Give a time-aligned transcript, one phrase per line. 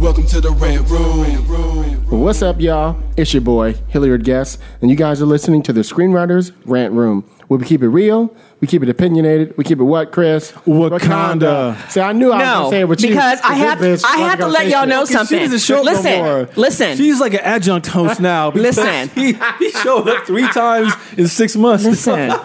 [0.00, 2.20] Welcome to the Red Room.
[2.20, 3.02] What's up, y'all?
[3.16, 7.22] It's your boy, Hilliard Guess, and you guys are listening to the Screenwriters Rant Room,
[7.48, 10.52] where we keep it real, we keep it opinionated, we keep it what, Chris?
[10.66, 11.76] Wakanda.
[11.90, 13.08] See, I knew I was No, going to say it with you.
[13.08, 15.38] because I this have bitch I have to let y'all know something.
[15.38, 16.48] doesn't show listen, no more.
[16.56, 18.50] listen, She's like an adjunct host now.
[18.50, 19.08] because Listen.
[19.14, 21.84] he, he showed up three times in six months.
[21.84, 22.32] listen.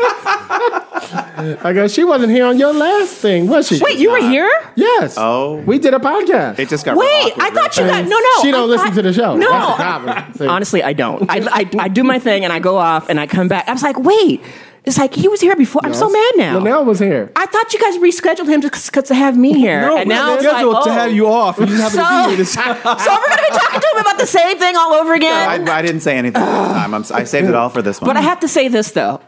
[1.05, 3.79] I go, she wasn't here on your last thing, was she?
[3.83, 4.49] Wait, you were here?
[4.75, 5.15] Yes.
[5.17, 5.57] Oh.
[5.65, 6.59] We did a podcast.
[6.59, 8.41] It just got Wait, awkward I thought you got no, no.
[8.41, 9.35] She don't I listen thought- to the show.
[9.35, 10.49] No, That's the problem.
[10.49, 11.29] Honestly, I don't.
[11.29, 13.67] I, I I do my thing and I go off and I come back.
[13.67, 14.41] I was like, wait,
[14.85, 15.81] it's like he was here before.
[15.85, 16.57] I'm so mad now.
[16.59, 17.31] Linnell was here.
[17.35, 20.33] I thought you guys rescheduled him to, to have me here, No, and we're now
[20.35, 20.83] it's like, oh.
[20.85, 21.57] to have you off.
[21.57, 23.99] You just happen to So- be here this so we're gonna be talking to him
[24.01, 25.67] about the same thing all over again.
[25.69, 26.93] I, I didn't say anything this time.
[26.93, 28.07] I'm, I saved it all for this one.
[28.09, 29.21] But I have to say this though,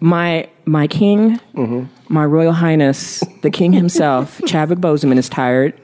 [0.00, 1.84] my my king, Mm-hmm.
[2.14, 5.74] my royal highness, the king himself, Chadwick Boseman, is tired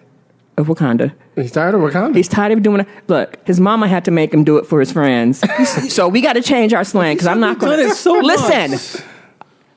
[0.59, 1.13] of Wakanda.
[1.37, 2.15] He's tired of Wakanda.
[2.17, 2.89] He's tired of doing it.
[3.07, 5.41] Look, his mama had to make him do it for his friends,
[5.93, 9.03] so we got to change our slang because I'm not going it so listen.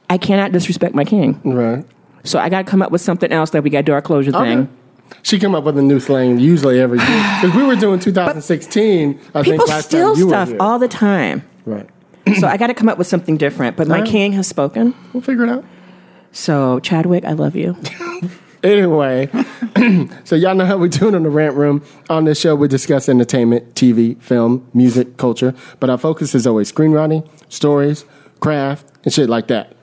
[0.09, 1.85] I cannot disrespect my king, right.
[2.25, 4.01] so I got to come up with something else that we got to do our
[4.01, 4.55] closure Okay.
[4.55, 4.77] thing.
[5.23, 7.07] She came up with a new slang usually every year.
[7.41, 10.87] Because we were doing 2016, I People think last steal time you stuff all the
[10.87, 11.87] time, Right.
[12.39, 13.77] so I got to come up with something different.
[13.77, 14.09] But my Alright.
[14.11, 15.63] king has spoken, We'll figure it out.
[16.31, 17.75] so Chadwick, I love you.
[18.63, 19.27] Anyway,
[20.23, 21.83] so y'all know how we do it in the rant room.
[22.11, 26.71] On this show, we discuss entertainment, TV, film, music, culture, but our focus is always
[26.71, 28.05] screenwriting, stories,
[28.39, 29.75] craft, and shit like that.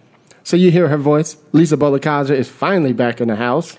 [0.44, 1.36] So you hear her voice.
[1.52, 3.76] Lisa Bolekaja is finally back in the house.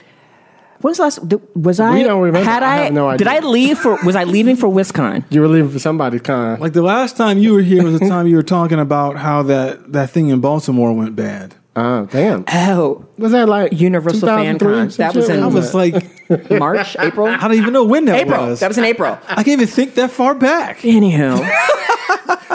[0.81, 1.29] When's the last?
[1.29, 1.93] th- Was I?
[1.93, 2.49] We don't remember.
[2.49, 2.77] Had I I?
[2.83, 3.97] have no Did I leave for?
[4.05, 5.25] Was I leaving for Wisconsin?
[5.29, 6.59] You were leaving for somebody's con.
[6.59, 9.43] Like the last time you were here was the time you were talking about how
[9.43, 11.55] that, that thing in Baltimore went bad.
[11.79, 12.43] Oh, damn.
[12.47, 14.87] Oh, Was that like Universal Fan 2003, Con.
[14.97, 15.95] That was in- I was like,
[16.59, 18.47] March, April, I don't even know when that April.
[18.47, 18.59] was.
[18.59, 19.17] That was in April.
[19.27, 20.83] I can't even think that far back.
[20.85, 21.37] Anyhow,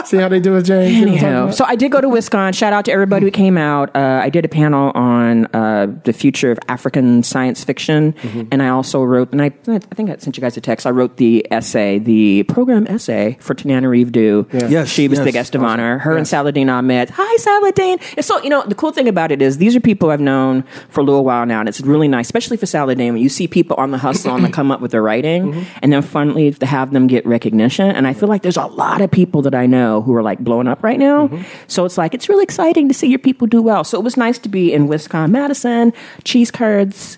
[0.05, 0.93] See how they do it, James?
[0.93, 1.51] You know what I'm talking anyhow.
[1.51, 2.53] So I did go to Wisconsin.
[2.57, 3.95] Shout out to everybody who came out.
[3.95, 8.43] Uh, I did a panel on uh, the future of African science fiction, Mm-hmm.
[8.51, 9.31] and I also wrote.
[9.31, 10.85] And I, I think I sent you guys a text.
[10.85, 14.47] I wrote the essay, the program essay for Tananarive Due.
[14.53, 15.97] Yes, she was the guest of honor.
[15.97, 17.09] Her and Saladin Ahmed.
[17.11, 17.99] Hi, Saladin.
[18.15, 20.63] And so you know the cool thing about it is these are people I've known
[20.89, 23.47] for a little while now, and it's really nice, especially for Saladin when you see
[23.47, 25.79] people on the hustle on the come up with their writing, mm-hmm.
[25.81, 27.89] and then finally to have them get recognition.
[27.89, 30.39] And I feel like there's a lot of people that I know who are like
[30.39, 31.27] blowing up right now.
[31.27, 31.43] Mm-hmm.
[31.67, 33.83] So it's like it's really exciting to see your people do well.
[33.83, 35.93] So it was nice to be in Wisconsin, Madison,
[36.23, 37.17] cheese curds.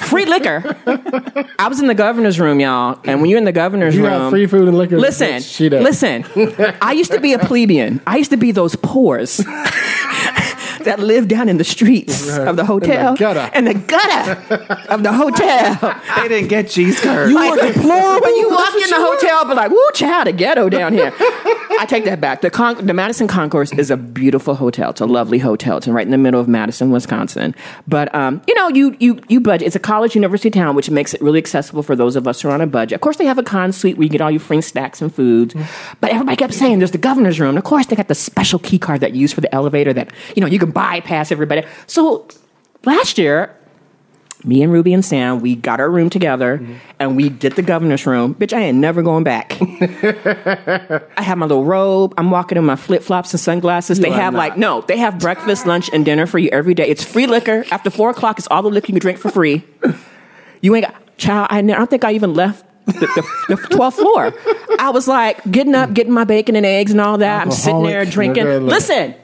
[0.00, 0.76] Free liquor.
[1.58, 4.18] I was in the governor's room, y'all, and when you're in the governor's room, You
[4.18, 4.98] room, free food and liquor.
[4.98, 6.24] Listen, listen.
[6.82, 8.00] I used to be a plebeian.
[8.06, 9.38] I used to be those pores
[10.88, 13.50] that live down in the streets of the hotel, gutter.
[13.54, 14.32] in the gutter
[14.88, 15.76] of the hotel.
[16.16, 17.30] they didn't get cheese curds.
[17.30, 20.92] You like, when you walk in the hotel, but like, "Woo, child, the ghetto down
[20.92, 21.12] here."
[21.80, 22.40] I take that back.
[22.40, 24.90] The Con- the Madison Concourse is a beautiful hotel.
[24.90, 25.76] It's a lovely hotel.
[25.76, 27.54] It's right in the middle of Madison, Wisconsin.
[27.86, 29.66] But um, you know, you you you budget.
[29.66, 32.48] It's a college university town, which makes it really accessible for those of us who
[32.48, 32.96] are on a budget.
[32.96, 35.14] Of course, they have a con suite where you get all your free snacks and
[35.14, 35.54] foods.
[36.00, 37.50] But everybody kept saying there's the governor's room.
[37.50, 39.92] And of course, they got the special key card that you use for the elevator
[39.92, 41.64] that you know you can bypass everybody.
[41.86, 42.28] So
[42.84, 43.54] last year
[44.44, 46.64] me and Ruby and Sam, we got our room together
[47.00, 48.36] and we did the governor's room.
[48.36, 49.56] Bitch, I ain't never going back.
[49.60, 52.14] I have my little robe.
[52.16, 53.98] I'm walking in my flip flops and sunglasses.
[53.98, 54.38] they have not.
[54.38, 56.86] like, no, they have breakfast, lunch, and dinner for you every day.
[56.86, 57.64] It's free liquor.
[57.72, 59.64] After four o'clock, it's all the liquor you can drink for free.
[60.60, 62.64] You ain't got, child, I, ne- I don't think I even left.
[62.86, 64.32] The, the, the 12th floor.
[64.78, 67.42] I was like getting up, getting my bacon and eggs and all that.
[67.42, 68.44] I'm sitting there drinking.
[68.66, 69.14] Listen,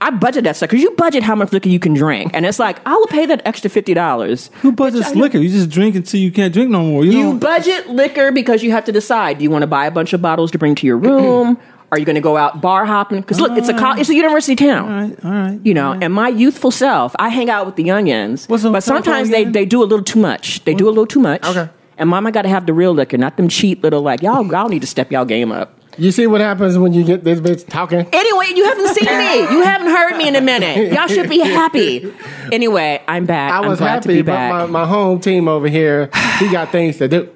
[0.00, 2.58] I budget that stuff because you budget how much liquor you can drink, and it's
[2.58, 4.50] like I will pay that extra fifty dollars.
[4.60, 5.38] Who budgets liquor?
[5.38, 7.04] You just drink until you can't drink no more.
[7.04, 9.86] You, You don't- budget liquor because you have to decide: do you want to buy
[9.86, 11.58] a bunch of bottles to bring to your room,
[11.92, 13.20] Are you going to go out bar hopping?
[13.20, 14.90] Because look, it's a co- it's a university town.
[14.90, 15.60] All right, all right.
[15.62, 18.82] You know, and my youthful self, I hang out with the youngins, What's the but
[18.82, 20.64] sometimes they, they do a little too much.
[20.64, 21.46] They do a little too much.
[21.46, 21.68] Okay.
[21.96, 24.44] And mama got to have the real liquor, not them cheap little like y'all.
[24.44, 25.78] Y'all need to step y'all game up.
[25.98, 28.06] You see what happens when you get this bitch talking?
[28.12, 29.40] Anyway, you haven't seen me.
[29.40, 30.92] You haven't heard me in a minute.
[30.92, 32.12] Y'all should be happy.
[32.52, 33.52] Anyway, I'm back.
[33.52, 34.50] I was happy, to be but back.
[34.52, 37.33] my, my home team over here, he got things to do.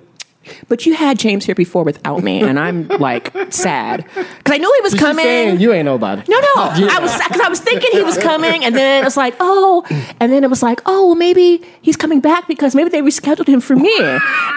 [0.69, 4.73] But you had James here before without me, and I'm like sad because I knew
[4.77, 5.25] he was She's coming.
[5.25, 6.23] saying you ain't nobody.
[6.29, 6.47] No, no.
[6.57, 9.85] I was because I was thinking he was coming, and then it was like, oh,
[10.21, 13.49] and then it was like, oh, well, maybe he's coming back because maybe they rescheduled
[13.49, 13.97] him for me.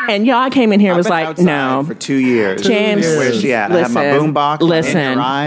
[0.10, 2.62] And y'all came in here and was like, no, for two years.
[2.62, 3.72] James, where's she at?
[3.72, 4.60] Listen, I have my boombox.
[4.62, 4.66] my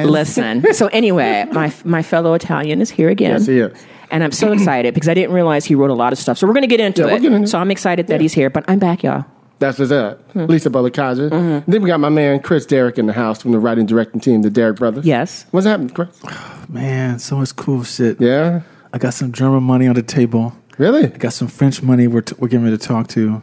[0.04, 0.74] Listen, in listen.
[0.74, 3.32] So anyway, my my fellow Italian is here again.
[3.32, 3.84] Yes, he is.
[4.10, 6.38] And I'm so excited because I didn't realize he wrote a lot of stuff.
[6.38, 7.22] So we're going to get into Yeah, we'll it.
[7.22, 7.48] get into it.
[7.48, 9.24] so I'm excited that he's here, but I'm back, y'all.
[9.64, 10.20] That's what's up.
[10.32, 10.44] Hmm.
[10.44, 11.30] Lisa Bolekaja.
[11.30, 11.70] Mm-hmm.
[11.70, 14.42] Then we got my man Chris Derrick in the house from the writing directing team,
[14.42, 15.06] the Derrick Brothers.
[15.06, 15.46] Yes.
[15.52, 16.08] What's happening, Chris?
[16.68, 18.20] Man, so much cool shit.
[18.20, 18.60] Yeah.
[18.92, 20.54] I got some German money on the table.
[20.76, 21.04] Really?
[21.04, 23.42] I got some French money we're, t- we're getting ready to talk to.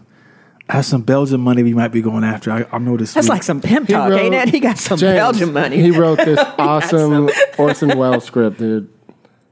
[0.69, 2.51] I have some Belgian money we might be going after.
[2.51, 3.15] I, I know this.
[3.15, 3.31] That's week.
[3.31, 4.49] like some pimp talk, wrote- ain't it?
[4.49, 5.81] He got some James, Belgian money.
[5.81, 8.89] He wrote this awesome Orson Welles script, dude,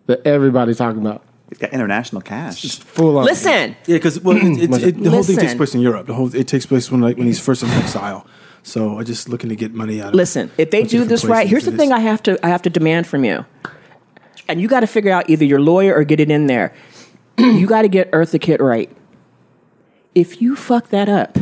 [0.05, 1.23] that everybody's talking about.
[1.49, 2.63] He's got international cash.
[2.63, 3.25] It's Full on.
[3.25, 6.07] Listen, Yeah, because well, it, it, it, the whole thing takes place in Europe.
[6.07, 8.25] The whole it takes place when like when he's first in exile.
[8.61, 10.09] So I'm just looking to get money out.
[10.09, 10.51] of listen.
[10.57, 11.91] If they do this right, here's the thing.
[11.91, 13.45] I have to I have to demand from you,
[14.47, 16.73] and you got to figure out either your lawyer or get it in there.
[17.37, 18.91] you got to get Eartha Kitt right.
[20.13, 21.37] If you fuck that up,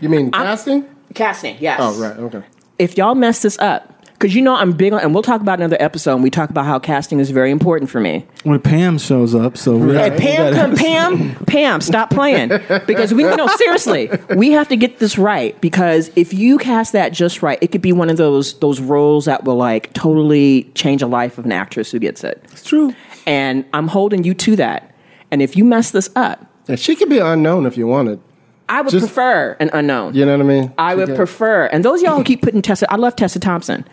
[0.00, 0.88] You mean casting?
[1.14, 1.78] casting, yes.
[1.82, 2.16] Oh, right.
[2.16, 2.42] Okay.
[2.78, 5.58] if y'all mess this up, because you know I'm big on, and we'll talk about
[5.58, 6.14] another episode.
[6.14, 8.26] And we talk about how casting is very important for me.
[8.44, 9.56] when Pam shows up.
[9.56, 12.48] So we Hey, we Pam, gotta- come, Pam, Pam, stop playing
[12.86, 17.12] because we no seriously, we have to get this right because if you cast that
[17.12, 21.02] just right, it could be one of those those roles that will like totally change
[21.02, 22.42] a life of an actress who gets it.
[22.52, 22.94] It's true.
[23.26, 24.94] And I'm holding you to that.
[25.30, 28.20] And if you mess this up, Yeah, she could be unknown if you wanted.
[28.68, 30.14] I would Just- prefer an unknown.
[30.14, 30.72] You know what I mean?
[30.78, 31.66] I She would could- prefer.
[31.66, 33.84] And those of y'all who keep putting Tessa, I love Tessa Thompson,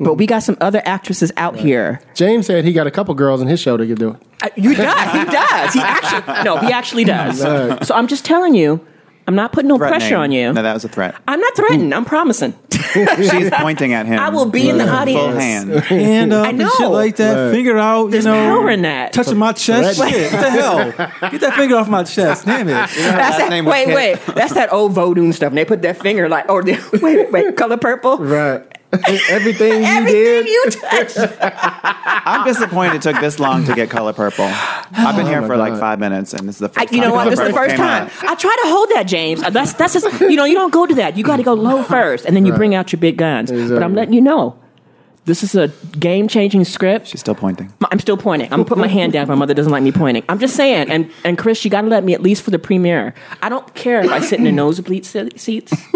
[0.00, 2.00] but we got some other actresses out here.
[2.14, 4.22] James said he got a couple girls in his show that could do it.
[4.42, 5.12] Uh, You does.
[5.12, 5.74] He does.
[5.74, 6.56] He actually no.
[6.58, 7.42] He actually does.
[7.44, 7.84] Right.
[7.86, 8.86] So I'm just telling you.
[9.28, 10.52] I'm not putting no pressure on you.
[10.52, 11.14] No, that was a threat.
[11.28, 11.92] I'm not threatening.
[11.92, 12.52] I'm promising.
[12.72, 14.18] She's pointing at him.
[14.18, 15.36] I will be in the Full audience.
[15.38, 15.70] hand.
[15.84, 16.90] Hand up I and shit know.
[16.90, 17.34] like that.
[17.46, 17.54] Right.
[17.54, 18.10] Finger out.
[18.10, 19.12] There's you know, power in that.
[19.12, 19.98] Touching my chest.
[19.98, 20.30] Threatening.
[20.30, 20.32] Shit.
[20.32, 21.30] What the hell?
[21.30, 22.44] Get that finger off my chest.
[22.44, 22.72] Damn it.
[22.72, 23.94] That's that, name was wait, Kit.
[23.94, 24.34] wait.
[24.34, 25.50] That's that old Vodun stuff.
[25.50, 28.16] And they put that finger like, or the, wait, wait, color purple.
[28.18, 28.66] Right.
[29.28, 30.46] Everything you Everything did.
[30.46, 31.12] you touch.
[31.40, 34.46] I'm disappointed it took this long to get color purple.
[34.46, 36.92] I've been oh here my for like five minutes, and this is the I, first
[36.92, 37.22] you know time what?
[37.24, 38.06] color This is the first time.
[38.06, 38.24] out.
[38.24, 39.42] I try to hold that, James.
[39.42, 41.16] That's that's just, you know you don't go to that.
[41.16, 43.52] You got to go low first, and then you bring out your big guns.
[43.52, 44.58] But I'm letting you know,
[45.26, 45.68] this is a
[45.98, 47.06] game changing script.
[47.08, 47.72] She's still pointing.
[47.90, 48.46] I'm still pointing.
[48.52, 50.24] I'm gonna put my hand down if my mother doesn't like me pointing.
[50.28, 50.90] I'm just saying.
[50.90, 53.14] And and Chris, you got to let me at least for the premiere.
[53.42, 55.72] I don't care if I sit in the nosebleed se- seats.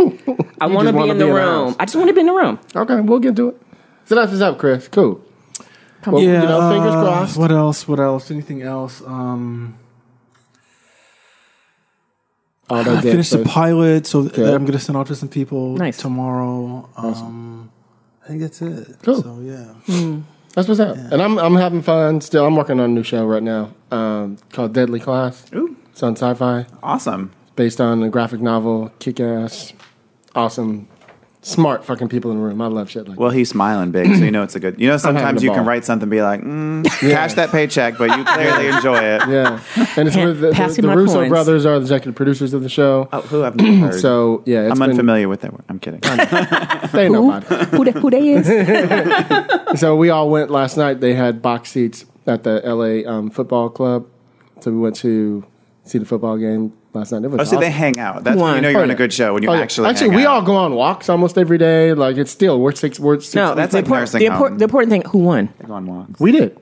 [0.61, 1.69] I want to be wanna in the be in the room.
[1.69, 1.77] house.
[1.81, 2.59] I just want to be in the room.
[2.77, 3.63] Okay, we'll get to it.
[4.07, 4.89] So that's what's up, Chris.
[4.89, 5.21] Cool.
[6.07, 6.43] Well, yeah.
[6.43, 7.37] you know, fingers uh, crossed.
[7.39, 7.89] What else?
[7.89, 8.31] What else?
[8.31, 9.01] Anything else?
[9.07, 9.79] Um,
[12.69, 14.43] All I that dead finished the pilot, so Okay.
[14.43, 15.97] that I'm gonna send off to some people Nice.
[15.97, 16.89] tomorrow.
[16.97, 17.71] Um,
[18.25, 18.97] I think that's it.
[19.03, 19.23] Cool.
[19.23, 20.21] So yeah.
[20.55, 20.97] That's what's up.
[20.97, 22.47] And I'm I'm having fun still.
[22.47, 25.45] I'm working on a new show right now um, called Deadly Class.
[25.55, 25.77] Ooh.
[25.91, 27.33] It's on Syfy, Awesome.
[27.55, 28.91] based on a graphic novel.
[28.99, 29.73] Kick ass,
[30.35, 30.89] awesome,
[31.45, 32.61] smart fucking people in the room.
[32.61, 34.81] I love shit like Well, he's smiling big, so you know it's a good.
[34.81, 37.99] You know, sometimes a you can write something, and be like, mm, cash that paycheck,
[37.99, 39.23] but you clearly enjoy it.
[39.29, 39.63] Yeah,
[39.97, 41.29] and it's with the, the, pass the Russo coins.
[41.29, 43.09] brothers are the executive producers of the show.
[43.13, 44.01] Oh, who I've never heard.
[44.05, 45.65] So yeah, it's I'm been, unfamiliar with their work.
[45.69, 46.01] I'm kidding.
[46.95, 47.33] They know Who?
[47.33, 47.69] about it.
[47.69, 49.81] Who who they is?
[49.81, 51.01] So we all went last night.
[51.01, 54.07] They had box seats at the LA um, football club.
[54.61, 55.45] So we went to
[55.83, 57.25] see the football game last night.
[57.25, 57.61] It was Oh, so awesome.
[57.61, 58.25] they hang out.
[58.25, 59.61] That's when you know you're Oh, on a good show when you Oh, yeah.
[59.61, 59.89] actually.
[59.89, 60.35] actually hang we out.
[60.35, 61.93] all go on walks almost every day.
[61.95, 63.35] Like it's still we're six we're six.
[63.35, 65.49] No, that's the, like import- the, import- the important thing: who won?
[65.67, 66.21] go on walks.
[66.21, 66.59] we did.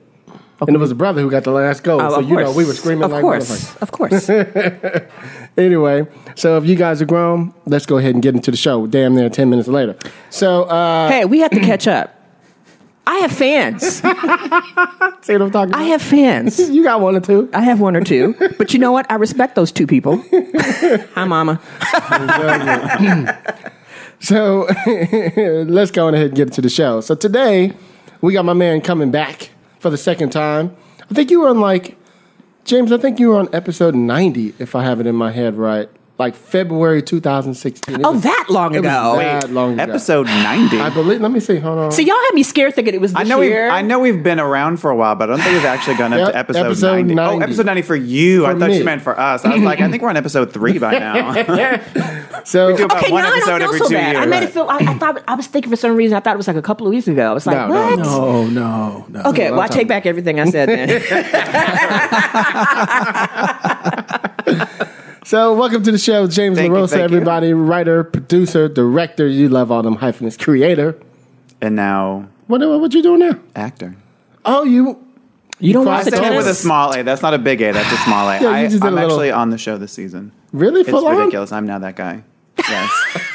[0.65, 1.99] And it was a brother who got the last goal.
[2.01, 2.45] Oh, so you course.
[2.45, 4.29] know we were screaming Of like course, of course.
[5.57, 8.87] Anyway, so if you guys are grown, let's go ahead and get into the show.
[8.87, 9.95] Damn near ten minutes later.
[10.29, 12.15] So uh hey, we have to catch up.
[13.05, 13.83] I have fans.
[13.83, 15.75] see what I'm talking about?
[15.75, 16.57] I have fans.
[16.69, 17.49] you got one or two.
[17.53, 19.11] I have one or two, but you know what?
[19.11, 20.23] I respect those two people.
[20.31, 21.59] Hi, Mama.
[24.23, 24.67] So
[25.67, 27.01] let's go on ahead and get into the show.
[27.01, 27.73] So today
[28.21, 30.73] we got my man coming back for the second time.
[31.11, 31.97] I think you were on like
[32.63, 32.93] James.
[32.93, 35.89] I think you were on episode ninety, if I have it in my head right.
[36.19, 37.95] Like February 2016.
[37.95, 39.15] It Oh, that long it was ago.
[39.17, 39.81] that long ago.
[39.81, 40.79] Episode ninety.
[40.79, 41.19] I believe.
[41.19, 41.57] Let me see.
[41.57, 41.91] Hold on.
[41.91, 43.67] So y'all had me scared thinking it was this I know we've year.
[43.69, 46.13] I know we've been around for a while, but I don't think we've actually gone
[46.13, 47.15] up Yep, to episode, episode 90.
[47.15, 47.35] 90.
[47.35, 48.45] Oh, episode ninety for you.
[48.45, 48.77] I thought me.
[48.77, 49.43] you meant for us.
[49.43, 51.33] I was like, I think we're on episode three by now.
[52.43, 54.15] so do about Okay, one now I episode don't feel every so two bad.
[54.15, 54.67] I made it feel.
[54.69, 56.15] I, I thought I was thinking for some reason.
[56.15, 57.31] I thought it was like a couple of weeks ago.
[57.31, 57.99] I was like, No, no, what?
[57.99, 59.21] No, no, no.
[59.31, 60.89] Okay, well I take back everything I said then.
[65.25, 67.03] So, welcome to the show, James Thank you, LaRosa, thank you.
[67.05, 67.53] everybody.
[67.53, 69.25] Writer, producer, director.
[69.27, 70.35] You love all them hyphens.
[70.35, 70.99] Creator.
[71.61, 73.39] and now What, what you doing now?
[73.55, 73.95] actor.
[74.43, 75.01] Oh, you.
[75.59, 77.03] you don't I watch the said it with a small A.
[77.03, 77.71] That's not a big A.
[77.71, 78.33] That's a small A.
[78.41, 80.33] Yeah, you I, just did a I'm little- actually on the show this season.
[80.51, 80.81] Really?
[80.81, 81.17] It's Full on?
[81.17, 81.51] ridiculous.
[81.53, 82.23] I'm now that guy.
[82.59, 82.91] Yes.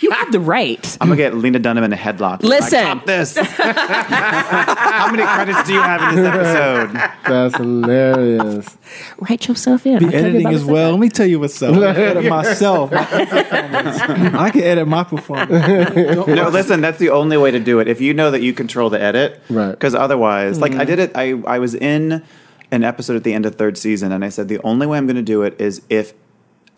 [0.10, 0.96] You have the right.
[1.00, 2.42] I'm gonna get Lena Dunham in a headlock.
[2.42, 2.78] Listen.
[2.78, 3.36] Like, Top this.
[3.36, 7.10] How many credits do you have in this episode?
[7.26, 8.78] That's hilarious.
[9.18, 10.02] Write yourself in.
[10.02, 10.92] I'll Editing as well.
[10.92, 11.74] Let me tell you what's up.
[11.74, 12.92] I edit myself.
[12.92, 13.00] My.
[13.00, 15.50] I can edit my performance.
[16.26, 16.80] No, listen.
[16.80, 17.86] That's the only way to do it.
[17.86, 19.70] If you know that you control the edit, Right.
[19.70, 20.86] Because otherwise, like I hmm.
[20.86, 21.12] did it.
[21.14, 22.22] I I was in
[22.70, 25.06] an episode at the end of third season, and I said the only way I'm
[25.06, 26.14] going to do it is if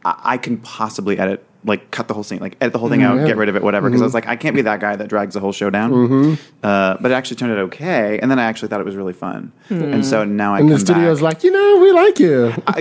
[0.05, 1.45] I, I can possibly edit.
[1.65, 3.27] Like cut the whole scene, like edit the whole thing out, yeah.
[3.29, 3.89] get rid of it, whatever.
[3.89, 6.37] Because I was like, I can't be that guy that drags the whole show down.
[6.61, 9.13] Uh, but it actually turned out okay, and then I actually thought it was really
[9.13, 11.35] fun, and so now I And come the studio's back.
[11.37, 12.53] like, you know, we like you.
[12.67, 12.81] I,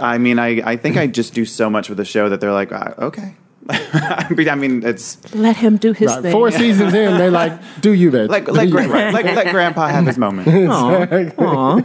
[0.00, 2.40] I, I mean, I, I think I just do so much with the show that
[2.40, 3.36] they're like, uh, okay.
[3.70, 6.32] I mean- it's Let him do his Right, thing.
[6.32, 8.28] Four seasons in, they like, do you, bitch.
[8.30, 8.74] like Do like, you.
[8.74, 10.48] gra- right, like let Grandpa have his moment.
[10.70, 11.82] Aw.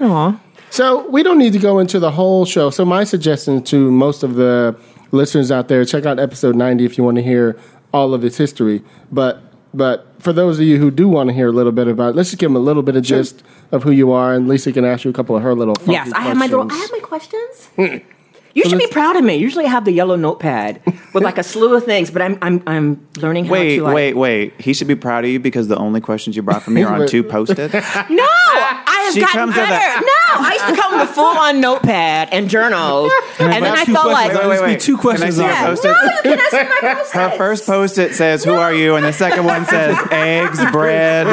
[0.00, 0.40] Aw.
[0.70, 2.70] So we don't need to go into the whole show.
[2.70, 4.76] So my suggestion to most of the
[5.14, 7.58] listeners out there, check out episode 90 if you want to hear
[7.92, 8.82] all of its history.
[9.10, 9.40] But
[9.72, 12.16] but for those of you who do want to hear a little bit about it,
[12.16, 13.42] let's just give them a little bit of gist
[13.72, 16.12] of who you are, and Lisa can ask you a couple of her little Yes,
[16.12, 16.70] I have my little.
[16.70, 17.70] I have my questions.
[18.54, 19.34] You should be proud of me.
[19.36, 20.80] Usually, I have the yellow notepad
[21.12, 23.82] with like a slew of things, but I'm I'm I'm learning how Wait, to.
[23.84, 24.60] Like, wait, wait.
[24.60, 26.94] He should be proud of you because the only questions you brought from me are
[27.02, 27.74] on two post-its.
[28.10, 29.98] No, I have She gotten comes with better.
[29.98, 33.84] a- No, I used to come with a full-on notepad and journals, and then I
[33.84, 34.30] two felt like.
[34.30, 34.48] questions.
[34.48, 34.80] Wait, wait, be wait.
[34.80, 35.66] two questions see your on it.
[35.66, 35.88] post-it?
[35.88, 39.12] No, you can ask me my Her first post-it says, "Who are you?" and the
[39.12, 41.26] second one says, "Eggs, bread,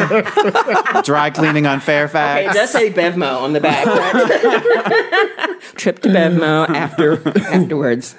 [1.04, 3.86] dry cleaning on Okay, Fairfax." it does say Bevmo on the back.
[5.76, 7.11] Trip to Bevmo after
[7.52, 8.16] afterwards.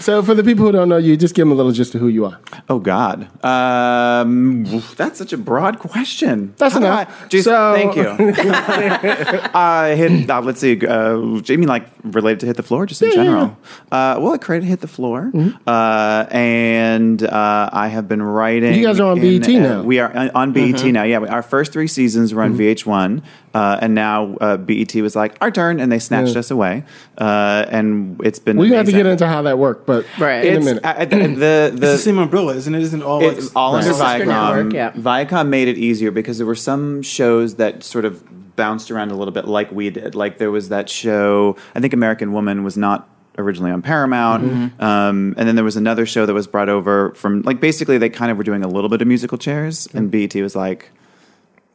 [0.00, 2.00] So for the people who don't know you, just give them a little gist of
[2.00, 2.38] who you are.
[2.68, 4.64] Oh God, um,
[4.96, 6.54] that's such a broad question.
[6.56, 7.22] That's How enough.
[7.24, 8.02] I- Geez, So- thank you.
[9.54, 10.84] uh, hit, uh, let's see.
[10.86, 13.56] Uh, mean like related to hit the floor, just in Yeah, yeah, general?
[13.92, 15.30] Uh, well, I created hit the floor,
[15.66, 18.74] uh, and uh, I have been writing.
[18.74, 19.82] You guys are on in, BET uh, now.
[19.82, 21.02] We are on- on BET now.
[21.02, 23.22] Yeah, our first three seasons were on VH1,
[23.54, 26.38] uh, and now uh, BET was like our turn, and they snatched Yeah.
[26.40, 26.84] us away.
[27.18, 28.56] Uh, and it's been.
[28.56, 30.44] We have to get into how that worked, but Right.
[30.46, 30.84] in a minute.
[30.84, 32.82] uh, the, the, It's the same umbrella, isn't it?
[32.82, 33.22] Isn't all?
[33.22, 34.26] it's like, all under Sister Viacom.
[34.26, 34.92] network, yeah.
[34.92, 38.22] Viacom made it easier because there were some shows that sort of
[38.56, 40.14] bounced around a little bit, like we did.
[40.14, 41.56] Like there was that show.
[41.74, 44.82] I think American Woman was not originally on Paramount, Mm-hmm.
[44.84, 47.42] um, and then there was another show that was brought over from.
[47.42, 50.34] Like basically, they kind of were doing a little bit of musical chairs, and BET
[50.34, 50.90] was like,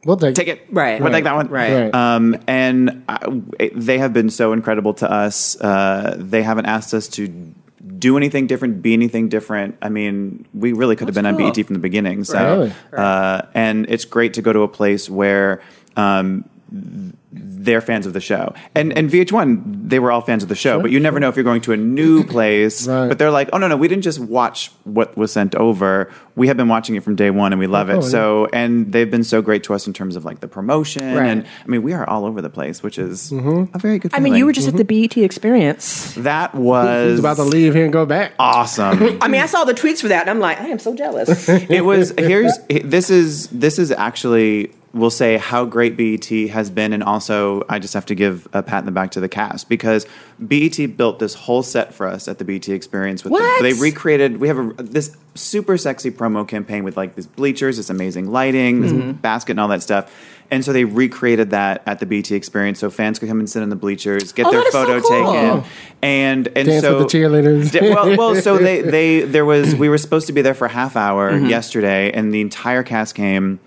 [0.04, 1.00] we'll take, "Take it, Right.
[1.02, 1.90] we'll take that one." Right.
[1.90, 1.94] Right.
[1.94, 3.18] Um, and I,
[3.74, 5.60] they have been so incredible to us.
[5.60, 7.52] Uh, they haven't asked us to
[7.98, 9.76] do anything different, be anything different.
[9.82, 11.52] I mean, we really could have been on cool.
[11.52, 12.24] BET from the beginning.
[12.24, 12.72] So, Really?
[12.96, 15.60] uh, and it's great to go to a place where.
[15.96, 20.54] Um, they're fans of the show, and and VH1 they were all fans of the
[20.54, 22.86] show, but you never know if you're going to a new place.
[22.88, 23.08] Right.
[23.08, 26.10] But they're like, oh no no, we didn't just watch what was sent over.
[26.34, 28.02] We have been watching it from day one, and we love Oh, it.
[28.02, 28.08] yeah.
[28.08, 31.26] So and they've been so great to us in terms of like the promotion, Right.
[31.28, 33.74] and I mean we are all over the place, which is Mm-hmm.
[33.74, 34.10] a very good.
[34.12, 34.20] Thing.
[34.20, 36.14] I mean, you were just at the BET experience.
[36.16, 38.32] that was He's was about to leave here and go back.
[38.38, 39.18] awesome.
[39.22, 41.48] I mean, I saw the tweets for that, and I'm like, I am so jealous.
[41.48, 46.92] it was here's this is this is actually we'll say how great BET has been,
[46.92, 49.68] and also I just have to give a pat in the back to the cast
[49.68, 50.06] because
[50.40, 53.22] BET built this whole set for us at the BET Experience.
[53.22, 53.62] With What?
[53.62, 54.38] The, they recreated.
[54.38, 58.80] We have a, this super sexy promo campaign with like these bleachers, this amazing lighting,
[58.80, 59.12] this Mm-hmm.
[59.12, 60.10] basket, and all that stuff.
[60.50, 63.62] And so they recreated that at the BET Experience, so fans could come and sit
[63.64, 65.62] in the bleachers, get Oh, their that is so photo cool.
[65.62, 65.70] taken,
[66.02, 67.72] and and Dance so with the cheerleaders.
[67.72, 70.66] D- well, well, so they they there was we were supposed to be there for
[70.66, 71.46] a half hour Mm-hmm.
[71.46, 73.58] yesterday, and the entire cast came,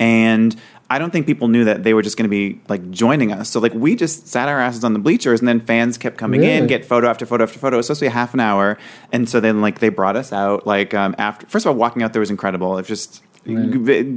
[0.00, 0.56] and
[0.92, 3.48] I don't think people knew that they were just going to be like joining us.
[3.50, 6.40] So like we just sat our asses on the bleachers, and then fans kept coming
[6.40, 6.54] Really?
[6.54, 7.76] in, get photo after photo after photo.
[7.76, 8.76] It was supposed to be a half an hour,
[9.12, 10.66] and so then like they brought us out.
[10.66, 12.76] Like um, after first of all, walking out there was incredible.
[12.78, 13.22] It's just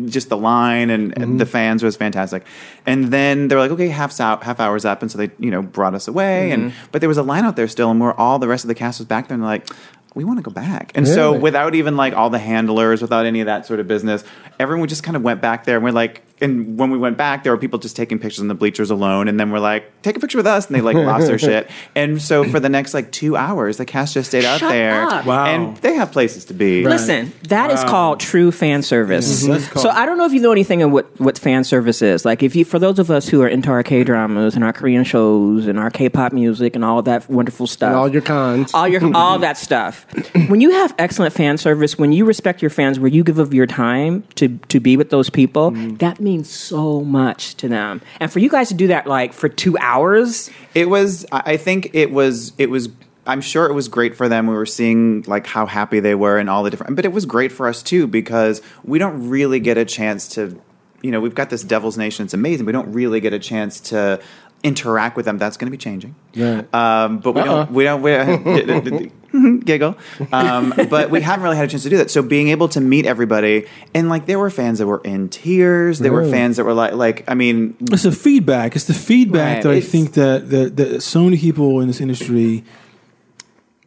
[0.10, 2.46] just the line and, and the fans was fantastic.
[2.86, 5.52] And then they were like, okay, half out, half hours up, and so they you
[5.52, 6.52] know brought us away.
[6.52, 8.68] And but there was a line out there still, and we're all the rest of
[8.68, 9.70] the cast was back there, and they're like.
[10.16, 13.40] We want to go back, and so without even like all the handlers, without any
[13.42, 14.24] of that sort of business,
[14.60, 15.76] everyone just kind of went back there.
[15.76, 18.48] And we're like, and when we went back, there were people just taking pictures in
[18.48, 20.96] the bleachers alone, and then we're like, take a picture with us, and they like
[20.96, 21.70] lost their shit.
[21.96, 25.04] And so for the next like two hours, the cast just stayed out Shut there,
[25.04, 25.26] up.
[25.26, 25.46] Wow.
[25.46, 26.84] and they have places to be.
[26.86, 27.90] Listen, that is Wow.
[27.90, 29.44] called true fan service.
[29.44, 29.52] Mm-hmm.
[29.52, 32.02] That's called- So I don't know if you know anything of what, what fan service
[32.02, 32.26] is.
[32.26, 34.74] Like if you for those of us who are into our K dramas and our
[34.74, 37.88] Korean shows and our K pop music and all that wonderful stuff.
[37.88, 38.74] And all your cons.
[38.74, 40.06] all your all that stuff.
[40.48, 43.54] When you have excellent fan service, when you respect your fans, where you give of
[43.54, 45.96] your time to to be with those people, mm-hmm.
[45.98, 48.02] that means so much to them.
[48.20, 51.26] And for you guys to do that like for two hours, It was.
[51.32, 52.54] I I think it was.
[52.58, 52.90] It was.
[53.28, 54.48] I'm sure it was great for them.
[54.48, 56.96] We were seeing like how happy they were and all the different.
[56.96, 60.60] But it was great for us too because we don't really get a chance to.
[61.02, 62.24] You know, we've got this Devil's Nation.
[62.26, 62.66] It's amazing.
[62.66, 64.22] We don't really get a chance to
[64.64, 65.38] interact with them.
[65.38, 66.16] That's going to be changing.
[66.36, 66.74] Right.
[66.74, 67.66] Um, but we Uh-uh.
[67.66, 67.72] don't.
[67.72, 68.02] We don't.
[68.02, 69.12] We,
[69.66, 69.98] giggle.
[70.32, 72.12] Um, but we haven't really had a chance to do that.
[72.12, 76.00] So being able to meet everybody and like there were fans that were in tears.
[76.00, 78.76] There were fans that were like, like I mean, It's the feedback.
[78.76, 79.64] It's the feedback Right.
[79.64, 82.64] that I It's- think that, that that so many people in this industry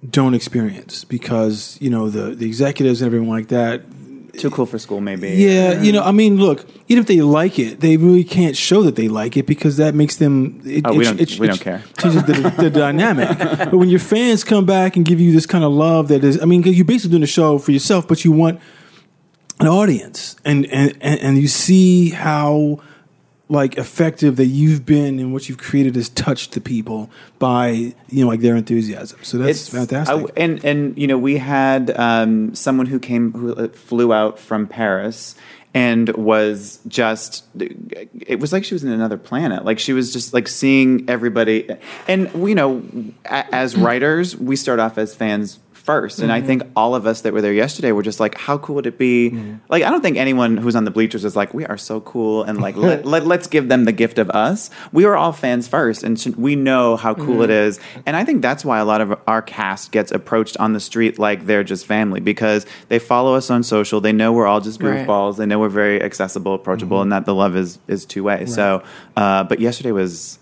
[0.09, 3.83] don't experience because you know the the executives and everyone like that.
[4.39, 5.29] Too cool for school, maybe.
[5.31, 8.83] Yeah, you know, I mean, look, even if they like it, they really can't show
[8.83, 10.61] that they like it because that makes them.
[10.65, 11.83] It, Oh, we it- don't- it- we it don't care.
[11.99, 13.39] Changes the, the dynamic.
[13.39, 16.41] But when your fans come back and give you this kind of love, that is,
[16.41, 18.61] I mean, you're basically doing the show for yourself, but you want
[19.61, 22.81] an audience, and and and, and you see how
[23.49, 27.69] like effective that you've been and what you've created has touched the people by
[28.09, 29.19] you know like their enthusiasm.
[29.23, 30.17] So that's fantastic.
[30.17, 34.39] I- and and you know we had um, someone who came who uh, flew out
[34.39, 35.37] from Paris
[35.75, 40.33] and was just it was like she was in another planet like she was just
[40.33, 41.69] like seeing everybody
[42.09, 42.83] and you know
[43.27, 46.19] as writers we start off as fans first.
[46.19, 46.47] And i mm-hmm.
[46.49, 48.99] think all of us that were there yesterday were just like how cool would it
[48.99, 49.31] be?
[49.31, 49.55] Mm-hmm.
[49.69, 52.43] Like i don't think anyone who's on the bleachers is like we are so cool
[52.43, 54.69] and like let, let, let's give them the gift of us.
[54.93, 57.69] We are all fans first and sh- we know how cool it mm-hmm.
[57.69, 57.81] is.
[58.05, 61.19] And i think that's why a lot of our cast gets approached on the street
[61.19, 64.01] like they're just family because they follow us on social.
[64.01, 65.07] They know we're all just Right.
[65.07, 65.37] goofballs.
[65.39, 68.83] They know we're very accessible approachable and that the love is is two way so
[69.17, 70.39] uh, but yesterday was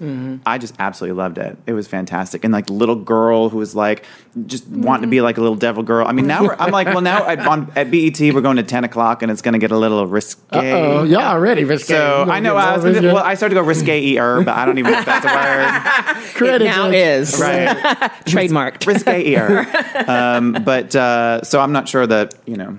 [0.46, 1.56] i just absolutely loved it.
[1.66, 2.44] It was fantastic.
[2.44, 4.04] And like little girl who was like
[4.46, 6.86] just wanting to be like a little devil girl i mean now we're, i'm like
[6.86, 9.58] well now at, on, at bet we're going to 10 o'clock and it's going to
[9.58, 11.94] get a little risque Oh, y'all already risque.
[11.94, 14.64] so I know I was gonna, well I started to go risque er, but I
[14.66, 16.24] don't even know if that's a word.
[16.34, 17.68] Credit it now is Right.
[18.26, 18.86] trademarked.
[18.86, 19.66] risque er.
[20.10, 22.78] Um, but uh, so I'm not sure that you know.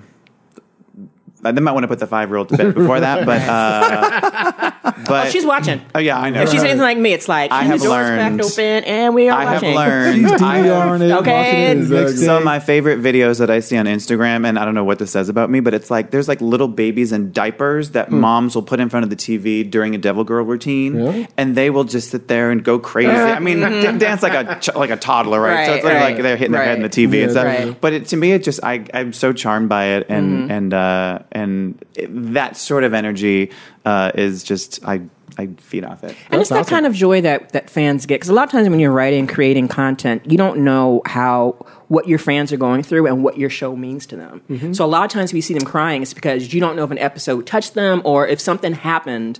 [1.44, 3.42] Uh, They might want to put the five year old to bed before that, but
[3.42, 4.70] uh,
[5.06, 5.80] but Oh, she's watching.
[5.94, 6.42] Oh yeah, I know.
[6.42, 8.84] If she's anything like me, it's like I and have the door's learned- cracked open
[8.84, 10.16] and we are I have learned.
[10.28, 11.74] She's I have- DVRing it, Okay.
[11.76, 14.64] watching it next Some of my favorite videos that I see on Instagram, and I
[14.64, 17.32] don't know what this says about me, but it's like there's like little babies in
[17.32, 20.94] diapers that moms will put in front of the TV during a Devil Girl routine,
[20.96, 21.28] Really?
[21.36, 23.10] and they will just sit there and go crazy.
[23.10, 25.66] I mean, d- dance like a ch- like a toddler, right?
[25.66, 26.88] so it's literally right, like they're hitting their head in the.
[26.96, 27.44] TV Yeah, and stuff.
[27.44, 27.80] right.
[27.80, 31.18] But it, to me, it just I I'm so charmed by it, and and uh,
[31.36, 33.50] and it, that sort of energy
[33.84, 35.02] uh, is just I
[35.38, 36.16] I feed off it.
[36.30, 36.70] And it's that awesome.
[36.70, 38.14] kind of joy that, that fans get.
[38.14, 42.08] Because a lot of times when you're writing, creating content, you don't know how what
[42.08, 44.40] your fans are going through and what your show means to them.
[44.48, 44.72] Mm-hmm.
[44.72, 46.90] So a lot of times we see them crying, it's because you don't know if
[46.90, 49.38] an episode touched them or if something happened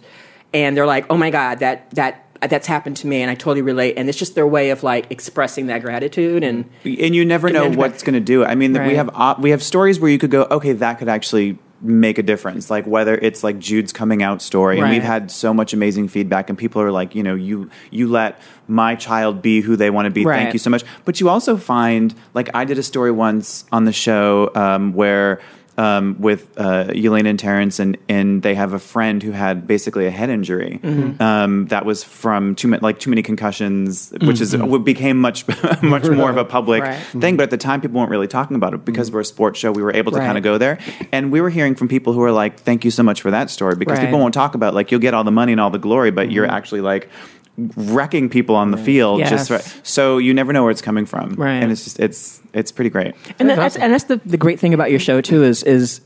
[0.52, 3.62] and they're like, oh my God, that, that, that's happened to me and I totally
[3.62, 3.94] relate.
[3.96, 6.44] And it's just their way of like expressing that gratitude.
[6.44, 8.44] And and you never know what's going to do.
[8.44, 11.08] I mean, we have op- we have stories where you could go, okay, that could
[11.08, 12.70] actually make a difference.
[12.70, 14.92] Like whether it's like Jude's coming out story, and Right.
[14.92, 18.40] we've had so much amazing feedback, and people are like, you know, you you let
[18.68, 20.24] my child be who they want to be.
[20.24, 20.38] Right.
[20.38, 20.84] Thank you so much.
[21.04, 25.40] But you also find, like, I did a story once on the show um, where.
[25.78, 30.06] Um, with uh, Elaine and Terrence, and, and they have a friend who had basically
[30.06, 31.20] a head injury Mm-hmm.
[31.22, 34.70] um, that was from too many, like too many concussions, which is Mm-hmm.
[34.70, 35.44] what became much
[35.82, 36.98] much more of a public Right.
[37.20, 37.36] thing.
[37.36, 39.70] But at the time, people weren't really talking about it because we're a sports show.
[39.70, 40.24] We were able to Right.
[40.26, 40.78] kind of go there,
[41.12, 43.50] and we were hearing from people who are like, "Thank you so much for that
[43.50, 44.06] story," because Right.
[44.06, 46.30] people won't talk about like you'll get all the money and all the glory, but
[46.32, 47.10] you're actually like
[47.58, 49.66] wrecking people on the field just Yes.
[49.72, 51.62] for, so you never know where it's coming from Right.
[51.62, 54.74] and it's just it's it's pretty great and that's and that's the, the great thing
[54.74, 56.00] about your show too is is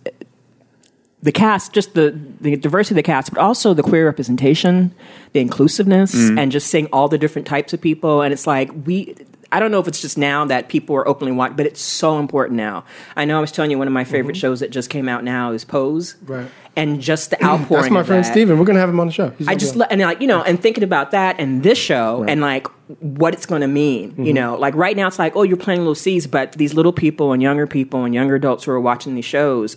[1.23, 4.95] the cast, just the the diversity of the cast, but also the queer representation,
[5.35, 8.23] the inclusiveness, and just seeing all the different types of people.
[8.23, 9.15] And it's like we.
[9.53, 12.19] I don't know if it's just now that people are openly watching, but it's so
[12.21, 12.85] important now.
[13.17, 15.23] I know I was telling you one of my favorite shows that just came out
[15.25, 16.33] now is Pose, Mm-hmm.
[16.33, 16.49] Right.
[16.77, 17.83] And just the outpouring.
[17.83, 18.31] That's my friend that.
[18.31, 18.59] Steven.
[18.59, 19.31] We're gonna have him on the show.
[19.31, 22.31] He's I just and like you know, and thinking about that and this show Right.
[22.31, 22.69] and like
[23.01, 24.13] what it's going to mean.
[24.13, 24.25] Mm-hmm.
[24.25, 26.93] You know, like right now it's like oh you're planting little seeds, but these little
[26.93, 29.77] people and younger people and younger adults who are watching these shows,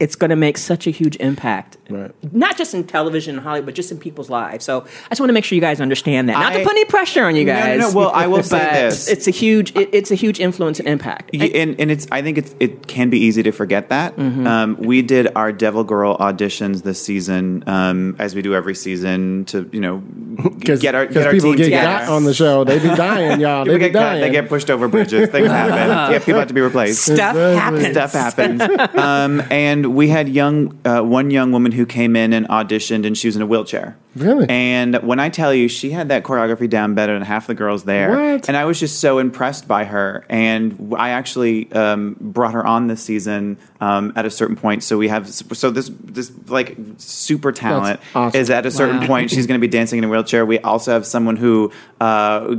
[0.00, 1.76] it's going to make such a huge impact.
[1.90, 2.10] Right.
[2.34, 4.64] Not just in television and Hollywood, but just in people's lives.
[4.64, 6.34] So I just want to make sure you guys understand that.
[6.38, 7.80] Not to put any pressure on you No, no, guys.
[7.80, 7.92] no.
[7.98, 9.08] Well, I will say this.
[9.08, 9.74] It's a huge.
[9.76, 11.30] It, it's a huge influence and impact.
[11.34, 14.16] Y- and, and it's I think it's it can be easy to forget that.
[14.16, 14.46] Mm-hmm.
[14.46, 19.44] Um, we did our Devil Girl auditions this season, um, as we do every season
[19.46, 19.98] to you know
[20.58, 22.06] Because get our get our people team get together.
[22.06, 23.64] got on the show, they be dying, y'all.
[23.64, 25.28] They People be get cut, they get pushed over bridges.
[25.30, 26.12] Things happen.
[26.12, 27.02] Yeah, people have to be replaced.
[27.04, 27.86] Stuff happens.
[27.88, 28.60] Stuff happens.
[28.96, 33.18] um, and we had young uh, one young woman who came in and auditioned, and
[33.18, 33.96] she was in a wheelchair.
[34.18, 34.46] Really?
[34.48, 37.84] And when I tell you, she had that choreography down better than half the girls
[37.84, 38.10] there.
[38.10, 38.48] What?
[38.48, 40.24] And I was just so impressed by her.
[40.28, 44.82] And I actually um, brought her on this season um, at a certain point.
[44.82, 48.40] So we have so this this like super talent awesome.
[48.40, 49.06] is at a certain Wow.
[49.06, 50.44] point she's going to be dancing in a wheelchair.
[50.44, 51.72] We also have someone who.
[52.00, 52.56] Uh,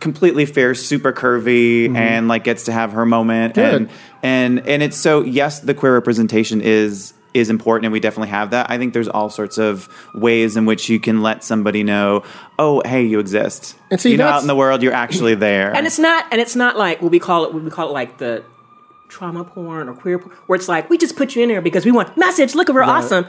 [0.00, 3.70] completely fair super curvy and like gets to have her moment Mm-hmm.
[3.70, 3.74] Good.
[4.24, 8.28] and and and it's so yes the queer representation is is important and we definitely
[8.28, 8.70] have that.
[8.70, 12.22] I think there's all sorts of ways in which you can let somebody know
[12.58, 13.76] oh hey you exist.
[13.90, 15.74] And see, you know out in the world you're actually there.
[15.74, 17.92] And it's not and it's not like what we call it what we call it
[17.92, 18.44] like the
[19.08, 21.84] trauma porn or queer porn where it's like we just put you in there because
[21.84, 22.54] we want message.
[22.54, 23.26] Look at we're awesome.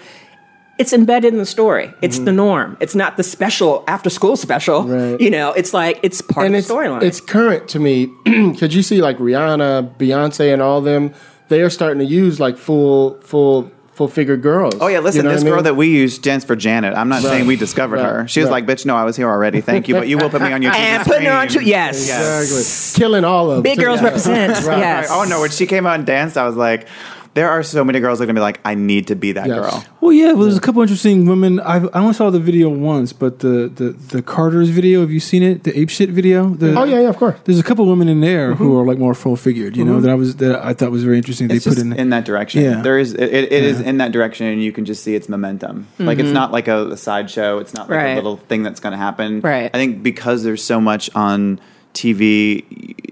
[0.78, 1.94] It's embedded in the story.
[2.02, 2.76] It's the norm.
[2.82, 4.84] It's not the special after school special.
[4.84, 5.12] Mm-hmm.
[5.12, 5.22] Right.
[5.22, 7.02] you know it's like it's part and of the storyline.
[7.02, 8.12] it's current to me.
[8.56, 11.14] Because you see like Rihanna, Beyonce, and all them.
[11.48, 14.76] They are starting to use like full, full, full figure girls.
[14.82, 15.20] Oh yeah, listen.
[15.20, 15.64] You know this what I girl mean?
[15.64, 16.94] that we used stands for Janet.
[16.96, 18.06] I'm not saying we discovered Right.
[18.06, 18.28] her.
[18.28, 18.66] She was Right.
[18.66, 19.62] like, "Bitch, no, I was here already.
[19.62, 21.64] Thank you, but you will put me on your TV and putting her on screen."
[21.66, 23.64] to yes, exactly killing all of them.
[23.64, 23.84] big too.
[23.86, 24.06] girls Yeah.
[24.06, 24.80] represent Right.
[24.80, 26.88] yes Oh no, when she came out and danced, I was like,
[27.36, 29.48] there are so many girls that are gonna be like, I need to be that
[29.48, 29.60] Yes.
[29.60, 29.84] girl.
[30.00, 31.60] Well, yeah, well, there's a couple interesting women.
[31.60, 35.02] I I only saw the video once, but the, the, the Carter's video.
[35.02, 35.64] Have you seen it?
[35.66, 36.50] The ape shit video.
[36.50, 37.38] The, Oh yeah, yeah, of course.
[37.44, 38.78] There's a couple women in there who mm-hmm.
[38.78, 39.76] are like more full figured.
[39.76, 40.02] You know mm-hmm.
[40.04, 41.52] that I was that I thought was very interesting.
[41.52, 42.64] It's they put in, in, that direction.
[42.64, 42.82] Yeah.
[42.82, 45.88] There is it, it is in that direction, and you can just see its momentum.
[46.00, 46.34] Like it's mm-hmm.
[46.34, 47.60] not like a, a sideshow.
[47.60, 48.12] It's not like Right.
[48.12, 49.42] a little thing that's going to happen.
[49.42, 49.70] Right.
[49.74, 51.60] I think because there's so much on
[51.94, 52.64] TV,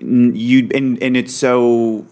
[0.01, 2.05] you and and it's so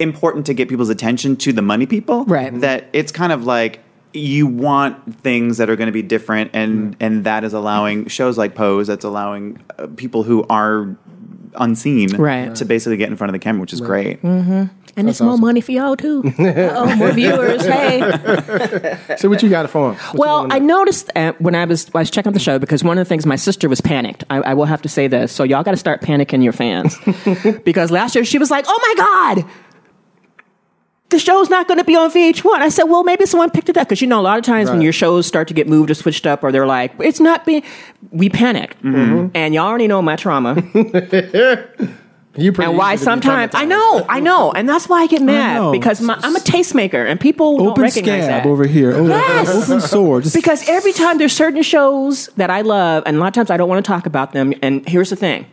[0.00, 2.24] important to get people's attention to the money people.
[2.24, 2.52] Right.
[2.60, 3.80] That it's kind of like
[4.12, 8.36] you want things that are going to be different and and that is allowing shows
[8.36, 10.96] like pose that's allowing uh, people who are
[11.54, 12.52] unseen Right.
[12.56, 14.68] to basically get in front of the camera which is great and
[15.08, 19.92] it's more money for y'all too oh more viewers hey So what you got for
[19.92, 19.98] him?
[19.98, 22.82] What Well, I noticed uh, when I was I was checking out the show because
[22.82, 24.24] one of the things my sister was panicked.
[24.30, 26.96] I, I will have to say this, so y'all got to start panicking your fans
[27.64, 28.94] because last year she was like, "Oh my
[29.44, 29.50] god."
[31.10, 32.54] The show's not going to be on VH1.
[32.60, 34.70] I said, well, maybe someone picked it up because you know a lot of times
[34.70, 37.44] when your shows start to get moved or switched up, or they're like, it's not
[37.44, 37.62] being.
[38.12, 39.28] We panic, Mm-hmm.
[39.34, 40.54] and y'all already know my trauma,
[42.36, 45.02] you pretty and why easy to be sometimes I know, I know, and that's why
[45.02, 45.72] I get mad know.
[45.72, 48.48] because my, I'm a tastemaker, and people don't open recognize scab that.
[48.48, 48.92] over here.
[49.06, 49.48] Yes.
[49.68, 50.20] Open sore.
[50.20, 53.50] Just Because every time there's certain shows that I love, and a lot of times
[53.50, 54.54] I don't want to talk about them.
[54.62, 55.46] And here's the thing.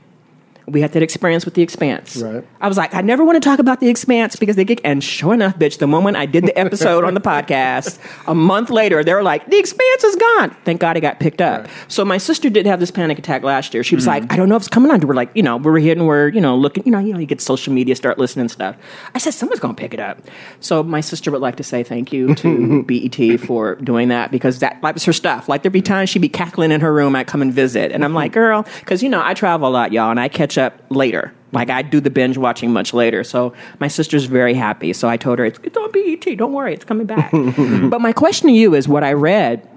[0.68, 2.18] We had that experience with The Expanse.
[2.18, 2.46] Right.
[2.60, 5.04] I was like, I never want to talk about The Expanse because they get, and
[5.04, 9.04] sure enough, bitch, the moment I did the episode on the podcast, a month later,
[9.04, 10.56] they were like, The Expanse is gone.
[10.66, 11.68] Thank God it got picked up.
[11.88, 13.84] So my sister did have this panic attack last year.
[13.84, 14.24] She was mm-hmm.
[14.24, 15.00] like, I don't know if it's coming on.
[15.00, 17.26] We're like, you know, we're and we're, you know, looking, you know, you know, you
[17.26, 18.76] get social media, start listening stuff.
[19.14, 20.20] I said, someone's going to pick it up.
[20.60, 24.60] So my sister would like to say thank you to BET for doing that because
[24.60, 25.48] that, that was her stuff.
[25.48, 27.16] Like there'd be times she'd be cackling in her room.
[27.16, 27.92] I'd come and visit.
[27.92, 30.57] And I'm like, girl, because, you know, I travel a lot, y'all, and I catch
[30.58, 31.34] up later.
[31.52, 33.24] Like I do the binge watching much later.
[33.24, 34.92] So my sister's very happy.
[34.94, 36.38] So I told her, it's, it's on BET.
[36.38, 37.32] Don't worry, it's coming back.
[37.90, 39.68] but my question to you is what I read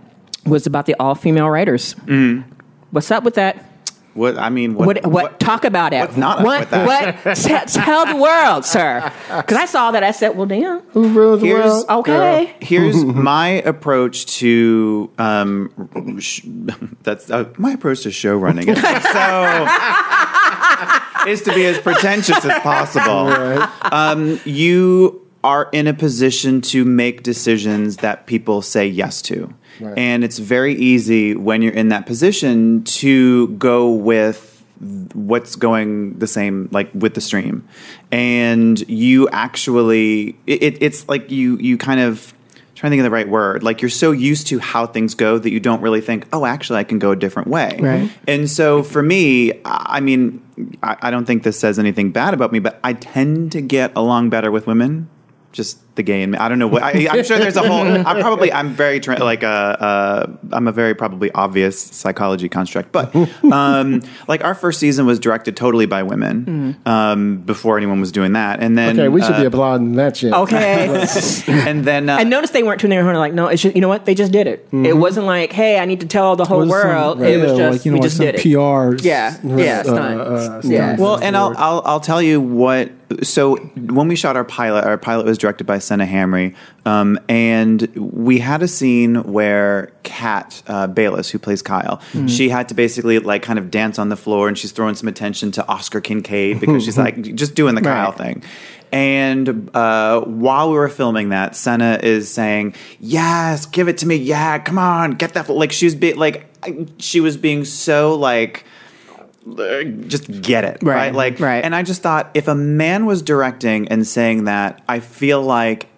[0.46, 1.94] was about the all female writers.
[2.90, 3.66] What's up with that?
[4.12, 6.00] what i mean what, What, what, talk about it?
[6.00, 7.24] what's not up with that?
[7.24, 7.36] What?
[7.36, 9.12] T- tell the world, sir.
[9.36, 10.02] Because I saw that.
[10.02, 10.80] I said, well, damn.
[10.90, 11.84] Who rules the Here's- world?
[12.00, 12.52] Okay.
[12.60, 16.40] here's my approach to um sh-
[17.04, 18.80] that's uh, my approach to show running so
[21.26, 23.28] is to be as pretentious as possible.
[23.92, 29.54] Um you are in a position to make decisions that people say yes to.
[29.80, 29.96] Right.
[29.96, 34.62] and it's very easy when you're in that position to go with
[35.14, 37.66] what's going the same like with the stream.
[38.10, 42.34] And you actually it, it's like you you kind of
[42.80, 43.62] trying to think of the right word.
[43.62, 46.78] Like you're so used to how things go that you don't really think, oh, actually,
[46.78, 47.76] I can go a different way.
[47.78, 48.10] Right.
[48.26, 50.42] And so for me, I mean,
[50.82, 53.92] I, I don't think this says anything bad about me, but I tend to get
[53.94, 55.10] along better with women.
[55.52, 56.38] Just the gay in me.
[56.38, 56.82] I don't know what.
[56.82, 57.80] I, I'm sure there's a whole.
[58.08, 58.52] I'm probably.
[58.52, 59.46] I'm very tra- like a.
[59.48, 63.14] Uh, I'm a very probably obvious psychology construct, but
[63.52, 68.32] um, like our first season was directed totally by women um, before anyone was doing
[68.32, 70.32] that, and then Okay, we should uh, be applauding that shit.
[70.32, 71.06] Okay.
[71.48, 73.16] and then uh, I noticed they weren't tuning their horn.
[73.16, 74.06] Like, no, it's just, you know what?
[74.06, 74.68] They just did it.
[74.72, 77.20] It wasn't like, hey, I need to tell the whole Was some- world.
[77.20, 78.40] right, It was just, like, you know, we like just some did it.
[78.42, 79.04] PRs.
[79.04, 80.20] Yeah, yeah, stunt.
[80.20, 80.96] uh, yeah.
[80.96, 82.90] Well, and I'll, I'll I'll tell you what.
[83.22, 86.54] So when we shot our pilot, our pilot was directed by Sanaa Hamri,
[86.86, 92.68] um, and we had a scene where Kat uh, Bailess, who plays Kyle, she had
[92.68, 95.66] to basically like kind of dance on the floor, and she's throwing some attention to
[95.68, 98.18] Oscar Kincaid because she's like just doing the Kyle Right.
[98.18, 98.42] thing.
[98.92, 104.16] And uh, while we were filming that, Sanaa is saying, "Yes, give it to me.
[104.16, 106.46] Yeah, come on, get that." Like she was be- like
[106.98, 108.64] she was being so like
[109.48, 111.64] Uh, just get it right, Right, like right.
[111.64, 115.88] and i just thought if a man was directing and saying that i feel like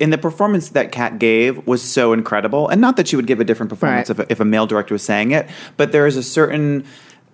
[0.00, 3.38] in the performance that Kat gave was so incredible and not that she would give
[3.38, 4.18] a different performance Right.
[4.18, 6.84] if, a, if a male director was saying it but there is a certain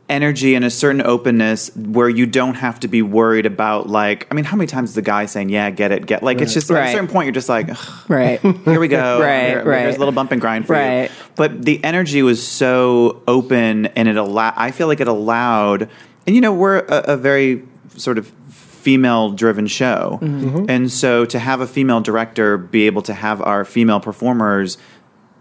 [0.09, 4.35] energy and a certain openness where you don't have to be worried about like i
[4.35, 6.71] mean how many times is the guy saying yeah get it get like it's just
[6.71, 8.40] at a certain point you're just like "Ugh, right.
[8.40, 9.21] here we go.
[9.21, 9.83] Right, Here- right.
[9.83, 11.11] There's a little bump and grind for Right.
[11.11, 11.16] you.
[11.37, 15.88] But the energy was so open, and it allowed I feel like it allowed.
[16.27, 17.62] And you know, we're a, a very
[17.97, 20.64] sort of female-driven show, mm-hmm.
[20.68, 24.79] and so to have a female director be able to have our female performers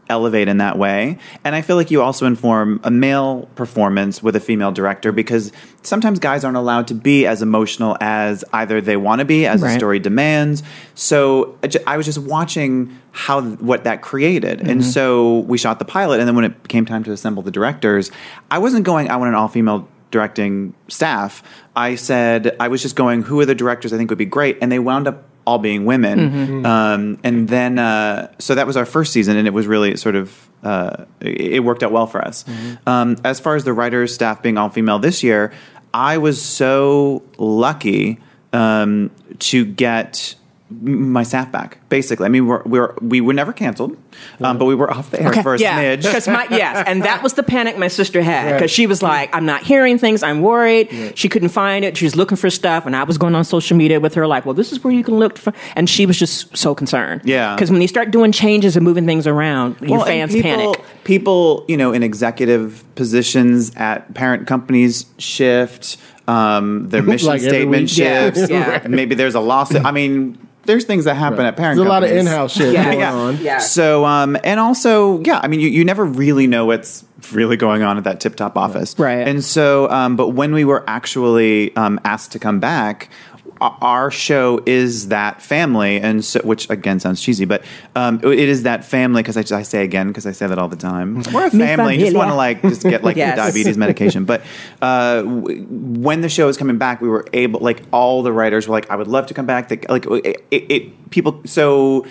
[0.10, 1.18] elevate in that way.
[1.44, 5.52] And I feel like you also inform a male performance with a female director because
[5.84, 9.62] sometimes guys aren't allowed to be as emotional as either they want to be, as
[9.62, 10.64] the story demands.
[10.96, 14.62] So I was just watching how what that created.
[14.62, 14.90] And mm-hmm.
[14.90, 18.12] so we shot the pilot, and then when it came time to assemble the directors,
[18.52, 21.44] I wasn't going, I want an all female directing staff.
[21.76, 24.58] I said, I was just going, who are the directors I think would be great?
[24.62, 26.20] And they wound up all being women.
[26.66, 30.16] Um, and then, uh, so that was our first season, and it was really sort
[30.16, 32.44] of, uh, it worked out well for us.
[32.86, 35.54] Um, as far as the writers' staff being all female this year,
[35.94, 38.20] I was so lucky
[38.52, 40.36] um, to get
[40.70, 41.78] my staff back.
[41.90, 43.96] Basically, I mean, we're, we're we were never canceled,
[44.42, 46.04] um, but we were off the air for a yeah, smidge.
[46.04, 49.34] because my yes, and that was the panic my sister had because she was like,
[49.34, 50.24] "I'm not hearing things.
[50.24, 51.96] I'm worried." She couldn't find it.
[51.96, 54.46] She was looking for stuff, and I was going on social media with her, like,
[54.46, 57.22] "Well, this is where you can look." For, and she was just so concerned.
[57.24, 57.56] Yeah.
[57.56, 60.74] because when you start doing changes and moving things around, your Well, and fans people,
[60.74, 61.04] panic.
[61.06, 65.98] People, you know, in executive positions at parent companies shift.
[66.28, 68.50] Um, their mission Like statement shifts.
[68.50, 68.86] Yeah.
[68.90, 69.86] Maybe there's a lawsuit.
[69.86, 71.78] I mean, there's things that happen at parent.
[71.78, 73.38] There's a lot of in-house shit Yeah, going yeah, on.
[73.42, 73.58] yeah.
[73.58, 77.82] So, um, and also, yeah, I mean, you, you never really know what's really going
[77.82, 78.98] on at that tip top office.
[79.00, 79.28] Right.
[79.28, 84.12] And so, um, but when we were actually um, asked to come back, o- our
[84.12, 87.64] show is that family, and so, which again sounds cheesy, but
[87.96, 90.68] um, it is that family because I, I say again because I say that all
[90.68, 91.24] the time.
[91.34, 91.98] We're a family.
[91.98, 93.36] Just want to like just get like Yes.
[93.36, 94.26] the diabetes medication.
[94.26, 94.42] But
[94.82, 98.68] uh, w- when the show was coming back, we were able like all the writers
[98.68, 99.70] were like, I would love to come back.
[99.70, 102.06] They, like it, it people so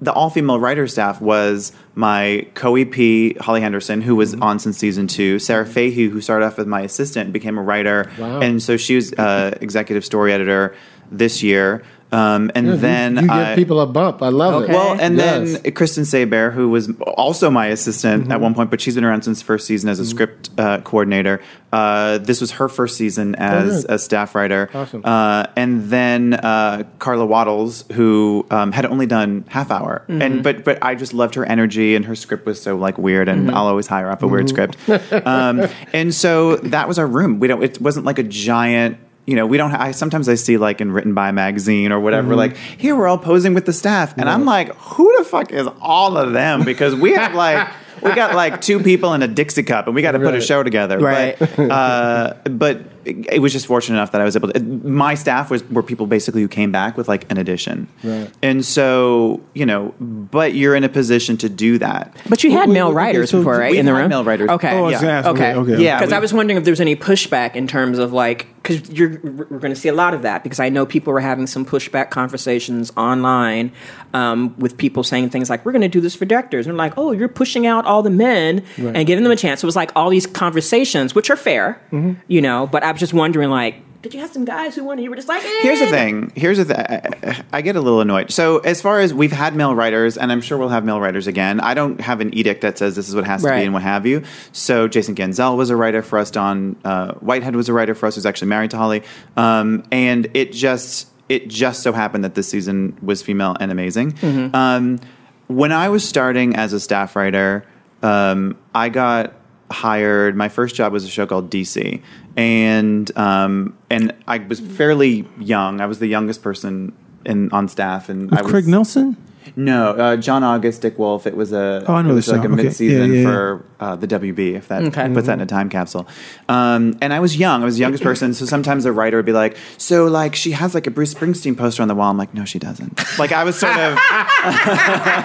[0.00, 4.78] the all female writer staff was my co EP Holly Henderson, who was on since
[4.78, 8.40] season two, Sarah Fahey, who started off as my assistant, became a writer, Wow.
[8.40, 10.74] and so she was uh, executive story editor
[11.10, 11.82] this year.
[12.10, 14.22] Um, and You- then you give I- people a bump.
[14.22, 14.72] I love Okay.
[14.72, 14.74] it.
[14.74, 15.58] well, and Yes.
[15.60, 18.32] then Kristen Saber, who was also my assistant Mm-hmm.
[18.32, 21.40] at one point, but she's been around since first season as a script uh, coordinator.
[21.70, 23.90] Uh, this was her first season as good.
[23.94, 24.70] a staff writer.
[24.72, 25.02] Oh, Awesome.
[25.04, 30.22] Uh, and then uh, Carla Waddles, who um, had only done half hour, Mm-hmm.
[30.22, 33.28] and but but I just loved her energy, and her script was so like weird,
[33.28, 33.54] and Mm-hmm.
[33.56, 34.78] I'll always hire off a weird script.
[35.26, 37.38] um, and so that was our room.
[37.38, 37.62] We don't.
[37.62, 38.96] It wasn't like a giant
[39.28, 39.72] you know, we don't.
[39.72, 42.38] I sometimes I see like in written by magazine or whatever, Mm-hmm.
[42.38, 45.68] like here we're all posing with the staff, and I'm like, who the fuck is
[45.80, 46.64] all of them?
[46.64, 47.68] Because we have like.
[48.00, 50.40] We got like two people in a Dixie cup, and we got to put a
[50.40, 51.00] show together.
[51.00, 51.36] Right.
[51.36, 54.60] But, uh, but it, it was just fortunate enough that I was able to.
[54.60, 58.30] My staff was were people basically who came back with like an addition, Right.
[58.42, 59.94] and so you know.
[60.00, 62.14] But you're in a position to do that.
[62.28, 63.70] But you had Wait, male wait, okay, writers so before, right?
[63.70, 64.50] we've in the had room, male writers.
[64.50, 65.00] Okay, Oh, Yeah.
[65.00, 65.54] gonna Okay.
[65.54, 65.82] okay, okay.
[65.82, 65.98] Yeah.
[65.98, 69.44] Because I was wondering if there's any pushback in terms of like, because you're we're
[69.58, 72.10] going to see a lot of that because I know people were having some pushback
[72.10, 73.72] conversations online
[74.14, 76.94] um, with people saying things like, "We're going to do this for directors," and like,
[76.96, 79.76] "Oh, you're pushing out all the men and giving them a chance." So it was
[79.76, 82.14] like all these conversations, which are fair, Mm-hmm.
[82.28, 82.66] you know.
[82.70, 85.02] But I was just wondering, like, did you have some guys who wanted?
[85.02, 85.60] You were just like, eh.
[85.60, 86.32] Here's the thing.
[86.36, 87.44] Here's the thing.
[87.52, 88.30] I get a little annoyed.
[88.30, 91.26] So as far as we've had male writers, and I'm sure we'll have male writers
[91.26, 91.60] again.
[91.60, 93.82] I don't have an edict that says this is what has to be and what
[93.82, 94.22] have you.
[94.52, 96.30] So Jason Genzel was a writer for us.
[96.30, 98.14] Don uh, Whitehead was a writer for us.
[98.14, 99.02] Who's actually married to Holly.
[99.36, 104.16] Um, and it just it just so happened that this season was female and amazing.
[104.54, 105.00] Um,
[105.48, 107.66] when I was starting as a staff writer,
[108.02, 109.34] um, I got
[109.70, 110.36] hired.
[110.36, 112.02] My first job was a show called DC,
[112.36, 115.80] and um, and I was fairly young.
[115.80, 116.92] I was the youngest person
[117.24, 119.16] in on staff, and I was Craig Nelson.
[119.56, 121.26] No, uh, John August, Dick Wolf.
[121.26, 122.48] It was a Oh, I know it was the like show.
[122.50, 122.62] a Okay.
[122.64, 124.54] mid-season Yeah, yeah, for uh, the WB.
[124.54, 125.08] If that Okay.
[125.14, 126.06] puts that in a time capsule.
[126.50, 127.62] Um, and I was young.
[127.62, 128.34] I was the youngest person.
[128.34, 131.56] So sometimes a writer would be like, "So like she has like a Bruce Springsteen
[131.56, 133.96] poster on the wall." I'm like, "No, she doesn't." Like I was sort of.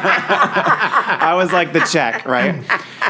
[0.05, 2.63] I was like the check, right?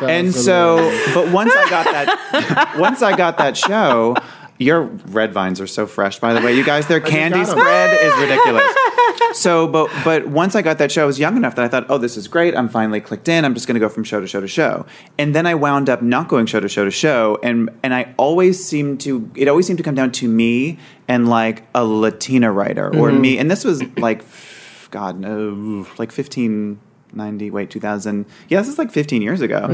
[0.09, 0.77] And so,
[1.13, 4.15] but once I got that, once I got that show,
[4.59, 6.19] your red vines are so fresh.
[6.19, 8.63] By the way, you guys, their candy spread is ridiculous.
[9.33, 11.87] So, but but once I got that show, I was young enough that I thought,
[11.89, 12.55] oh, this is great.
[12.55, 13.45] I'm finally clicked in.
[13.45, 14.85] I'm just going to go from show to show to show.
[15.17, 18.13] And then I wound up not going show to show to show, and and I
[18.17, 22.51] always seemed to it always seemed to come down to me and like a Latina
[22.51, 23.21] writer or Mm-hmm.
[23.21, 23.37] me.
[23.39, 24.23] And this was like,
[24.91, 26.79] God, no, like 15.
[27.15, 29.67] 90 wait 2000 yeah this is like 15 years ago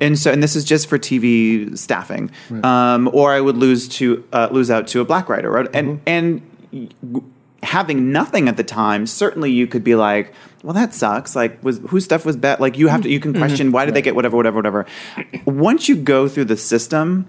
[0.00, 2.30] and so and this is just for tv staffing
[2.62, 5.68] um, or i would lose to uh, lose out to a black writer right?
[5.74, 6.42] and and
[7.66, 10.32] having nothing at the time, certainly you could be like,
[10.62, 11.36] well, that sucks.
[11.36, 12.60] Like, was whose stuff was bad?
[12.60, 14.86] Like, you have to, you can question why did they get whatever, whatever, whatever.
[15.44, 17.26] Once you go through the system,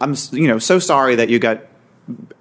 [0.00, 1.62] I'm, you know, so sorry that you got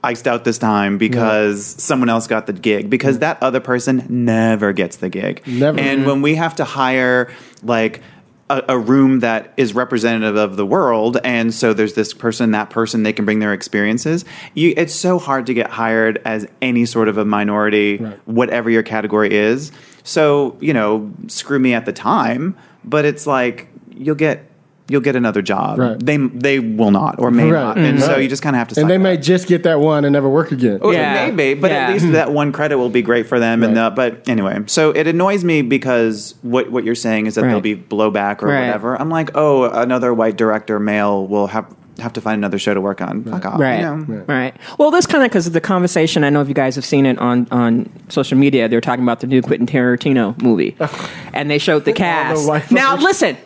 [0.04, 4.74] iced out this time because someone else got the gig because that other person never
[4.74, 5.42] gets the gig.
[5.46, 5.80] Never.
[5.80, 6.10] And mm-hmm.
[6.10, 7.32] when we have to hire
[7.64, 8.02] like
[8.50, 12.70] a, a room that is representative of the world, and so there's this person, that
[12.70, 14.26] person, they can bring their experiences.
[14.54, 18.20] You, it's so hard to get hired as any sort of a minority, Right.
[18.28, 19.72] whatever your category is.
[20.04, 24.49] So you know, screw me at the time, but it's like you'll get.
[24.89, 25.78] You'll get another job.
[25.80, 25.97] Right.
[25.99, 27.52] They they will not or may Right.
[27.63, 28.21] not, and so mm-hmm.
[28.21, 28.75] you just kind of have to.
[28.75, 29.21] suck and they may up.
[29.21, 30.80] just get that one and never work again.
[30.82, 31.30] Oh, Yeah.
[31.32, 31.78] maybe, but Yeah.
[31.88, 33.63] at least that one credit will be great for them.
[33.63, 37.36] And the, uh, but anyway, so it annoys me because what what you're saying is
[37.36, 38.65] that there'll be blowback or Right.
[38.65, 38.99] whatever.
[38.99, 41.65] I'm like, oh, another white director, male, will have
[41.99, 43.25] have to find another show to work on.
[43.25, 43.80] Fuck off, Right.
[43.82, 44.23] You know?
[44.25, 44.56] Right.
[44.78, 46.23] Well, this kind of because of the conversation.
[46.23, 49.19] I know if you guys have seen it on on social media, they're talking about
[49.19, 50.78] the new Quentin Tarantino movie,
[51.34, 52.47] and they showed the cast.
[52.47, 53.36] white now, listen.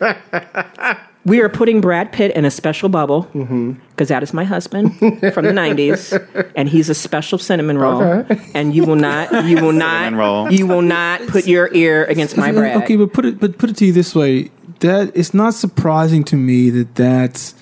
[1.24, 3.72] We are putting Brad Pitt in a special bubble mm-hmm.
[3.90, 8.02] because that is my husband from the '90s, and he's a special cinnamon roll.
[8.02, 8.50] Okay.
[8.54, 10.50] And you will not, you will not, roll.
[10.52, 12.82] you will not put your ear against my Brad.
[12.82, 16.24] Okay, but put it but put it to you this way: that it's not surprising
[16.24, 17.54] to me that that's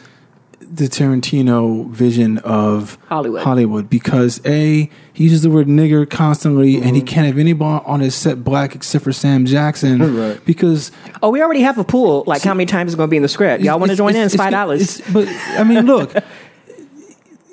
[0.75, 3.43] the Tarantino vision of Hollywood.
[3.43, 6.95] Hollywood because a he uses the word nigger constantly, and Mm-hmm.
[6.95, 10.45] he can't have anybody on his set black except for Sam Jackson Right.
[10.47, 10.91] because
[11.23, 12.25] Oh, we already have a pool.
[12.27, 13.63] Like, how many times is going to be in the script?
[13.63, 14.23] Y'all want to It's- join in?
[14.25, 15.03] It's it's- five dollars.
[15.13, 16.15] But I mean, look,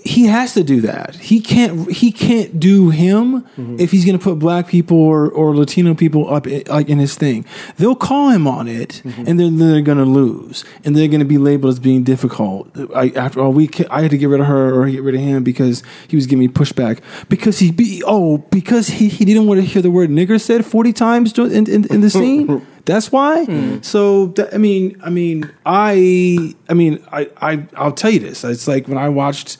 [0.09, 1.15] he has to do that.
[1.15, 1.91] He can't.
[1.91, 3.79] He can't do him mm-hmm.
[3.79, 6.97] if he's going to put black people or, or Latino people up i- like in
[6.97, 7.45] his thing.
[7.77, 9.25] They'll call him on it, mm-hmm.
[9.27, 12.75] and then they're going to lose, and they're going to be labeled as being difficult.
[12.95, 15.21] I, after all, we I had to get rid of her or get rid of
[15.21, 19.45] him because he was giving me pushback because he be oh because he, he didn't
[19.45, 22.65] want to hear the word nigger said forty times in, in, in the scene.
[22.85, 23.45] That's why.
[23.45, 23.81] Hmm.
[23.81, 28.43] So that, I mean, I mean, I, I mean, I, I, I'll tell you this.
[28.43, 29.59] It's like when I watched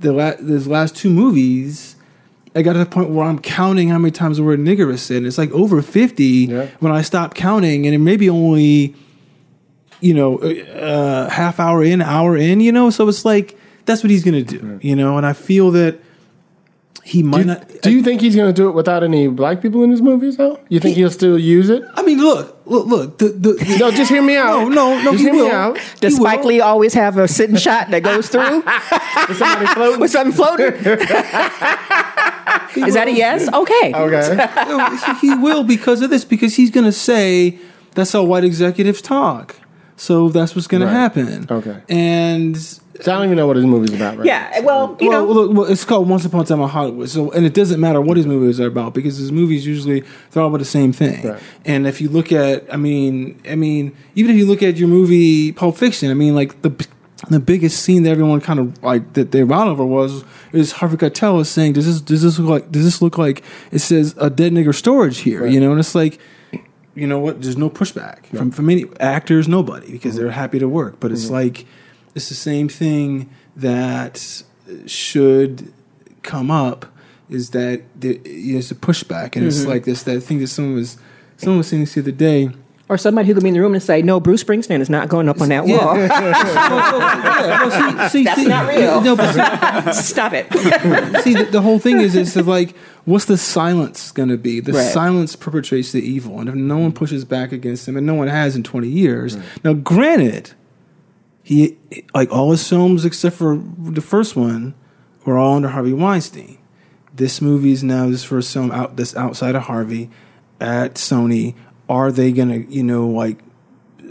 [0.00, 1.96] the la- these last two movies,
[2.54, 5.02] I got to the point where I'm counting how many times the word nigger is
[5.02, 5.24] said.
[5.24, 6.66] It's like over fifty Yeah.
[6.80, 8.94] when I stopped counting, and it may be only,
[10.00, 12.60] you know, uh, half hour in, hour in.
[12.60, 14.78] You know, so it's like that's what he's gonna do.
[14.82, 16.00] You know, and I feel that
[17.06, 17.82] he might Do, not.
[17.82, 20.36] do you think he's going to do it without any black people in his movies,
[20.38, 20.58] though?
[20.68, 21.84] You think He- he, will still use it?
[21.94, 23.18] I mean, look, look, look.
[23.18, 24.68] The, the, No, just hear me out.
[24.68, 25.12] No, no, no.
[25.12, 25.44] Just he hear will.
[25.46, 25.74] me out.
[26.00, 26.26] Does He will.
[26.26, 28.64] Spike Lee always have a sitting shot that goes through
[29.30, 30.00] Is somebody floating?
[30.00, 30.74] with something floating?
[32.86, 33.52] Is that a yes?
[33.52, 33.94] Okay.
[33.94, 35.16] okay.
[35.20, 37.58] he, he will because of this because he's going to say
[37.94, 39.56] that's how white executives talk.
[39.96, 40.90] So that's what's going Right.
[40.90, 41.46] to happen.
[41.50, 41.82] Okay.
[41.88, 42.56] And
[43.00, 44.26] So I don't even know what his movie's about, right?
[44.26, 44.60] Yeah.
[44.60, 45.32] Well, you well, know.
[45.32, 47.08] look, well, it's called Once Upon a Time in Hollywood.
[47.08, 50.42] So, and it doesn't matter what his movies are about because his movies usually they're
[50.42, 51.26] all about the same thing.
[51.26, 51.42] Right.
[51.64, 54.88] And if you look at, I mean, I mean, even if you look at your
[54.88, 56.86] movie Pulp Fiction, I mean, like the
[57.28, 60.96] the biggest scene that everyone kind of like that they ran over was is Harvey
[60.96, 64.14] Keitel is saying, "Does this does this look like does this look like it says
[64.18, 65.52] a dead nigger storage here?" Right.
[65.52, 66.18] You know, and it's like.
[66.94, 67.42] You know what?
[67.42, 70.22] There's no pushback from from any actors, nobody, because mm-hmm.
[70.24, 70.98] they're happy to work.
[70.98, 71.34] But it's mm-hmm.
[71.34, 71.66] like
[72.16, 74.42] it's the same thing that
[74.86, 75.72] should
[76.22, 76.86] come up
[77.28, 79.68] is that there, there's a pushback, and it's mm-hmm.
[79.70, 80.96] like this that thing that someone was
[81.36, 82.50] someone was saying this the other day.
[82.88, 85.08] Or somebody who could be in the room and say, "No, Bruce Springsteen is not
[85.08, 85.96] going up on that wall."
[87.46, 89.00] Yeah, see, see, That's see- not real.
[89.02, 90.50] No, but Stop it.
[91.22, 94.60] See, the, the whole thing is, is like, what's the silence going to be?
[94.60, 94.92] The Right.
[94.92, 98.28] silence perpetrates the evil, and if no one pushes back against him, and no one
[98.28, 99.36] has in twenty years.
[99.64, 100.52] Now, granted,
[101.46, 101.78] he
[102.12, 104.74] like all his films except for the first one
[105.24, 106.58] were all under Harvey Weinstein.
[107.14, 110.10] This movie is now this first film out that's outside of Harvey
[110.60, 111.54] at Sony.
[111.88, 113.38] Are they gonna, you know, like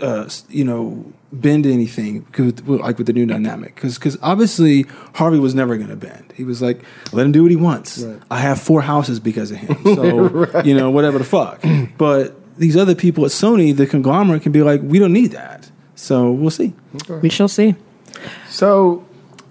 [0.01, 3.75] uh, you know, bend anything 'cause with, with- like with the new dynamic.
[3.75, 6.33] Because obviously Harvey was never going to bend.
[6.35, 6.81] He was like,
[7.11, 8.01] let him do what he wants.
[8.31, 9.75] I have four houses because of him.
[9.95, 11.61] So you know, whatever the fuck.
[11.97, 15.69] but these other people at Sony, the conglomerate, can be like, we don't need that.
[15.95, 16.73] So we'll see.
[17.21, 17.75] We shall see.
[18.49, 19.05] So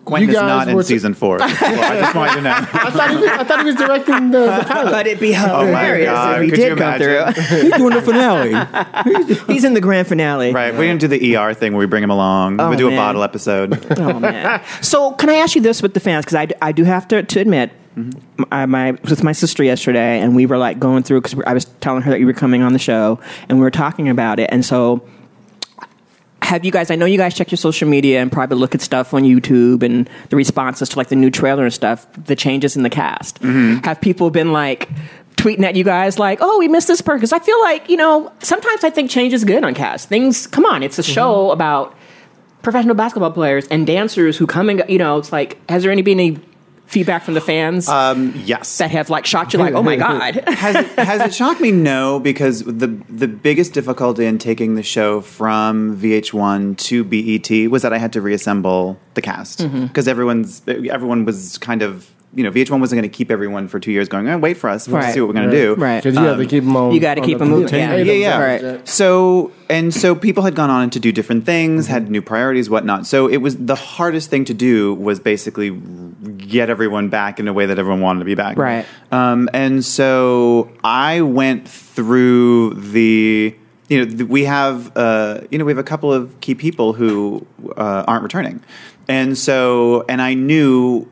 [0.04, 1.38] Quentin you is guys not in were- season four.
[1.38, 2.50] Well, I just wanted to know.
[2.50, 4.90] I thought he was, I thought he was directing the, the pilot.
[4.90, 7.42] But it'd be Oh my hilarious God, if he could did you come imagine?
[7.44, 7.60] through.
[7.62, 9.52] He's doing the finale.
[9.54, 10.52] He's in the grand finale.
[10.52, 12.60] Right, we didn't do the ER thing where we bring him along.
[12.60, 12.92] Oh, we do man.
[12.94, 13.86] a bottle episode.
[13.98, 14.62] Oh man!
[14.82, 16.24] So can I ask you this with the fans?
[16.26, 17.70] Because I, d- I do have to, to admit,
[18.52, 21.64] I my with my sister yesterday, and we were like going through because I was
[21.80, 23.18] telling her that you were coming on the show,
[23.48, 25.02] and we were talking about it, and so.
[26.44, 26.90] Have you guys?
[26.90, 29.82] I know you guys check your social media and probably look at stuff on YouTube
[29.82, 33.40] and the responses to like the new trailer and stuff, the changes in the cast.
[33.40, 33.84] Mm-hmm.
[33.84, 34.90] Have people been like
[35.36, 37.18] tweeting at you guys like, "Oh, we missed this part"?
[37.18, 40.10] Because I feel like you know sometimes I think change is good on cast.
[40.10, 41.52] Things, come on, it's a show mm-hmm.
[41.54, 41.96] about
[42.62, 45.92] professional basketball players and dancers who come and go, you know, it's like, has there
[45.92, 46.40] any been any
[46.86, 48.78] feedback from the fans um, yes.
[48.78, 51.70] that have like shocked you, like, oh my god, has it, has it shocked me?
[51.72, 57.82] No, because the the biggest difficulty in taking the show from VH1 to BET was
[57.82, 59.86] that I had to reassemble the cast Mm-hmm.
[59.86, 63.78] because everyone's everyone was kind of you know VH1 wasn't going to keep everyone for
[63.78, 64.28] two years going.
[64.28, 65.14] Oh, wait for us, we'll Right.
[65.14, 65.74] see what we're going to do.
[65.76, 66.02] Right.
[66.02, 66.92] Because you have to um, keep them on.
[66.92, 68.12] You gotta on keep the 'em moving, potatoes yeah.
[68.12, 68.70] Yeah, yeah.
[68.76, 68.88] Right.
[68.88, 72.12] So and so people had gone on to do different things, had mm-hmm.
[72.12, 73.06] new priorities, whatnot.
[73.06, 75.70] So it was the hardest thing to do was basically
[76.48, 78.56] get everyone back in a way that everyone wanted to be back.
[78.56, 78.86] Right.
[79.10, 83.56] Um, and so I went through the.
[83.88, 86.94] You know, th- we have uh, you know we have a couple of key people
[86.94, 88.62] who uh, aren't returning,
[89.08, 91.06] and so and I knew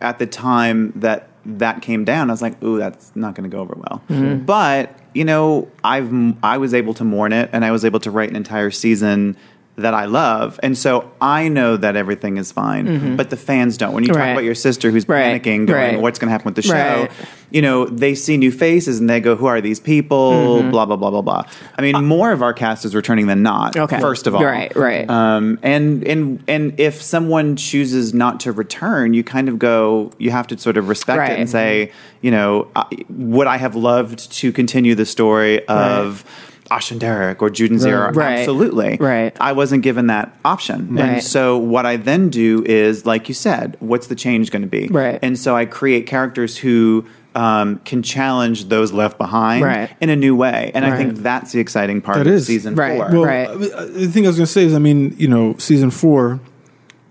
[0.00, 3.56] at the time that that came down, I was like, "Ooh, that's not going to
[3.56, 4.02] go over well."
[4.38, 6.12] But you know, I've
[6.42, 9.36] I was able to mourn it, and I was able to write an entire season
[9.76, 12.86] that I love, and so I know that everything is fine.
[12.86, 13.16] Mm-hmm.
[13.16, 13.92] But the fans don't.
[13.92, 14.30] When you talk Right.
[14.30, 15.42] about your sister who's Right.
[15.42, 16.00] panicking, going, Right.
[16.00, 17.08] "What's going to happen with the show?"
[17.50, 20.70] You know, they see new faces and they go, "Who are these people?" Mm-hmm.
[20.70, 21.42] Blah blah blah blah blah.
[21.78, 23.76] I mean, uh, more of our cast is returning than not.
[23.76, 24.00] Okay.
[24.00, 25.08] First of all, Right, right.
[25.10, 30.10] um, and and and if someone chooses not to return, you kind of go.
[30.18, 33.76] You have to sort of respect it and say, you know, I- would I have
[33.76, 36.24] loved to continue the story of
[36.70, 38.10] Ashen Derek or Juden Zero?
[38.12, 38.38] Right.
[38.40, 38.96] Absolutely.
[38.98, 39.36] Right.
[39.40, 41.04] I wasn't given that option, Right.
[41.04, 44.68] and so what I then do is, like you said, what's the change going to
[44.68, 44.88] be?
[44.88, 45.18] Right.
[45.22, 47.04] And so I create characters who.
[47.34, 49.90] Um, can challenge those left behind Right.
[50.00, 52.46] in a new way, and I think that's the exciting part That of is.
[52.46, 52.96] season Right.
[52.96, 53.10] four.
[53.12, 53.46] Well, Right.
[53.46, 55.90] I mean, the thing I was going to say is, I mean, you know, season
[55.90, 56.40] four,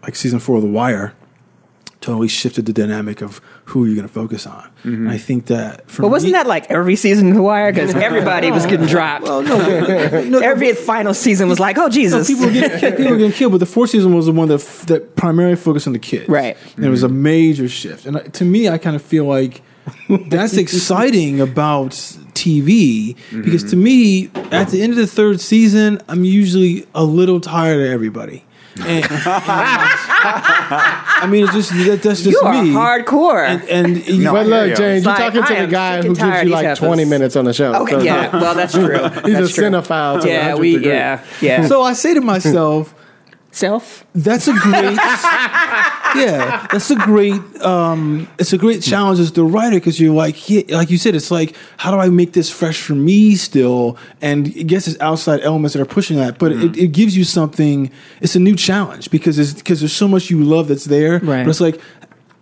[0.01, 1.13] like season four of The Wire,
[2.01, 4.69] totally shifted the dynamic of who are you're going to focus on.
[4.83, 7.73] And I think that for but wasn't me- that like every season of The Wire?
[7.73, 9.25] Because everybody was getting dropped.
[9.27, 13.51] every final season was like, oh No, Jesus, people were getting people were getting killed,
[13.53, 16.29] but the fourth season was the one that f- that primarily focused on the kids,
[16.29, 16.57] Right.
[16.75, 19.61] And it was a major shift, and uh, to me, I kind of feel like
[20.29, 21.91] that's exciting about
[22.33, 27.39] TV because to me, at the end of the third season, I'm usually a little
[27.41, 28.44] tired of everybody.
[28.77, 29.05] And,
[30.27, 32.71] I mean, it's just that, that's just you are me.
[32.71, 33.45] hardcore.
[33.47, 34.75] And, and No, you- I But look, you.
[34.75, 36.47] James, you're like, talking I to the am guy sick who and gives you of
[36.49, 37.09] like these 20 heifers.
[37.09, 37.73] minutes on the show.
[37.83, 38.97] okay, So yeah, well that's true.
[39.25, 39.63] He's that's a true.
[39.65, 40.87] cinephile to Yeah, 100th we, degree.
[40.91, 41.67] yeah, yeah.
[41.67, 42.94] so I say to myself,
[43.55, 44.03] Self.
[44.13, 44.97] that's a great
[46.15, 50.49] yeah that's a great um it's a great challenge as the writer because you're like
[50.49, 53.97] yeah, like you said it's like how do i make this fresh for me still
[54.21, 57.23] and it gets there's outside elements that are pushing that but it, it gives you
[57.23, 57.89] something
[58.21, 61.43] it's a new challenge because it's because there's so much you love that's there Right.
[61.43, 61.79] but it's like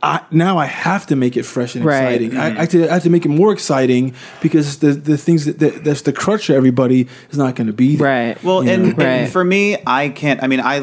[0.06, 2.22] I, now I have to make it fresh and Right.
[2.22, 2.38] exciting.
[2.38, 5.46] I, I, have to, I have to make it more exciting because the the things
[5.46, 8.08] that, that that's the crutch for everybody is not going to be there.
[8.34, 8.44] Right.
[8.44, 8.90] Well, and, know?
[8.90, 9.30] and Right.
[9.30, 10.44] for me, I can't.
[10.44, 10.82] I mean, I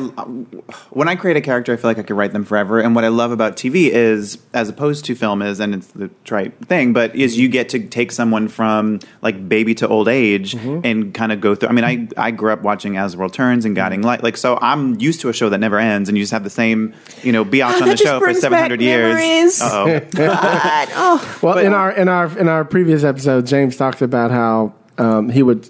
[0.90, 2.80] when I create a character, I feel like I could write them forever.
[2.80, 6.08] And what I love about TV is, as opposed to film, is, and it's the
[6.24, 10.54] trite thing, but is you get to take someone from like baby to old age
[10.54, 10.80] Mm-hmm.
[10.84, 11.68] and kind of go through.
[11.68, 14.36] I mean, I I grew up watching As the World Turns and Guiding Light, like
[14.36, 14.58] so.
[14.62, 17.32] I'm used to a show that never ends, and you just have the same, you
[17.32, 19.09] know, be out on the show for 700 back years.
[19.14, 19.60] Memories.
[19.60, 20.00] Uh-oh.
[20.14, 20.88] God.
[20.92, 21.38] Oh.
[21.42, 25.42] Well, in our in our in our previous episode, James talked about how um, he
[25.42, 25.68] would.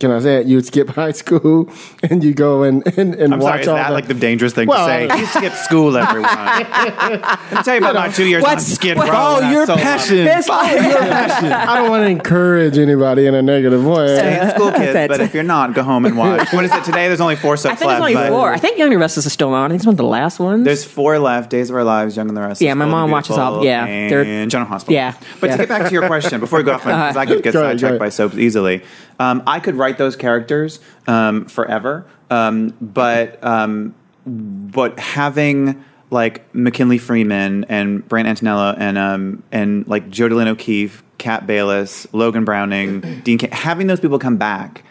[0.00, 0.46] Can I say it?
[0.46, 1.70] You would skip high school
[2.02, 4.14] and you go and and, and I'm watch sorry, is all that the, like the
[4.14, 5.18] dangerous thing Well, to say?
[5.20, 6.30] You skip school, everyone.
[6.34, 9.14] Let me tell you about my two years on What's- Skid what- Row.
[9.16, 10.26] Oh, and I you're sold my- passionate.
[10.26, 14.16] It's I don't want to encourage anybody in a negative way.
[14.16, 15.08] Stay in school, kids.
[15.08, 16.52] But if you're not, go home and watch.
[16.52, 17.08] What is it today?
[17.08, 17.98] There's only four I subs think left.
[17.98, 18.52] it's only but four.
[18.52, 19.66] I think Young and the Restless is still on.
[19.66, 20.64] I think it's one of the last ones.
[20.64, 21.50] There's four left.
[21.50, 22.60] Days of Our Lives, Young and the Rest.
[22.60, 24.94] Yeah, my mom watches all- yeah, they're- and General Hospital.
[24.94, 25.56] Yeah, but yeah.
[25.56, 27.62] to get back to your question before we go off, because I could get Go
[27.62, 28.82] sidetracked by soaps easily.
[29.18, 33.94] Um, I could write those characters um, forever, um, but um,
[34.26, 41.02] but having like McKinley Freeman and Brent Antonello and um, and like Jodi Lyn O'Keefe,
[41.18, 44.82] Kat Bailess, Logan Browning, Dean, Ca- having those people come back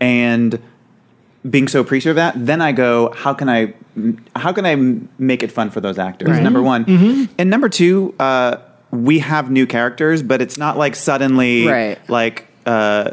[0.00, 0.60] and
[1.48, 3.74] being so appreciative of that, then I go, how can I,
[4.34, 6.40] how can I m- make it fun for those actors?
[6.40, 8.56] Number one, and number two, uh,
[8.90, 12.08] we have new characters, but it's not like suddenly Right.
[12.10, 13.10] like uh,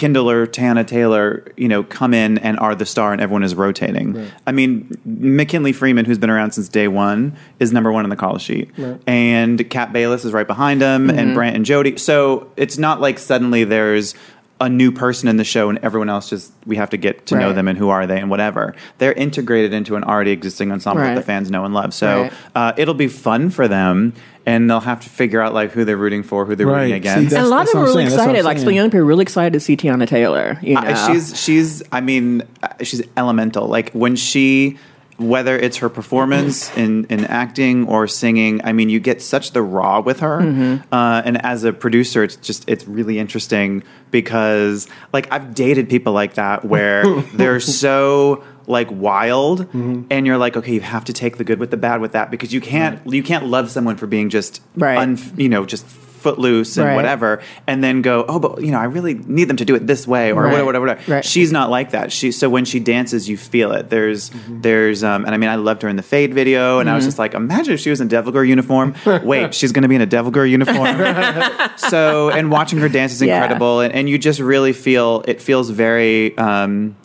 [0.00, 3.54] Kindle or Teyana Taylor, you know, come in and are the star, and everyone is
[3.54, 4.30] rotating.
[4.46, 8.16] I mean, McKinley Freeman, who's been around since day one, is number one on the
[8.16, 8.70] call sheet,
[9.06, 11.98] and Kat Bailess is right behind him, and Brent and Jody.
[11.98, 14.14] So it's not like suddenly there's
[14.62, 17.34] a new person in the show and everyone else just we have to get to
[17.34, 18.74] know them and who are they and whatever.
[18.98, 21.94] They're integrated into an already existing ensemble that the fans know and love.
[21.94, 22.32] So Right.
[22.54, 24.12] uh, it'll be fun for them
[24.46, 26.82] and they'll have to figure out like who they're rooting for who they're Right.
[26.84, 28.08] rooting See, against and a lot of them are really saying.
[28.08, 28.44] That's what I'm excited.
[28.44, 28.66] Like saying.
[28.66, 30.58] some young people are really excited to see Teyana Taylor.
[30.62, 32.42] You know, Uh, she's she's I mean
[32.82, 33.66] she's elemental.
[33.68, 34.78] Like when she
[35.20, 36.80] whether it's her performance mm-hmm.
[36.80, 40.40] in, in acting or singing, I mean, you get such the raw with her.
[40.40, 40.92] Mm-hmm.
[40.92, 46.12] Uh, and as a producer, it's just it's really interesting because like I've dated people
[46.12, 50.02] like that where they're so like wild mm-hmm.
[50.10, 52.30] and you're like okay you have to take the good with the bad with that
[52.30, 54.96] because you can't you can't love someone for being just Right.
[54.96, 55.84] un, you know just
[56.20, 56.94] footloose and Right.
[56.96, 59.86] whatever and then go oh but you know I really need them to do it
[59.86, 60.50] this way or Right.
[60.52, 61.12] whatever whatever, whatever.
[61.14, 61.24] Right.
[61.24, 64.60] she's not like that she so when she dances you feel it there's Mm-hmm.
[64.60, 67.04] there's um and I mean I loved her in the Fade video and I was
[67.04, 68.94] just like imagine if she was in Devil Girl uniform
[69.24, 70.96] wait she's gonna be in a Devil Girl uniform
[71.76, 73.36] so and watching her dance is Yeah.
[73.42, 76.96] incredible and, and you just really feel it feels very um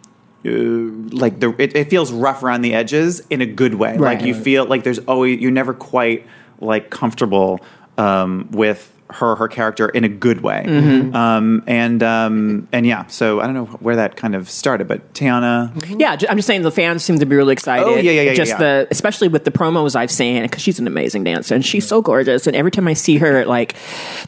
[0.45, 0.49] uh,
[1.15, 4.33] like the it, it feels rough around the edges in a good way like you
[4.35, 6.25] feel like there's always you're never quite
[6.59, 7.59] like comfortable
[7.97, 11.15] um with her her character in a good way Mm-hmm.
[11.15, 15.13] um and um and yeah so i don't know where that kind of started but
[15.13, 17.85] teyana Yeah, ju- I'm just saying the fans seem to be really excited.
[17.85, 18.57] Oh, yeah, yeah, yeah, Just yeah.
[18.57, 22.01] the, especially with the promos I've seen, because she's an amazing dancer and she's so
[22.01, 22.47] gorgeous.
[22.47, 23.75] And every time I see her at like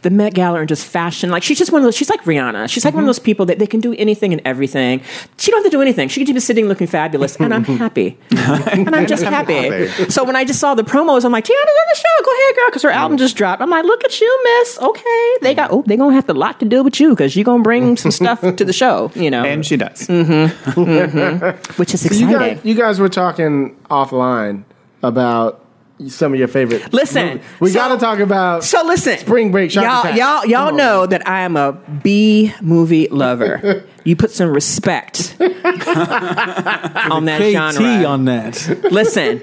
[0.04, 1.96] the Met Gala and just fashion, like she's just one of those.
[1.96, 2.70] She's like Rihanna.
[2.70, 5.02] She's like one of those people that they can do anything and everything.
[5.38, 6.08] She don't have to do anything.
[6.10, 8.18] She can just be sitting looking fabulous, and I'm happy.
[8.32, 9.54] and I'm just happy.
[9.70, 10.10] happy.
[10.12, 12.16] So when I just saw the promos, I'm like, Teyana's on the show.
[12.26, 13.62] Go ahead, girl, because her album just dropped.
[13.62, 14.67] I'm like, look at you, Miss.
[14.82, 15.72] Okay, they got.
[15.72, 18.12] Oh, they're gonna have a lot to do with you because you're gonna bring some
[18.12, 19.12] stuff to the show.
[19.16, 20.72] You know, and she does mm-hmm.
[20.72, 21.74] Mm-hmm.
[21.80, 22.56] which is You exciting.
[22.56, 24.64] guys, you guys were talking offline
[25.04, 25.64] about
[26.08, 26.94] some of your favorite.
[26.94, 27.46] Listen, movies.
[27.60, 28.64] we so- got to talk about.
[28.64, 30.18] So listen, Spring Break, Shark y'all, Attack.
[30.18, 30.78] y'all, y'all Come on.
[30.78, 31.74] know that I am a
[32.04, 33.84] B movie lover.
[34.04, 38.06] you put some respect on that KT genre.
[38.06, 38.88] on that.
[38.92, 39.42] Listen,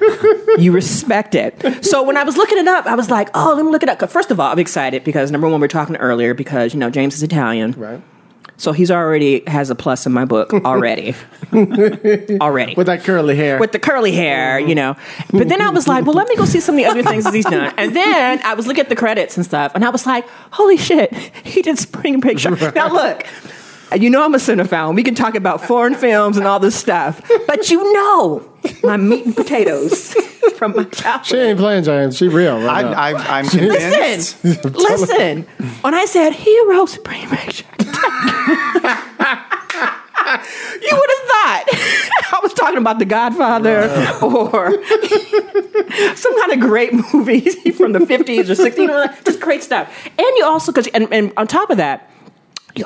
[0.58, 1.84] you respect it.
[1.84, 3.88] So when I was looking it up, I was like, oh, let me look it
[3.88, 4.08] up.
[4.10, 6.90] First of all, I'm excited because number one, we are talking earlier because you know
[6.90, 8.00] James is Italian, right.
[8.56, 11.14] So he's already has a plus in my book already,
[12.40, 13.58] already With that curly hair.
[13.58, 14.96] with the curly hair, you know.
[15.30, 17.24] But then I was like, well, let me go see some of the other things
[17.24, 17.72] that he's done.
[17.76, 20.76] And then I was looking at the credits and stuff, and I was like, holy
[20.76, 21.12] shit,
[21.44, 22.38] he did Spring Break.
[22.38, 22.74] Shark.
[22.74, 23.26] Now look.
[23.94, 24.94] You know I'm a cinephile.
[24.94, 28.50] We can talk about foreign films and all this stuff, but you know
[28.82, 30.14] my meat and potatoes
[30.56, 31.26] from my childhood.
[31.26, 32.16] she ain't playing James.
[32.16, 32.56] She real.
[32.56, 32.92] I, Right now.
[32.92, 35.42] I, i'm convinced Listen, listen.
[35.82, 37.74] When I said hero Spring Break Shark
[40.82, 41.64] you would have thought
[42.32, 43.82] I was talking about The Godfather
[44.22, 44.72] or
[46.16, 47.40] some kind of great movie
[47.72, 49.88] from the 50s or 60s, just great stuff.
[50.06, 52.10] And you also, because, and, and on top of that,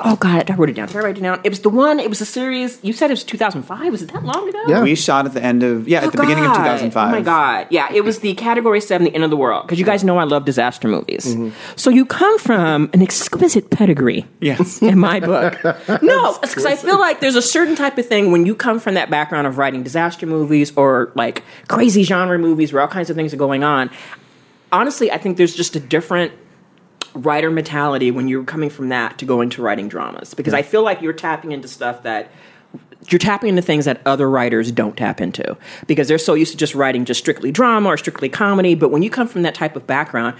[0.01, 0.87] Oh God, I wrote it down.
[0.87, 1.41] Did I write it down?
[1.43, 1.99] It was the one.
[1.99, 2.77] It was a series.
[2.83, 3.91] You said it was 2005.
[3.91, 4.63] Was it that long ago?
[4.67, 4.83] Yeah.
[4.83, 7.07] We shot at the end of yeah, Oh, at the beginning of 2005.
[7.07, 7.67] Oh my god!
[7.71, 9.63] Yeah, it was the category seven, the end of the world.
[9.65, 11.25] Because you guys know I love disaster movies.
[11.25, 11.55] Mm-hmm.
[11.75, 14.25] So you come from an exquisite pedigree.
[14.41, 14.81] Yes.
[14.81, 15.57] in my book.
[16.03, 18.93] no, because I feel like there's a certain type of thing when you come from
[18.93, 23.15] that background of writing disaster movies or like crazy genre movies where all kinds of
[23.15, 23.89] things are going on.
[24.71, 26.31] Honestly, I think there's just a different
[27.13, 30.33] writer mentality when you're coming from that to go into writing dramas.
[30.33, 32.31] Because I feel like you're tapping into stuff that
[33.07, 35.57] you're tapping into things that other writers don't tap into.
[35.87, 38.75] Because they're so used to just writing just strictly drama or strictly comedy.
[38.75, 40.37] But when you come from that type of background,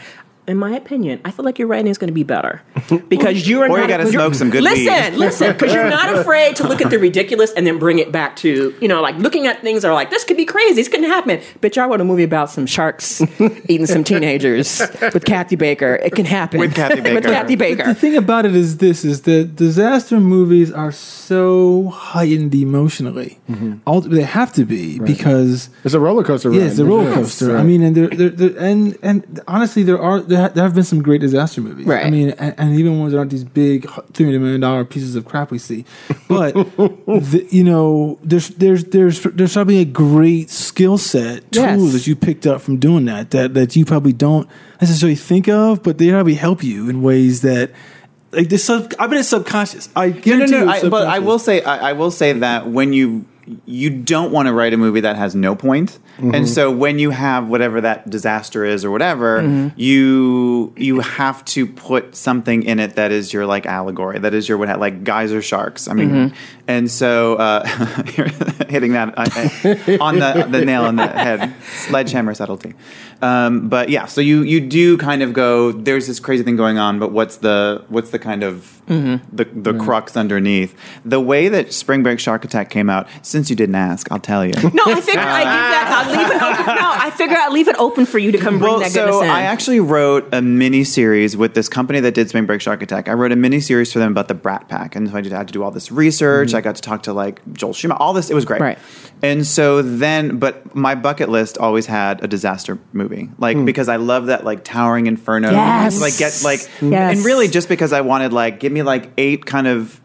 [0.47, 2.61] in my opinion, I feel like your writing is going to be better
[3.09, 3.69] because you are.
[3.69, 5.17] Or you gotta smoke some good Listen, weed.
[5.19, 8.35] listen, because you're not afraid to look at the ridiculous and then bring it back
[8.37, 10.87] to you know like looking at things that are like this could be crazy, this
[10.87, 11.39] couldn't happen.
[11.61, 13.21] Bitch, I wrote a movie about some sharks
[13.67, 14.81] eating some teenagers
[15.13, 15.95] with Kathy Baker.
[15.95, 17.29] It can happen With Kathy with Baker.
[17.29, 17.83] Kathy Baker.
[17.85, 23.39] The thing about it is this: is that disaster movies are so heightened emotionally.
[23.49, 23.75] Mm-hmm.
[23.85, 26.57] All, they have to be because It's a roller coaster ride.
[26.59, 27.53] yeah, it's a roller Yes, coaster.
[27.53, 27.59] right.
[27.59, 30.83] I mean, and there, there, there, and and honestly, there are there, there have been
[30.83, 31.85] some great disaster movies.
[31.85, 32.05] Right.
[32.05, 35.25] I mean, and, and even ones that aren't these big three million dollar pieces of
[35.25, 35.85] crap we see,
[36.27, 41.93] but the, you know, there's there's there's there's probably a great skill set tool Yes.
[41.93, 44.47] that you picked up from doing that that that you probably don't
[44.81, 47.71] necessarily think of, but they probably help you in ways that.
[48.31, 49.89] Like this, sub, I bet it's subconscious.
[49.95, 50.63] I No, no, guarantee no.
[50.65, 53.25] you I, but I will say, I, I will say that when you
[53.65, 56.35] you don't want to write a movie that has no point, Mm-hmm.
[56.35, 59.79] and so when you have whatever that disaster is or whatever, Mm-hmm.
[59.79, 64.49] you you have to put something in it that is your like allegory, that is
[64.49, 65.87] your what like geyser sharks.
[65.87, 66.35] I mean, Mm-hmm.
[66.67, 67.63] and so uh,
[68.17, 68.27] you're
[68.67, 71.53] hitting that uh, on the the nail on the head,
[71.87, 72.73] sledgehammer subtlety.
[73.21, 75.71] Um, but yeah, so you you do kind of go.
[75.71, 79.35] There's this crazy thing going on, but what's the what's the kind of Mm-hmm.
[79.35, 80.75] the the crux underneath?
[81.05, 83.07] The way that Spring Break Shark Attack came out.
[83.21, 84.53] Since you didn't ask, I'll tell you.
[84.53, 86.05] No, I figure I give that.
[86.07, 86.75] I leave it open.
[86.75, 89.05] No, I figure I leave it open for you to come bring Well, that so
[89.05, 89.29] goodness in.
[89.29, 93.09] I actually wrote a mini series with this company that did Spring Break Shark Attack.
[93.09, 95.35] I wrote a mini series for them about the Brat Pack, and so I just
[95.35, 96.53] had to do all this research.
[96.55, 98.01] I got to talk to like Joel Schumacher.
[98.01, 98.61] All this, it was great.
[98.61, 98.79] Right.
[99.21, 103.95] And so then, but my bucket list always had a disaster movie, like because I
[103.97, 105.51] love that like towering inferno.
[105.51, 105.99] Yes.
[106.01, 107.15] Like get like, Yes.
[107.17, 109.99] and really just because I wanted like give me like eight kind of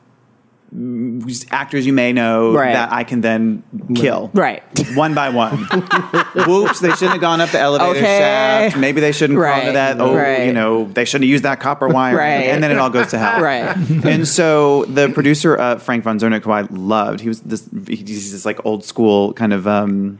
[0.74, 2.72] mm, actors you may know Right.
[2.72, 3.62] that I can then
[3.94, 4.62] kill Right.
[4.96, 5.56] one by one.
[6.46, 8.18] Whoops, they shouldn't have gone up the elevator Okay.
[8.18, 8.76] shaft.
[8.76, 9.60] Maybe they shouldn't crawl Right.
[9.62, 10.00] into that.
[10.00, 10.46] Oh, Right.
[10.46, 12.16] you know, they shouldn't have used that copper wire.
[12.16, 12.46] Right.
[12.50, 13.40] And then it all goes to hell.
[13.40, 13.76] Right.
[14.04, 18.32] And so the producer, uh, Frank von Zerneck, who I loved, he was this, he's
[18.32, 20.18] this like old school kind of, um,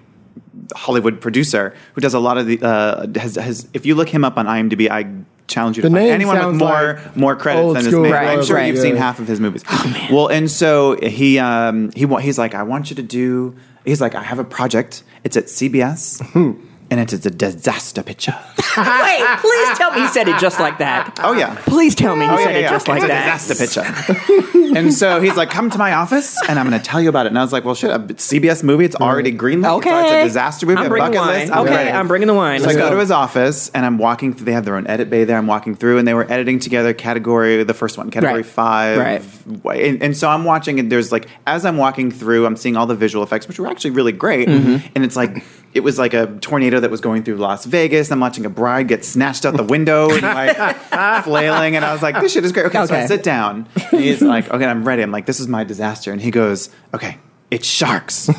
[0.74, 4.24] Hollywood producer who does a lot of the uh, has, has if you look him
[4.24, 5.10] up on IMDb I
[5.46, 8.12] challenge you to The find anyone with more like more credits than his name.
[8.12, 8.66] Right, I'm sure right.
[8.66, 9.62] you've seen half of his movies.
[10.10, 14.00] well, and so he um, he wa- he's like I want you to do he's
[14.00, 15.02] like I have a project.
[15.22, 16.58] It's at CBS.
[16.90, 18.32] And it's, it's a disaster picture.
[18.76, 21.18] Wait, please tell me he said it just like that.
[21.22, 21.54] Oh yeah.
[21.66, 22.70] Please tell me he Oh, said yeah, it yeah.
[22.70, 23.26] just like it's that.
[23.26, 24.14] a disaster
[24.44, 24.76] picture.
[24.76, 27.26] and so he's like, "Come to my office, and I'm going to tell you about
[27.26, 28.84] it." And I was like, "Well, shit, a CBS movie.
[28.84, 29.76] It's already greenlit.
[29.78, 29.90] Okay.
[29.90, 30.80] so it's a disaster movie.
[30.80, 31.40] I'm a bringing bucket wine.
[31.40, 31.52] list.
[31.52, 32.60] I'm okay, ready." I'm bringing the wine.
[32.60, 32.94] So I Let's go go.
[32.94, 34.44] to his office and I'm walking through.
[34.46, 35.38] They have their own edit bay there.
[35.38, 38.46] I'm walking through, and they were editing together category the first one, category Right.
[38.46, 39.64] five.
[39.64, 39.84] Right.
[39.84, 42.86] And, and so I'm watching, and there's like as I'm walking through, I'm seeing all
[42.86, 44.48] the visual effects, which were actually really great.
[44.48, 44.86] Mm-hmm.
[44.94, 48.10] And it's like it was like a tornado that was going through Las Vegas.
[48.12, 50.56] I'm watching a bride get snatched out the window and like
[51.24, 52.66] flailing, and I was like, this shit is great.
[52.66, 53.68] Okay, so I sit down.
[53.90, 55.02] And he's like, okay, I'm ready.
[55.02, 57.18] I'm like, this is my disaster, and he goes, okay.
[57.54, 58.28] It's sharks.
[58.28, 58.36] Look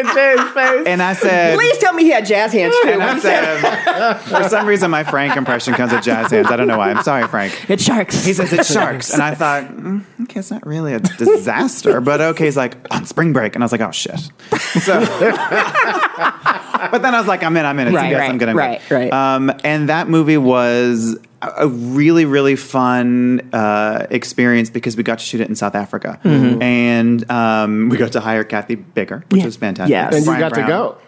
[0.00, 0.86] at Jay's face.
[0.86, 2.88] And I said, Please tell me he had jazz hands too.
[2.88, 6.48] And I said said, for some reason, my Frank impression comes with jazz hands.
[6.50, 6.90] I don't know why.
[6.90, 7.70] I'm sorry, Frank.
[7.70, 8.24] it's sharks.
[8.24, 12.20] He says it's sharks, and I thought, mm, okay, it's not really a disaster, but
[12.20, 12.46] okay.
[12.46, 14.18] He's like on spring break, and I was like, oh shit.
[14.18, 17.88] So, but then I was like, I'm in, I'm in.
[17.88, 19.12] It's Right, CBS, right, I'm gonna right, right.
[19.12, 21.18] Um, and that movie was
[21.58, 25.74] a a really, really fun uh, experience because we got to shoot it in South
[25.74, 29.36] Africa, and um, we got to hire Kathy Baker, which Mm-hmm.
[29.40, 29.44] Yeah.
[29.46, 29.90] was fantastic.
[29.90, 30.14] Yes.
[30.14, 30.98] And you Brian got to go.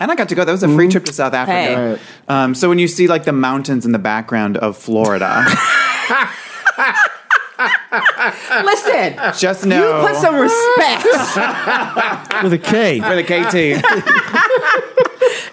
[0.00, 0.44] And I got to go.
[0.44, 1.96] That was a free trip to South Africa.
[1.96, 2.02] Hey.
[2.28, 5.44] Um, so when you see like the mountains in the background of Florida,
[8.64, 11.04] Listen, just know put some respect.
[12.44, 13.00] with a K.
[13.00, 13.54] for the KT,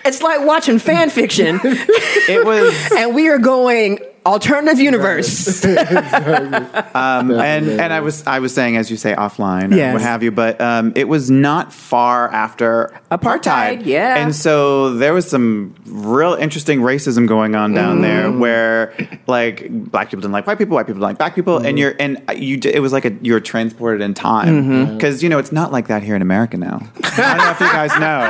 [0.05, 5.63] it's like watching fan fiction, it was and we are going alternative universe.
[5.65, 9.93] um, and and I was I was saying as you say offline or Yes.
[9.93, 14.17] what have you, but um, it was not far after Apartheid, yeah.
[14.17, 18.93] and so there was some real interesting racism going on down there where
[19.27, 21.93] like black people didn't like white people white people didn't like black people and you're
[21.99, 24.95] and you it was like a you're transported in time.
[24.95, 26.81] Because you know it's not like that here in america now.
[27.03, 28.25] I don't know if you guys know.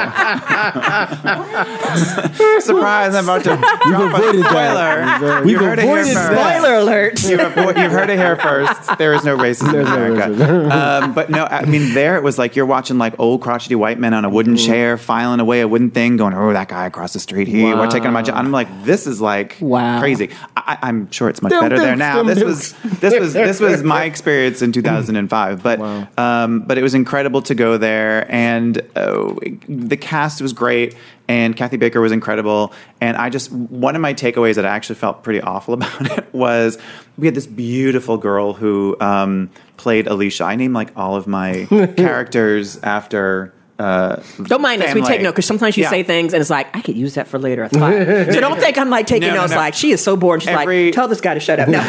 [2.60, 5.42] Surprise i'm about to drop a avoided spoiler.
[5.44, 6.14] We've you heard it here avoided.
[6.14, 7.24] Spoiler alert.
[7.24, 8.98] You've, avo- you've heard it here first.
[8.98, 10.72] There is no racism in America.
[11.04, 14.00] um, but no, I mean, there it was like you're watching like old crotchety white
[14.00, 17.14] men on a wooden chair filing away a wooden thing, going, "Oh, that guy across
[17.14, 20.00] the street, he we're taking my job." I'm like, this is like Wow.
[20.00, 20.30] crazy.
[20.58, 22.24] I, I'm sure it's much better there now.
[22.24, 25.62] This was this was this was my experience in 2005.
[25.64, 25.80] But
[26.18, 29.34] um, but it was incredible to go there, and uh,
[29.68, 30.96] the cast was great.
[31.28, 32.72] And Kathy Baker was incredible.
[33.02, 36.34] And I just, one of my takeaways that I actually felt pretty awful about it
[36.34, 36.78] was
[37.18, 40.44] we had this beautiful girl who um, played Alicia.
[40.44, 41.66] I named like all of my
[41.98, 43.54] characters after.
[43.78, 44.94] Uh, Don't mind us.
[44.94, 45.90] We take note because sometimes you Yeah.
[45.90, 47.64] say things and it's like I could use that for later.
[47.66, 48.06] It's fine.
[48.32, 49.52] so don't think I'm like taking No, no, notes.
[49.52, 49.58] no.
[49.58, 50.42] Like she is so bored.
[50.44, 51.68] She's Every- like, tell this guy to shut up.
[51.68, 51.80] No.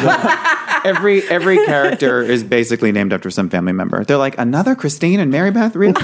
[0.87, 4.03] Every every character is basically named after some family member.
[4.03, 5.75] They're like another Christine and Mary Beth.
[5.75, 5.93] Really,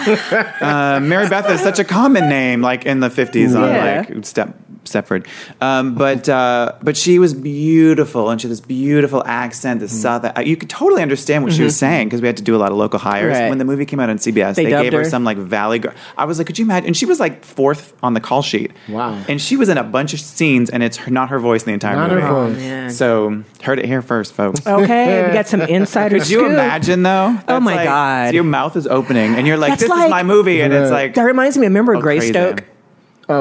[0.61, 4.05] uh, Mary Beth is such a common name, like in the fifties on Yeah.
[4.09, 4.55] like Step
[4.85, 5.25] Stepford.
[5.61, 10.33] Um, but uh, but she was beautiful, and she had this beautiful accent, this southern.
[10.37, 12.57] uh, You could totally understand what she was saying because we had to do a
[12.59, 13.33] lot of local hires.
[13.37, 13.49] Right.
[13.49, 15.09] When the movie came out on CBS, They they, gave her her?
[15.09, 15.93] some like Valley Girl.
[16.17, 16.87] I was like, could you imagine?
[16.87, 18.71] And she was like fourth on the call sheet.
[18.89, 19.21] Wow.
[19.27, 21.67] And she was in a bunch of scenes, and it's her, not her voice in
[21.67, 22.53] the entire Not her movie.
[22.53, 22.57] voice.
[22.61, 22.89] man.
[22.91, 24.65] So heard it here first, folks.
[24.67, 27.37] okay, we got some insider Could you imagine though?
[27.47, 28.33] Oh my like- God.
[28.33, 30.91] Your mouth is opening, and you're like, That's "This like- is my movie," and it's
[30.91, 31.65] like, That reminds me.
[31.65, 32.33] I remember oh, crazy.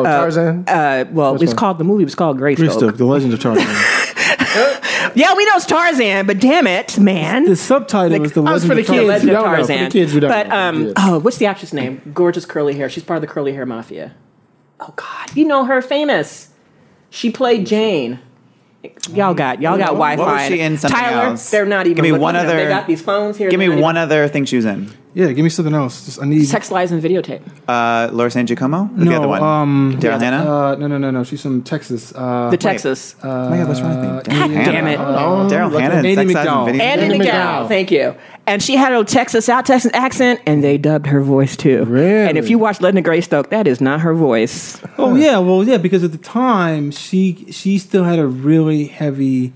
[0.00, 0.06] Greystoke?
[0.06, 0.64] Oh, Tarzan.
[0.68, 1.56] Uh, well, it's one?
[1.56, 2.56] called the movie It was called Greystoke.
[2.68, 3.66] Greystoke, the Legend of Tarzan.
[5.14, 7.44] Yeah, we know it's Tarzan, but damn it, man.
[7.44, 8.88] the subtitle is the Oh, it's Legend for the of kids.
[8.88, 9.06] Tarzan.
[9.08, 9.62] Legend you of don't know.
[9.62, 9.84] For Tarzan.
[9.84, 10.56] the kids who don't but know.
[10.56, 10.92] um, Yeah.
[10.96, 12.12] oh, what's the actress name?
[12.14, 12.88] Gorgeous curly hair.
[12.88, 14.14] She's part of the curly hair mafia.
[14.80, 16.48] Oh God, you know her, famous.
[17.10, 18.20] She played Jane.
[19.12, 20.20] Y'all got y'all got Wi-Fi.
[20.22, 21.50] What was she in something Tyler, else?
[21.50, 21.96] they're not even.
[21.96, 22.50] Give me looking one at them.
[22.56, 23.48] other- They got these phones here.
[23.48, 24.90] give me They're not one even- other thing she was in.
[25.14, 26.06] Yeah, give me something else.
[26.06, 27.42] Just I need Sex lies and videotape.
[27.68, 30.50] Uh, Laura San Giacomo, Or no, the other one, um, Daryl Hannah.
[30.50, 31.22] Uh, no, no, no, no.
[31.22, 32.14] She's from Texas.
[32.16, 33.14] Uh, The Texas.
[33.22, 34.08] oh my God, what's wrong with me?
[34.08, 34.98] God Daryl damn it.
[34.98, 35.12] Hannah.
[35.50, 36.64] Daryl Hannah, and Andie Sex Lies and MacDowell.
[36.66, 36.82] Video.
[36.82, 37.26] Andie Andie MacDowell,
[37.64, 37.68] MacDowell.
[37.68, 38.14] thank you.
[38.46, 41.84] And she had a Texas South Texas accent, and they dubbed her voice too.
[41.84, 42.28] Really?
[42.28, 44.80] And if you watch Legend of Greystoke, that is not her voice.
[44.98, 49.52] Oh yeah, well yeah, because at the time she she still had a really heavy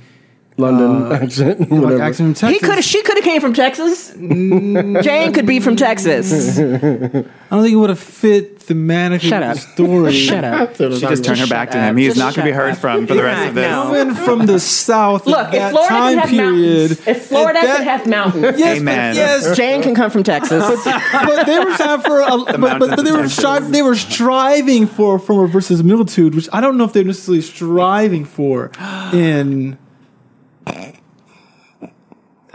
[0.58, 1.60] London uh, accent.
[1.60, 2.02] like whatever.
[2.02, 2.68] accent from He Texas.
[2.68, 2.84] could have.
[2.84, 4.10] She could have came from Texas.
[4.12, 5.02] Mm.
[5.02, 6.58] Jane could be from Texas.
[6.58, 9.56] I don't think it would have fit thematically Shut with up.
[9.56, 10.12] the story.
[10.18, 10.76] Shut up.
[10.76, 11.96] She just turned her back to him.
[11.96, 12.78] He's Just not going to be shut heard up.
[12.78, 13.70] from for the rest of this.
[13.70, 13.90] No.
[13.92, 15.26] Women from the South.
[15.26, 17.84] Look, at if that Florida time can have period, mountains, if Florida at that- can
[17.86, 19.14] have mountains, yes, Amen.
[19.14, 20.64] But, yes, Jane can come from Texas.
[20.84, 23.44] but they were trying for a, but, but, mountains but they of were Texas.
[23.44, 27.42] stri- they were striving for from a verisimilitude, which I don't know if they're necessarily
[27.42, 28.72] striving for
[29.12, 29.78] in.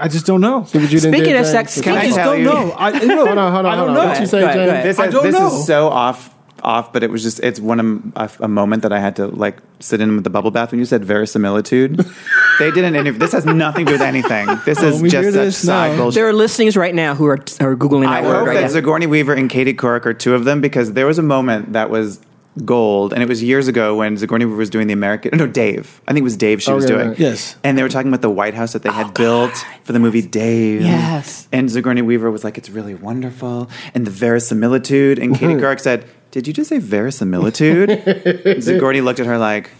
[0.01, 0.63] I just don't know.
[0.65, 1.51] See what you done Speaking did, of Jay?
[1.51, 2.45] sex, can I I just tell don't you?
[2.45, 2.71] know.
[2.71, 4.05] I, you know, Hold on, hold on, I don't hold know.
[4.07, 4.65] What you say, Go ahead, Jay?
[4.65, 4.85] go ahead.
[4.85, 5.47] This, I is, don't this know.
[5.47, 6.33] is so off
[6.63, 7.79] off, but it was just it's one
[8.15, 10.71] of a, a moment that I had to like sit in with the bubble bath
[10.71, 11.97] when you said verisimilitude.
[12.59, 13.19] they did an interview.
[13.19, 14.47] This has nothing to do with anything.
[14.65, 15.97] This is we just hear such this side now.
[15.97, 16.15] bullshit.
[16.15, 18.61] there are listeners right now who are are googling I that word hope right that
[18.61, 18.67] now.
[18.67, 21.89] Sigourney Weaver and Katie Couric are two of them because there was a moment that
[21.89, 22.19] was
[22.65, 25.37] gold, and it was years ago when Sigourney Weaver was doing the American.
[25.37, 26.01] No, Dave.
[26.07, 27.07] I think it was Dave she oh, was Okay, doing.
[27.09, 27.19] right.
[27.19, 27.55] Yes.
[27.63, 29.99] and they were talking about the White House that they oh, had built for the
[29.99, 30.81] movie Dave.
[30.81, 31.47] Yes.
[31.51, 35.19] and Sigourney Weaver was like, "It's really wonderful," and the verisimilitude.
[35.19, 37.89] And Katie Couric said, "Did you just say verisimilitude?"
[38.45, 39.71] And Sigourney looked at her like.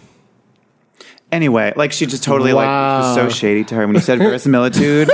[1.30, 5.10] Anyway, like she just totally like was so shady to her when you said verisimilitude.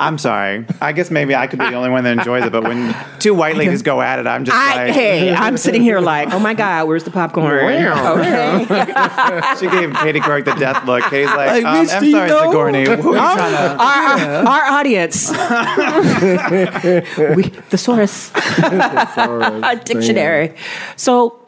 [0.00, 0.64] I'm sorry.
[0.80, 3.34] I guess maybe I could be the only one that enjoys it, but when two
[3.34, 4.94] white ladies go at it, I'm just I, like.
[4.94, 7.64] hey, I'm sitting here like, oh my god, where's the popcorn?
[7.64, 8.66] Okay.
[9.58, 11.02] She gave Katie Couric the death look.
[11.04, 12.44] Katie's like, Like, um, I'm sorry, know?
[12.46, 12.84] Sigourney.
[12.84, 13.02] Who are you
[13.36, 13.82] trying to?
[13.82, 15.30] our, our audience,
[17.36, 18.30] we, thesaurus,
[19.84, 20.54] dictionary.
[20.96, 21.40] So,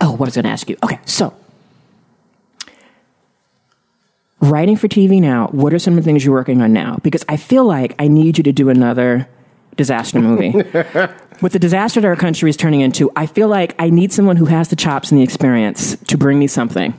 [0.00, 0.76] oh, what was I going to ask you?
[0.82, 1.34] Okay, so
[4.40, 5.48] writing for TV now.
[5.48, 6.98] What are some of the things you're working on now?
[7.02, 9.28] Because I feel like I need you to do another
[9.76, 10.50] disaster movie.
[11.40, 14.36] With the disaster that our country is turning into, I feel like I need someone
[14.36, 16.98] who has the chops and the experience to bring me something.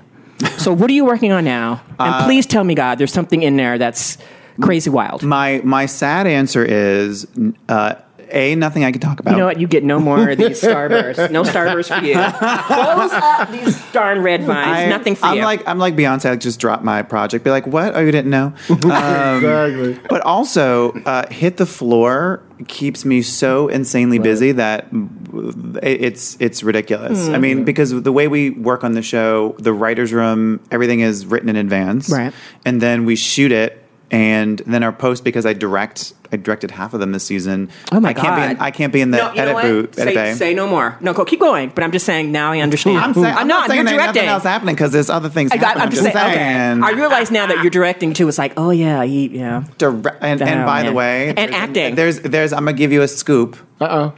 [0.58, 1.82] So, what are you working on now?
[2.00, 4.18] And please tell me, God, there's something in there that's
[4.62, 5.24] crazy wild.
[5.24, 7.28] My my sad answer is
[7.68, 7.96] uh,
[8.32, 9.32] a nothing I can talk about.
[9.32, 9.60] You know what?
[9.60, 11.32] You get no more of these Starbursts.
[11.32, 12.14] No Starbursts for you.
[12.16, 14.68] Close up these darn red vines.
[14.78, 15.44] I- Nothing for I'm you.
[15.44, 16.30] like I'm like Beyonce.
[16.32, 17.44] I just dropped my project.
[17.44, 17.96] Be like, what?
[17.96, 18.54] Oh, you didn't know?
[18.70, 20.00] Um, exactly.
[20.10, 26.64] But also, uh, hit the floor keeps me so insanely busy that mm, it's it's
[26.64, 27.30] ridiculous.
[27.30, 27.42] I Hmm.
[27.42, 31.50] mean, because the way we work on the show, the writers' room, everything is written
[31.50, 32.34] in advance, Right.
[32.66, 33.79] And then we shoot it,
[34.12, 36.14] and then our post because I direct.
[36.32, 37.70] I directed half of them this season.
[37.92, 38.64] Oh my I can't Be in, God.
[38.64, 39.96] I can't be in the no, you edit booth.
[39.96, 40.34] Say, bay.
[40.36, 40.96] say no more.
[41.02, 41.70] No, go keep going.
[41.70, 43.00] But I'm just saying now I understand.
[43.00, 44.16] I'm, saying, I'm, not, saying you're that directing.
[44.16, 45.84] nothing else happening because there's other things I got, happening.
[45.84, 46.16] I'm just saying.
[46.16, 46.88] Okay.
[46.88, 48.28] I realize now that you're directing too.
[48.28, 49.64] It's like, oh yeah, he, yeah.
[49.80, 51.96] Dire- and, and Oh, by the way, And there's- acting.
[51.96, 52.54] There's, there's.
[52.54, 53.58] I'm gonna give you a scoop.
[53.82, 54.14] Uh oh.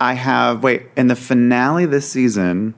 [0.00, 0.62] I have.
[0.64, 2.74] Wait, in the finale this season,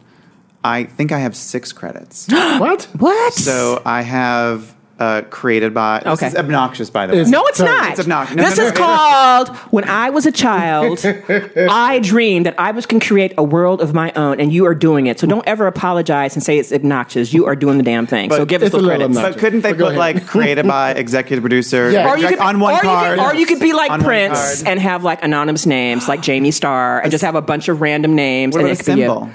[0.62, 2.28] I think I have six credits.
[2.32, 2.84] What?
[2.98, 3.32] What?
[3.32, 6.00] so I have uh, created by.
[6.04, 6.26] This Okay.
[6.28, 7.20] is obnoxious, by the way.
[7.20, 7.90] It's- No, it's Sorry, not.
[7.90, 8.36] it's obnoxious.
[8.36, 8.78] No, this no, no, is it is.
[8.78, 11.04] called when I was a child.
[11.56, 14.74] I dreamed that I was can create a world of my own, and you are
[14.74, 15.18] doing it.
[15.18, 17.32] So don't ever apologize and say it's obnoxious.
[17.32, 18.30] You are doing the damn thing.
[18.30, 19.20] so give us the a those little credits.
[19.34, 19.98] But couldn't they But put ahead.
[19.98, 22.08] like created by executive producer Yeah.
[22.10, 23.18] Or you could, on one or card?
[23.18, 26.50] You could, or you could be like Prince and have like anonymous names like Jamie
[26.52, 28.54] Starr and just have a bunch of random names.
[28.54, 29.32] What and about a it could be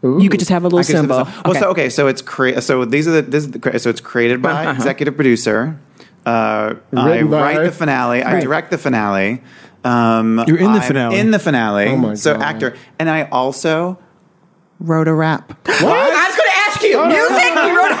[0.00, 0.22] symbol?
[0.22, 1.20] You could just have a little I could just have symbol.
[1.20, 1.50] a symbol.
[1.52, 3.90] Well, so okay, so it's cre- so these are the this is the cre- so
[3.90, 4.70] it's created by Uh-huh.
[4.76, 5.78] executive producer.
[6.26, 8.22] Uh, I Written by- write the finale.
[8.22, 9.42] I direct the finale.
[9.84, 11.18] Um, You're in the I'm finale.
[11.18, 11.86] In the finale.
[11.88, 12.42] Oh my so God.
[12.42, 13.98] actor, and I also
[14.78, 15.58] wrote a rap.
[15.66, 16.19] I
[16.96, 17.52] music.
[17.66, 17.96] You wrote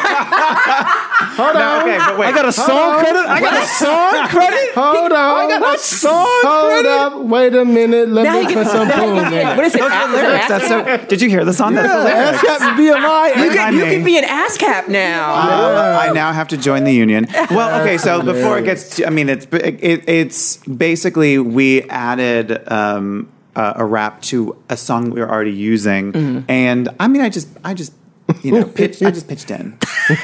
[1.40, 1.82] Hold on.
[1.82, 2.26] Okay, but wait.
[2.28, 3.26] I got a song credit.
[3.28, 4.74] I got a song credit.
[4.74, 5.50] Hold on.
[5.50, 6.90] I got a song credit.
[6.90, 7.28] Hold up.
[7.28, 8.08] Wait a minute.
[8.08, 9.56] Let Now me put get- some now boom in get- it.
[9.56, 9.78] What is it?
[9.80, 10.48] Those are Ask- the lyrics.
[10.48, 11.06] That's so.
[11.08, 11.74] Did you hear the song?
[11.74, 12.42] That's the lyrics.
[12.44, 13.36] ASCAP BMI.
[13.36, 13.94] You Remind could, you me.
[13.96, 15.34] could be an ASCAP now.
[15.34, 17.26] Uh, I now have to join the union.
[17.50, 17.96] Well, okay.
[17.98, 23.74] So before it gets, to, I mean, it's it, it's basically we added um, uh,
[23.76, 26.50] a rap to a song we were already using, Mm-hmm.
[26.50, 27.92] and I mean, I just, I just,
[28.42, 29.02] you know, pitched.
[29.02, 29.76] I just pitched in.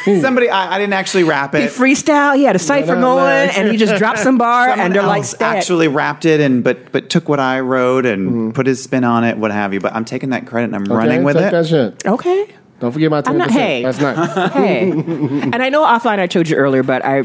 [0.20, 1.60] Somebody, I, I didn't actually rap it.
[1.60, 1.72] He it.
[1.72, 2.36] freestyle.
[2.36, 3.52] He had a cipher no, going, no.
[3.56, 6.24] and he just dropped some bar, Someone and they're like, else "Stay it." actually rapped
[6.24, 8.50] it and but but took what I wrote and Mm-hmm.
[8.52, 9.80] put his spin on it, what have you.
[9.80, 11.50] But I'm taking that credit and I'm Okay, running with take it.
[11.52, 12.06] that shit.
[12.06, 12.48] okay.
[12.80, 13.28] Don't forget my 10%.
[13.28, 13.82] I'm not- hey.
[13.82, 14.52] That's nice.
[14.52, 17.24] Hey, and I know offline I told you earlier, but I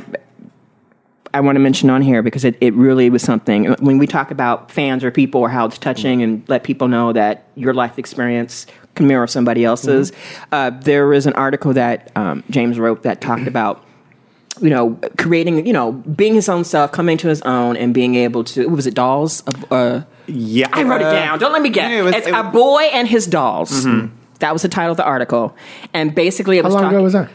[1.34, 4.32] I want to mention on here because it, it really was something when we talk
[4.32, 7.98] about fans or people or how it's touching and let people know that your life
[7.98, 10.12] experience can mirror somebody else's.
[10.52, 13.84] Uh, there was an article that um, James wrote that talked about
[14.60, 18.16] you know creating you know being his own self, coming to his own, and being
[18.16, 19.44] able to was it dolls.
[19.72, 21.40] Uh, Yeah, I wrote it uh, down.
[21.40, 21.92] Don't let me get.
[21.92, 23.86] it was- it's it- a boy and his dolls.
[24.40, 25.56] That was the title of the article,
[25.94, 27.30] and basically it How was long talking ago was that?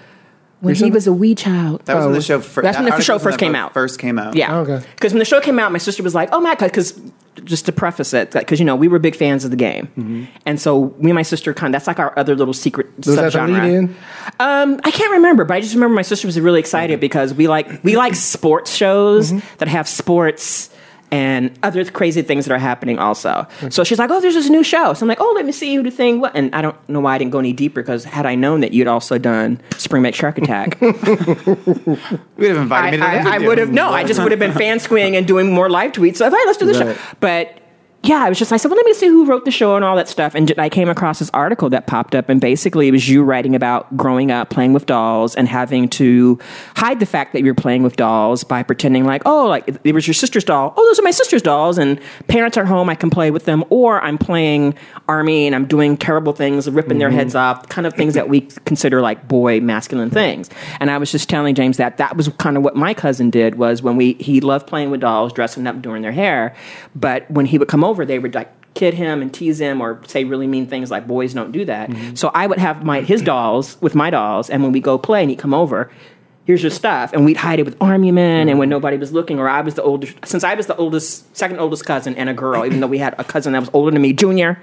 [0.61, 1.85] When he was a wee child.
[1.85, 2.41] That was when Oh, the show.
[2.41, 3.73] Fir- that's when the show article was when first came out.
[3.75, 4.35] First came out.
[4.35, 4.57] Yeah.
[4.57, 4.87] Oh, okay.
[4.95, 6.99] Because when the show came out, my sister was like, "Oh my god!" Because
[7.45, 10.25] just to preface it, because you know we were big fans of the game, Mm-hmm.
[10.47, 11.73] and so me and my sister kind.
[11.75, 13.63] That's like our other little secret Was that the subgenre.
[13.63, 13.97] lead-in?
[14.41, 17.47] Um, I can't remember, but I just remember my sister was really excited because we
[17.49, 19.47] like we like sports shows Mm-hmm.
[19.59, 20.71] that have sports
[21.13, 23.47] and other crazy things that are happening also.
[23.71, 25.75] So she's like, "Oh, there's this new show." So I'm like, "Oh, let me see
[25.77, 26.33] who the thing." What?
[26.35, 28.73] And I don't know why I didn't go any deeper because had I known that
[28.73, 33.39] you'd also done Spring Break Shark Attack, We'd have invited I, me to I, I
[33.39, 33.89] would have no.
[33.91, 36.17] I just would have been fan squeeing and doing more live tweets.
[36.17, 36.97] So I thought, let's do the Right.
[36.97, 37.03] show.
[37.21, 37.59] But
[38.07, 39.85] yeah, I was just I said, well, let me see who wrote the show and
[39.85, 40.35] all that stuff.
[40.35, 43.55] And I came across this article that popped up, and basically it was you writing
[43.55, 46.39] about growing up playing with dolls and having to
[46.77, 50.07] hide the fact that you're playing with dolls by pretending like, oh, like it was
[50.07, 50.73] your sister's doll.
[50.77, 52.89] Oh, those are my sister's dolls, and parents are home.
[52.89, 54.75] I can play with them, or I'm playing
[55.09, 57.19] army and I'm doing terrible things, ripping their mm-hmm.
[57.19, 60.49] heads off, kind of things that we consider like boy masculine things.
[60.81, 63.57] And I was just telling James that that was kind of what my cousin did
[63.57, 66.55] was when we he loved playing with dolls, dressing up, doing their hair,
[66.95, 70.01] but when he would come over, they would like kid him and tease him or
[70.07, 71.89] say really mean things like boys don't do that.
[71.89, 72.15] Mm-hmm.
[72.15, 75.23] So I would have my his dolls with my dolls, and when we go play
[75.23, 75.91] and he'd come over.
[76.45, 79.41] Here's your stuff, and we'd hide it with army men, and when nobody was looking,
[79.41, 82.35] or I was the oldest, since I was the oldest, second oldest cousin, and a
[82.35, 84.63] girl, even though we had a cousin that was older than me, junior,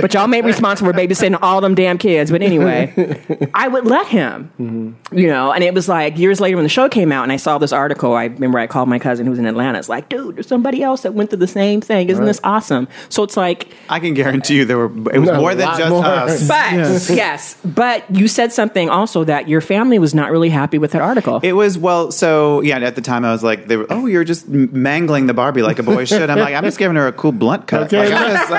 [0.00, 2.30] but y'all made responsible for babysitting all them damn kids.
[2.30, 3.18] But anyway,
[3.54, 5.18] I would let him, mm-hmm.
[5.18, 5.52] you know.
[5.52, 7.72] And it was like years later when the show came out, and I saw this
[7.72, 8.14] article.
[8.14, 9.78] I remember I called my cousin who was in Atlanta.
[9.78, 12.08] It's like, dude, there's somebody else that went through the same thing.
[12.08, 12.88] Isn't this awesome?
[13.08, 15.10] So it's like, I can guarantee you there were.
[15.12, 16.04] It was No, more than just more.
[16.04, 16.48] us.
[16.48, 16.72] but
[17.14, 21.02] yes, but you said something also that your family was not really happy with that
[21.02, 21.40] article.
[21.42, 22.78] It was well, so yeah.
[22.82, 25.78] At the time, I was like, they were, "Oh, you're just mangling the Barbie like
[25.78, 27.84] a boy should." I'm like, I'm just giving her a cool blunt cut.
[27.84, 28.08] Okay.
[28.12, 28.48] Like,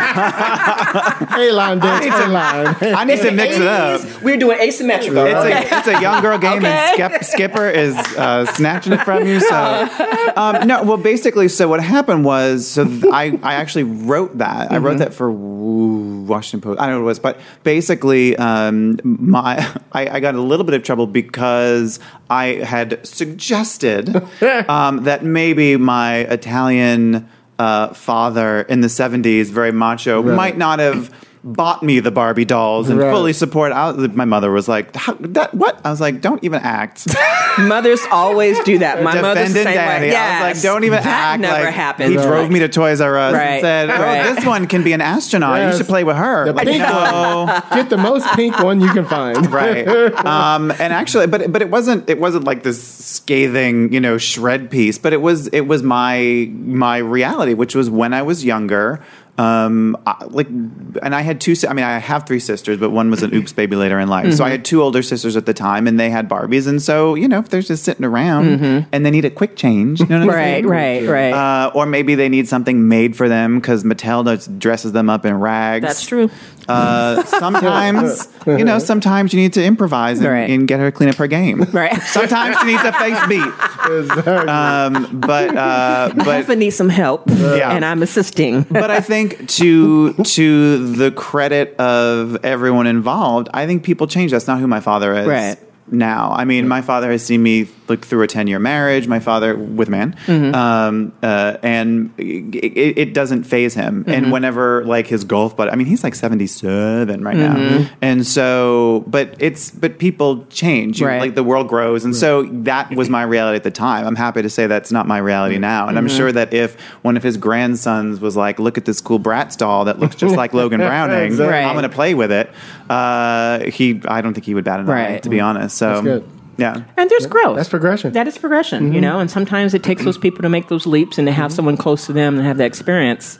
[0.44, 2.76] I'm A line dance, A line.
[2.96, 4.02] I need to mix it up.
[4.22, 5.26] We're doing asymmetrical.
[5.26, 5.70] It's, okay.
[5.70, 6.68] a, it's a young girl game, Okay.
[6.68, 9.40] and Skip, Skipper is uh, snatching it from you.
[9.40, 14.38] So, um, no, well, basically, so what happened was, so th- I, I actually wrote
[14.38, 14.72] that.
[14.72, 16.80] I wrote that for Washington Post.
[16.80, 19.58] I don't know what it was, but basically, um, my
[19.92, 24.16] I, I got a little bit of trouble because I had suggested
[24.70, 27.30] um, that maybe my Italian
[27.60, 31.14] uh, father in the '70s, very macho, might not have.
[31.46, 33.12] Bought me the Barbie dolls and Right.
[33.12, 33.74] fully support.
[33.74, 37.06] I, was- my mother was like, How, "That what?" I was like, "Don't even act."
[37.60, 39.04] Mothers always do that.
[39.04, 40.08] My mother's the same daddy.
[40.08, 40.16] way.
[40.16, 41.42] I was like, don't even that act.
[41.42, 42.12] never like, happened.
[42.12, 43.46] He drove me to Toys R Us Right.
[43.46, 44.34] and said, "Oh, Right.
[44.36, 45.58] this one can be an astronaut.
[45.58, 45.74] Yes.
[45.74, 47.62] You should play with her." The Like, pink no.
[47.76, 49.52] Get the most pink one you can find.
[49.52, 49.86] right.
[50.26, 54.72] Um, and actually, but but it wasn't it wasn't like this scathing you know shred
[54.72, 59.02] piece, but it was it was my my reality, which was when I was younger.
[59.36, 61.56] Um, I, like, and I had two.
[61.56, 64.08] si- I mean, I have three sisters, but one was an oops baby later in
[64.08, 64.32] life.
[64.36, 67.16] So I had two older sisters at the time, and they had Barbies, and so
[67.16, 70.20] you know, if they're just sitting around and they need a quick change, you know
[70.20, 70.68] what I'm Right, saying?
[70.68, 71.34] right, right.
[71.34, 75.26] Uh, or maybe they need something made for them because Mattel does- dresses them up
[75.26, 75.84] in rags.
[75.86, 76.30] That's true.
[76.70, 80.50] Uh, sometimes, you know, sometimes you need to improvise and, Right.
[80.50, 81.64] and get her to clean up her game.
[81.74, 82.00] Right.
[82.04, 84.48] Sometimes she needs a face beat.
[84.48, 87.72] Um, but uh, but Husband needs some help, Yeah.
[87.76, 88.62] and I'm assisting.
[88.70, 94.32] but I think to to the credit of everyone involved, I think people change.
[94.32, 95.28] That's not who my father is.
[95.28, 95.58] Right.
[95.92, 99.08] Now, I mean, my father has seen me look through a ten-year marriage.
[99.08, 100.56] My father with a man, Mm-hmm.
[100.56, 104.02] um, uh, and it, it doesn't phase him.
[104.04, 104.10] Mm-hmm.
[104.12, 107.84] And whenever like his golf, but I mean, he's like seventy-seven right Mm-hmm.
[107.84, 111.00] now, and so, but it's but people change.
[111.02, 111.20] You- Right.
[111.20, 114.08] Like the world grows, and so that was my reality at the time.
[114.08, 116.18] I'm happy to say that's not my reality now, and I'm Mm-hmm.
[116.18, 119.86] sure that if one of his grandsons was like, "Look at this cool Bratz doll
[119.86, 121.36] that looks just like Logan Browning,".
[121.38, 121.66] Right.
[121.66, 122.50] I'm going to play with it.
[122.90, 125.24] Uh, he, I don't think he would bat an eye, Right.
[125.24, 125.73] to be honest.
[125.74, 126.30] So, That's good.
[126.58, 126.84] yeah.
[126.98, 127.58] And there's growth.
[127.58, 128.14] That's progression.
[128.14, 129.02] That is progression, you mm-hmm.
[129.02, 129.20] know.
[129.20, 131.56] And sometimes it takes those people to make those leaps and to have mm-hmm.
[131.56, 133.40] someone close to them and have that experience.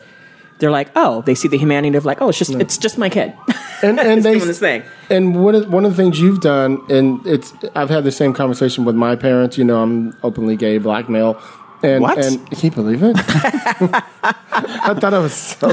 [0.60, 3.10] They're like, oh, they see the humanity of like, oh, it's just it's just my
[3.10, 3.34] kid.
[3.82, 4.84] and and they doing this thing.
[5.10, 8.34] And one of one of the things you've done, and it's I've had the same
[8.34, 9.58] conversation with my parents.
[9.58, 11.42] You know, I'm openly gay, black male.
[11.84, 12.18] And, What?
[12.18, 13.16] And can you believe it?
[14.86, 15.68] I thought I was so.
[15.68, 15.72] I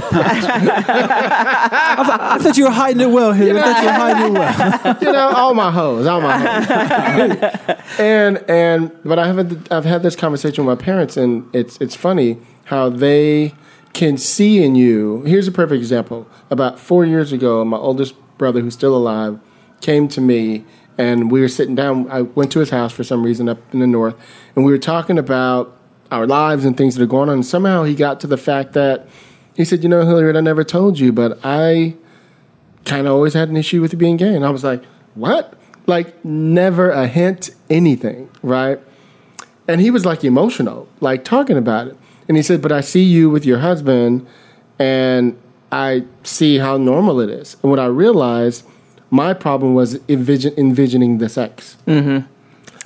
[2.41, 3.57] thought you were hiding it well here.
[3.57, 4.99] I thought you were hiding it well.
[5.03, 6.67] you know, all my hoes, all my hoes.
[7.99, 9.71] and and but I haven't.
[9.73, 13.55] I've had this conversation with my parents, and it's it's funny how they
[13.93, 15.23] can see in you.
[15.23, 16.27] Here's a perfect example.
[16.51, 19.39] About four years ago, my oldest brother, who's still alive,
[19.81, 20.65] came to me,
[20.99, 22.11] and we were sitting down.
[22.11, 24.17] I went to his house for some reason up in the north,
[24.57, 25.77] and we were talking about
[26.11, 27.37] our lives and things that are going on.
[27.37, 29.09] And somehow he got to the fact that
[29.55, 31.97] he said, "You know, Hilliard, I never told you, but I."
[32.85, 34.35] kind of always had an issue with being gay.
[34.35, 34.83] And I was like,
[35.15, 35.55] what?
[35.87, 38.81] Like, never a hint, anything, right?
[39.69, 41.97] And he was like emotional, like talking about it.
[42.29, 44.27] And he said, but I see you with your husband
[44.79, 45.39] and
[45.71, 47.57] I see how normal it is.
[47.63, 48.67] And what I realized,
[49.11, 51.77] my problem was envision, envisioning the sex.
[51.87, 52.27] Mm-hmm.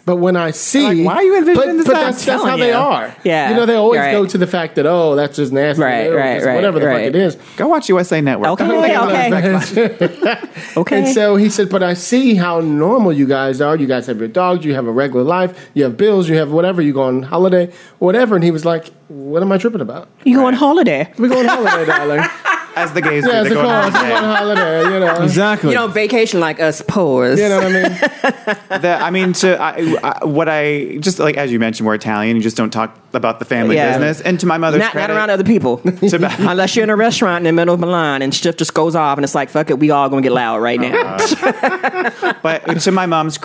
[0.06, 1.92] But when I see, Like, why are you envisioning but, the but?
[1.94, 3.14] That's, that's how Telling they are.
[3.24, 3.48] Yeah.
[3.50, 4.12] you know they always Right.
[4.12, 6.86] go to the fact that oh, that's just nasty, Right, ew, right, right, whatever the
[6.86, 7.06] right.
[7.06, 7.36] fuck it is.
[7.56, 8.50] Go watch USA Network.
[8.60, 8.64] Okay,
[8.98, 10.40] okay, okay.
[10.76, 10.98] Okay.
[10.98, 13.76] And so he said, but I see how normal you guys are.
[13.76, 16.50] You guys have your dogs, you have a regular life, you have bills, you have
[16.52, 18.34] whatever, you go on holiday, whatever.
[18.34, 20.08] And he was like, what am I tripping about?
[20.24, 21.10] you go on holiday.
[21.18, 22.24] We go on holiday, darling.
[22.76, 23.94] As the gays do, Yeah, they it's a go on course.
[24.02, 24.60] On holiday.
[24.60, 25.22] holiday, you know.
[25.22, 25.70] Exactly.
[25.70, 27.38] You know, vacation like us poors.
[27.38, 27.98] You know what I mean?
[28.84, 32.36] That- I mean, to I, I, what I just like as you mentioned, we're Italian.
[32.36, 33.92] You just don't talk about the family Yeah.
[33.98, 34.20] business.
[34.20, 35.78] And to my mother's not, not around other people.
[36.08, 38.74] to my- Unless you're in a restaurant in the middle of Milan and stuff just
[38.74, 41.16] goes off and it's like, fuck it, we all gonna get loud right now.
[42.42, 43.38] But to my mom's,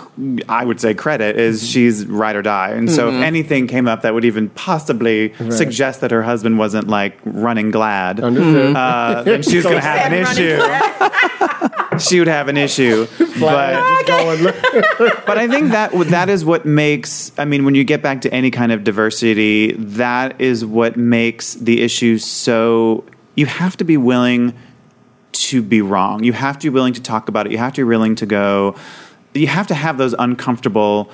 [0.48, 2.70] I would say credit is she's ride or die.
[2.70, 6.88] And so if anything came up that would even possibly suggest that her husband wasn't
[6.88, 8.76] like running glad, Understood.
[8.76, 11.98] uh, then she was going to have an issue.
[11.98, 13.06] she would have an issue.
[13.38, 14.06] But,
[15.26, 17.32] but I think that that is what makes.
[17.38, 21.54] I mean, when you get back to any kind of diversity, that is what makes
[21.54, 23.04] the issue so.
[23.36, 24.54] You have to be willing
[25.32, 26.24] to be wrong.
[26.24, 27.52] You have to be willing to talk about it.
[27.52, 28.76] You have to be willing to go.
[29.34, 31.10] You have to have those uncomfortable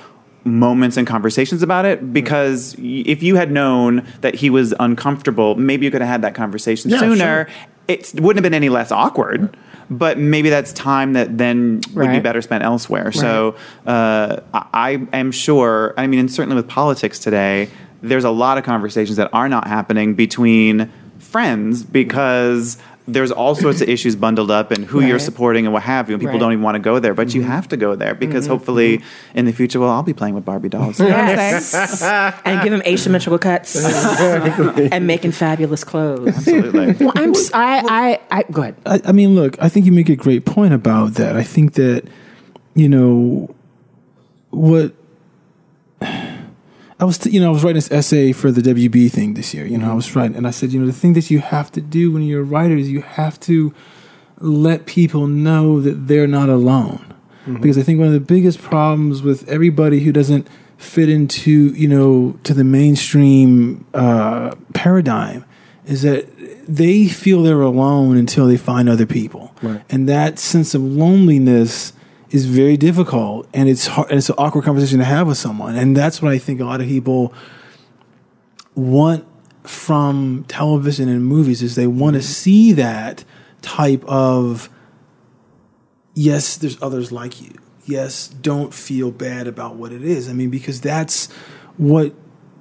[0.47, 5.55] moments and conversations about it because y- if you had known that he was uncomfortable,
[5.55, 7.15] maybe you could have had that conversation Yeah, sooner.
[7.45, 7.47] sure.
[7.87, 9.55] It wouldn't have been any less awkward.
[9.89, 13.13] But maybe that's time that then would be better spent elsewhere.
[13.13, 15.93] So uh, I I am sure.
[15.95, 17.69] I mean, and certainly with politics today,
[18.01, 22.77] there's a lot of conversations that are not happening between friends because
[23.09, 26.15] there's all sorts of issues bundled up and who you're supporting and what have you.
[26.15, 26.39] And people Right.
[26.41, 27.37] don't even want to go there, but Mm-hmm.
[27.37, 29.01] you have to go there because hopefully
[29.33, 30.99] in the future, well, I'll be playing with Barbie dolls.
[30.99, 31.51] You know what I'm saying?
[32.01, 32.01] Yes.
[32.43, 36.27] and give him asymmetrical cuts and making fabulous clothes.
[36.35, 36.93] Absolutely.
[37.05, 37.31] Well, I'm.
[37.31, 37.79] s- I.
[37.87, 38.19] I.
[38.39, 38.43] I.
[38.51, 38.75] Go ahead.
[38.85, 41.37] I, I mean, look, I think you make a great point about that.
[41.37, 42.03] I think that,
[42.75, 43.55] you know,
[44.49, 44.93] what
[46.99, 49.53] I was, t- you know, I was writing this essay for the WB thing this
[49.53, 49.65] year.
[49.65, 51.71] You know, I was writing, and I said, you know, the thing that you have
[51.73, 53.73] to do when you're a writer is you have to
[54.39, 57.13] let people know that they're not alone.
[57.61, 61.87] Because I think one of the biggest problems with everybody who doesn't fit into, you
[61.87, 65.45] know, to the mainstream uh, paradigm
[65.85, 66.27] is that
[66.67, 69.55] they feel they're alone until they find other people.
[69.61, 69.81] Right.
[69.89, 71.93] And that sense of loneliness
[72.29, 75.75] is very difficult and it's hard and it's an awkward conversation to have with someone.
[75.75, 77.33] And that's what I think a lot of people
[78.75, 79.25] want
[79.63, 83.23] from television and movies is they want to see that
[83.61, 84.69] type of
[86.13, 87.53] yes, there's others like you.
[87.85, 90.29] Yes, don't feel bad about what it is.
[90.29, 91.31] I mean, because that's
[91.77, 92.13] what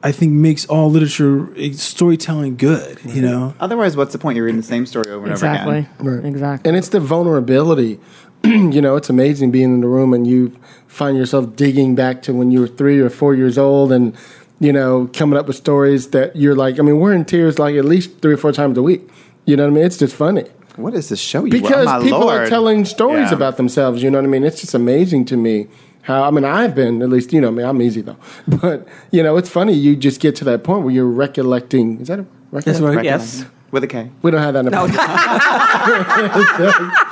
[0.03, 3.01] I think makes all literature eh, storytelling good.
[3.05, 4.37] You know, Otherwise, what's the point?
[4.37, 5.89] You're reading the same story over and over again.
[5.99, 6.25] Right.
[6.25, 6.69] Exactly.
[6.69, 7.99] And it's the vulnerability.
[8.75, 12.33] you know, it's amazing being in the room and you find yourself digging back to
[12.33, 14.17] when you were three or four years old and,
[14.61, 17.75] you know, coming up with stories that you're like, I mean, we're in tears like
[17.77, 19.09] at least three or four times a week.
[19.45, 19.85] You know what I mean?
[19.85, 20.45] It's just funny.
[20.77, 22.43] What is this show you Because oh, my people Lord.
[22.43, 23.37] are telling stories Yeah.
[23.37, 24.03] about themselves.
[24.03, 24.45] You know what I mean?
[24.45, 25.69] It's just amazing to me
[26.03, 28.17] how, I mean, I've been, at least, you know, I mean, I'm easy though.
[28.47, 29.73] But, you know, it's funny.
[29.73, 32.01] You just get to that point where you're recollecting.
[32.01, 33.05] Is that a That's right.
[33.05, 33.45] Yes.
[33.71, 34.11] With a K.
[34.23, 36.93] We don't have that in the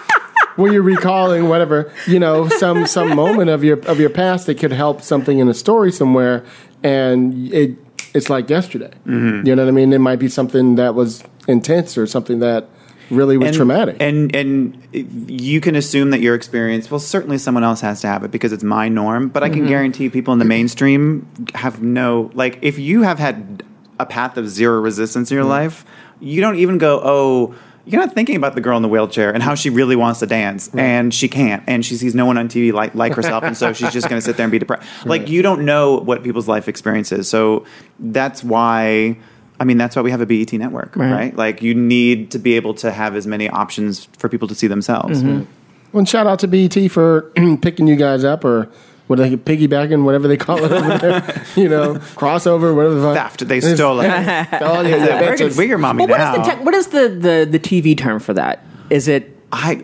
[0.57, 4.59] where you're recalling whatever you know some some moment of your of your past that
[4.59, 6.45] could help something in a story somewhere,
[6.83, 7.77] and it
[8.15, 8.93] it's like yesterday.
[9.07, 9.47] Mm-hmm.
[9.47, 9.93] You know what I mean?
[9.93, 12.69] It might be something that was intense or something that
[13.11, 13.97] really was and, traumatic.
[14.01, 18.23] And and you can assume that your experience, well, certainly someone else has to have
[18.25, 19.29] it because it's my norm.
[19.29, 19.59] But I Mm-hmm.
[19.59, 22.59] can guarantee people in the mainstream have no like.
[22.63, 23.63] If you have had
[23.99, 25.85] a path of zero resistance in your life,
[26.21, 27.55] you don't even go, oh.
[27.87, 30.27] You're not thinking about the girl in the wheelchair and how she really wants to
[30.27, 33.57] dance, and she can't, and she sees no one on TV like like herself, and
[33.57, 34.89] so she's just going to sit there and be depressed.
[35.07, 37.65] Like you don't know what people's life experience is, so
[37.99, 39.19] that's why.
[39.61, 41.13] I mean, that's why we have a BET network, Right.
[41.13, 41.37] right?
[41.37, 44.67] Like you need to be able to have as many options for people to see
[44.67, 45.23] themselves.
[45.23, 45.45] Mm-hmm.
[45.93, 47.31] well, shout out to BET for
[47.63, 48.69] picking you guys up or.
[49.07, 53.17] What they piggybacking, whatever they call it over there, you know, crossover, whatever the fuck.
[53.33, 53.49] Theft.
[53.49, 54.07] They stole it.
[54.07, 54.47] Oh, yeah,
[54.83, 56.33] yeah, We're, we're your mommy Well, what now.
[56.33, 58.65] is the tech what is the, the the TV term for that?
[58.89, 59.75] Is it I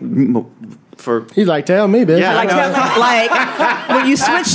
[1.01, 2.19] for He's like, tell me, bitch.
[2.19, 2.99] Yeah, like, I know.
[2.99, 4.53] like when you switch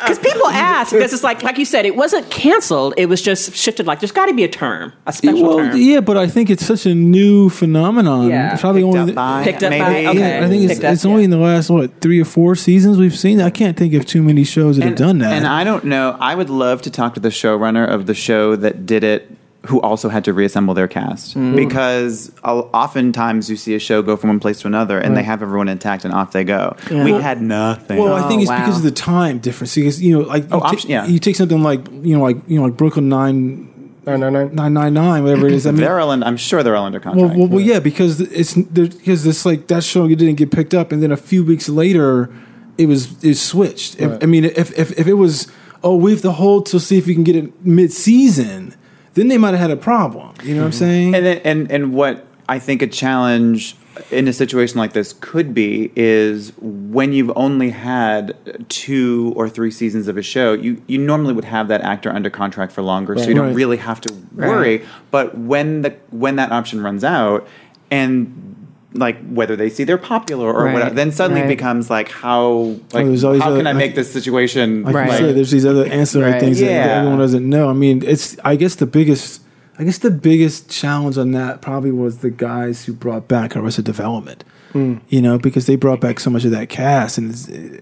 [0.00, 3.54] because people ask because it's like like you said it wasn't canceled it was just
[3.54, 6.26] shifted like there's got to be a term a special well, term yeah, but I
[6.26, 8.28] think it's such a new phenomenon.
[8.28, 8.52] Yeah.
[8.52, 10.08] It's probably picked only up the- by Picked up by- maybe.
[10.08, 10.38] okay.
[10.44, 11.24] I think it's, up, it's only yeah.
[11.24, 13.40] in the last what three or four seasons we've seen.
[13.40, 15.32] I can't think of too many shows that have done that.
[15.32, 16.16] And I don't know.
[16.20, 19.30] I would love to talk to the showrunner of the show that did it,
[19.66, 21.56] who also had to reassemble their cast, Mm.
[21.56, 25.42] because oftentimes you see a show go from one place to another, and they have
[25.42, 26.76] everyone intact, and off they go.
[26.90, 27.04] Yeah.
[27.04, 27.98] We Well- had nothing.
[27.98, 28.58] Well, I think it's wow.
[28.60, 29.74] because of the time difference.
[29.74, 31.06] Because you know, like Oh, you, ta- option- yeah.
[31.06, 33.68] you take something like you know, like you know, like Brooklyn Nine
[34.06, 34.48] No, no, no.
[34.48, 35.66] Nine Nine Nine, whatever it is.
[35.66, 37.38] I mean, they're all in, I'm sure they're all under well, contract.
[37.38, 41.02] well, well, yeah, because it's because this like that show didn't get picked up, and
[41.02, 42.28] then a few weeks later,
[42.76, 43.98] it was it switched.
[44.00, 45.46] If- I mean, if, if if it was
[45.82, 48.74] oh we have to hold to see if we can get it mid season,
[49.14, 50.34] then they might have had a problem.
[50.42, 50.78] You know what I'm mm-hmm.
[50.78, 51.14] saying?
[51.14, 53.76] And then, and and what I think a challenge
[54.10, 58.36] in a situation like this could be is when you've only had
[58.68, 62.30] two or three seasons of a show, you you normally would have that actor under
[62.30, 63.56] contract for longer, so you don't Right.
[63.56, 64.84] really have to worry.
[65.10, 67.46] But when the when that option runs out,
[67.90, 68.53] and
[68.94, 70.72] like whether they see they're popular or Right.
[70.74, 71.48] whatever, then suddenly Right.
[71.48, 74.84] becomes like how oh, like there's always how a- can I like- make this situation
[74.84, 75.10] like Right.
[75.10, 76.40] you said, there's these other ancillary Right.
[76.40, 77.68] things that, that everyone doesn't know.
[77.68, 79.40] I mean, it's I guess the biggest
[79.78, 83.84] I guess the biggest challenge on that probably was the guys who brought back Arrested
[83.84, 84.44] Development.
[84.74, 87.32] You know, because they brought back so much of that cast, and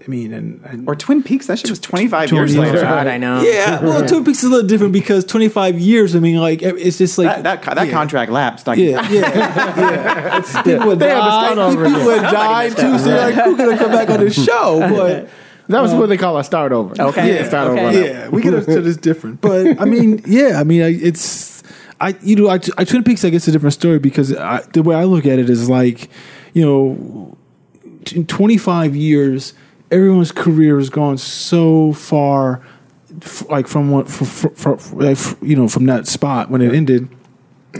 [0.03, 1.47] I mean, and, and or Twin Peaks.
[1.47, 2.81] That shit was twenty five 20 years years later.
[2.85, 6.15] God I know yeah, well, Twin Peaks is a little different because 25 years.
[6.15, 7.91] I mean, like it's just like That that, that yeah.
[7.93, 8.67] contract lapsed.
[8.67, 9.19] Like, Yeah, yeah,
[9.79, 10.37] yeah.
[10.37, 11.49] It's- people would They die.
[11.49, 12.05] People again.
[12.05, 12.99] would die too.
[12.99, 14.79] So like, who's gonna come back on the show?
[14.95, 15.29] But
[15.69, 16.93] That was uh, what they call a start over.
[17.01, 17.35] Okay.
[17.35, 17.85] Yeah, start Okay.
[17.87, 18.01] over.
[18.07, 19.41] yeah, we get understood it's different.
[19.41, 21.63] But I mean, yeah, I mean, I, it's
[21.99, 23.25] I you know, I, I Twin Peaks.
[23.25, 26.09] I guess a different story because I, the way I look at it is like,
[26.53, 27.37] you know,
[28.13, 29.53] in 25 years,
[29.91, 32.65] everyone's career has gone so far,
[33.21, 37.09] f- like from what, for, for, for, you know, from that spot when it ended,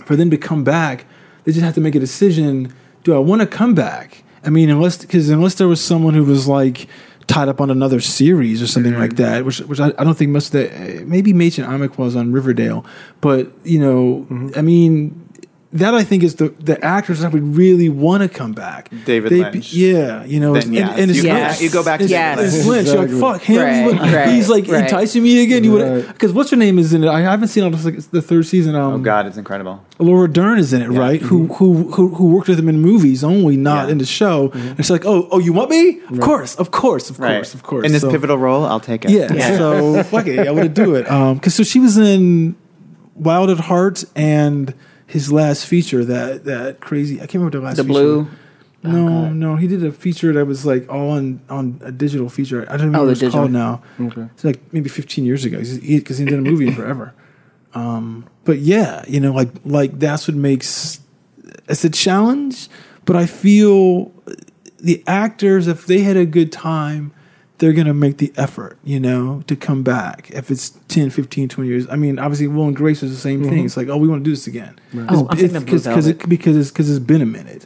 [0.05, 1.05] for them to come back.
[1.43, 2.73] they just have to make a decision.
[3.03, 4.23] Do I want to come back?
[4.43, 6.87] I mean, unless because unless there was someone who was like
[7.27, 9.23] tied up on another series or something like mm-hmm.
[9.23, 12.15] that, which which I, I don't think most of the eh, maybe Mädchen Amick was
[12.15, 12.85] on Riverdale,
[13.21, 14.49] but you know, mm-hmm.
[14.55, 15.19] I mean.
[15.73, 18.89] That I think is the the actors that would really want to come back.
[19.05, 19.73] David They- Lynch.
[19.73, 21.47] yeah, you know, Then and, yes, and it's you go Lynch.
[21.49, 22.87] back- you go back to It's- David it's Lynch.
[22.87, 23.09] Lynch.
[23.11, 23.57] You're like, fuck him.
[23.61, 24.83] Right, He's, like- right, he's like right.
[24.83, 25.63] enticing me again.
[25.63, 26.07] You would Right.
[26.07, 27.09] because what's her name is in it?
[27.09, 28.75] I haven't seen all the, like, the third season.
[28.75, 29.81] Um, Oh God, it's incredible.
[29.97, 31.19] Laura Dern is in it, right?
[31.21, 33.93] Who, who who who worked with him in movies only, not Yeah.
[33.93, 34.51] in the show.
[34.53, 35.99] And it's like, oh, oh, you want me?
[36.11, 37.35] Of course, of course, of Right.
[37.37, 37.85] course, of course.
[37.87, 39.09] In this So- pivotal role, I'll take it.
[39.11, 39.57] yeah.
[39.57, 41.09] So fuck it, I would do it.
[41.09, 42.55] Um, because so she was in
[43.15, 44.73] Wild at Heart and
[45.07, 47.15] his last feature that that crazy.
[47.15, 47.77] I can't remember the last.
[47.77, 47.93] The feature.
[47.93, 48.27] blue.
[48.85, 52.63] No, no, he did a feature that was like all on on a digital feature.
[52.67, 53.41] I don't remember Oh, what it's digital.
[53.41, 53.81] called now.
[53.99, 56.73] Okay, it's like maybe 15 years ago because he, 'cause he did a movie in
[56.81, 57.13] forever.
[57.73, 60.99] Um, but yeah, you know, like like that's what makes
[61.69, 62.67] it's a challenge.
[63.05, 64.11] But I feel
[64.79, 67.13] the actors, if they had a good time,
[67.59, 70.29] they're gonna make the effort, you know, to come back.
[70.31, 71.87] If it's 10, 15, 20 years.
[71.89, 73.65] I mean, obviously, Will and Grace was the same thing.
[73.65, 74.79] It's like, oh, we want to do this again.
[74.95, 77.65] Oh, I'm thinking of Blue Because because it, because it's because it's been a minute.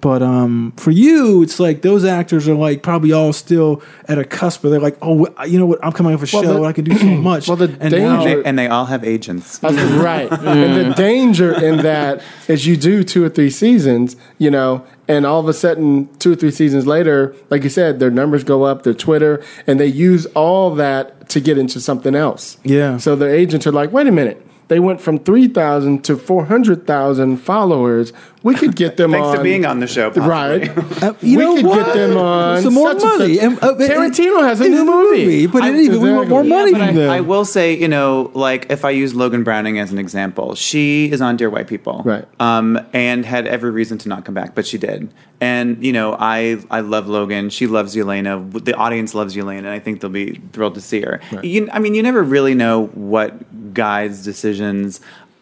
[0.00, 4.24] But um, for you, it's like those actors are like probably all still at a
[4.24, 4.62] cusp.
[4.64, 5.84] Where they're like, oh, you know what?
[5.84, 6.54] I'm coming off a Well, show.
[6.60, 7.46] the- I can do so much.
[7.48, 9.60] well, the and now- danger- And they all have agents.
[9.62, 10.30] Right.
[10.32, 15.26] and the danger in that is you do two or three seasons, you know, and
[15.26, 18.62] all of a sudden, two or three seasons later, like you said, their numbers go
[18.62, 22.58] up, their Twitter, and they use all that to get into something else.
[22.62, 22.98] Yeah.
[22.98, 24.46] So their agents are like, wait a minute.
[24.72, 28.14] They went from 3,000 to 400,000 followers.
[28.42, 29.36] We could get them Thanks on.
[29.36, 30.28] to being on the show, possibly.
[30.30, 30.70] Right.
[31.02, 31.86] Uh, you we know could what?
[31.86, 33.34] get them on some more such and money.
[33.34, 35.46] such- And, uh, Tarantino has a new movie.
[35.46, 37.10] but I- it even we want more money Yeah, but from I, them.
[37.10, 41.10] I will say, you know, like if I use Logan Browning as an example, she
[41.10, 42.24] is on Dear White People, Right.
[42.40, 45.12] Um, and had every reason to not come back, but she did.
[45.40, 47.50] And you know, I I love Logan.
[47.50, 48.64] She loves Yelena.
[48.64, 51.20] The audience loves Yelena, and I think they'll be thrilled to see her.
[51.42, 53.34] You, I mean, you never really know what
[53.74, 55.00] guys' decisions.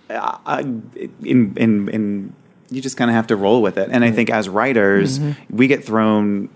[0.09, 0.63] Uh,
[1.23, 2.33] in in in
[2.71, 3.89] you just kind of have to roll with it.
[3.91, 4.17] And I mm-hmm.
[4.17, 5.57] think as writers, mm-hmm.
[5.57, 6.49] we get thrown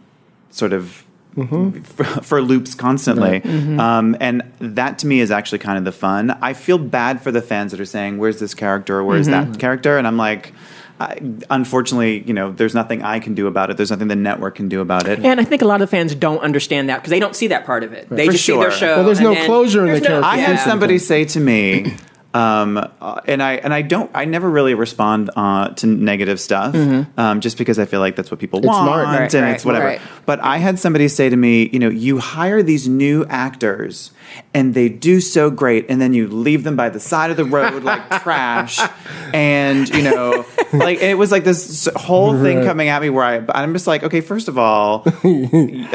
[0.50, 2.20] sort of for, mm-hmm.
[2.22, 3.42] for loops constantly.
[3.78, 6.30] Um, and that to me is actually kind of the fun.
[6.30, 9.02] I feel bad for the fans that are saying, "Where's this character?
[9.02, 10.52] Where's that character?" And I'm like.
[11.00, 11.18] I,
[11.50, 13.76] unfortunately, you know, there's nothing I can do about it.
[13.76, 15.18] There's nothing the network can do about it.
[15.24, 17.66] And I think a lot of fans don't understand that because they don't see that
[17.66, 18.08] part of it.
[18.08, 18.96] They For just see their show.
[18.96, 20.26] Well, there's and no then- closure in the there's no- character.
[20.28, 20.64] I had Yeah.
[20.64, 21.94] somebody say to me,
[22.34, 26.74] um, uh, and I and I don't, I never really respond uh, to negative stuff,
[26.74, 29.06] um, just because I feel like that's what people want, smart.
[29.06, 29.86] Right, and right, it's whatever.
[29.86, 30.00] right.
[30.26, 34.10] But I had somebody say to me, you know, you hire these new actors.
[34.52, 37.44] And they do so great, and then you leave them by the side of the
[37.44, 38.80] road like trash,
[39.32, 43.44] and you know, like it was like this whole thing coming at me where I,
[43.54, 45.86] I'm just like, okay, first of all, You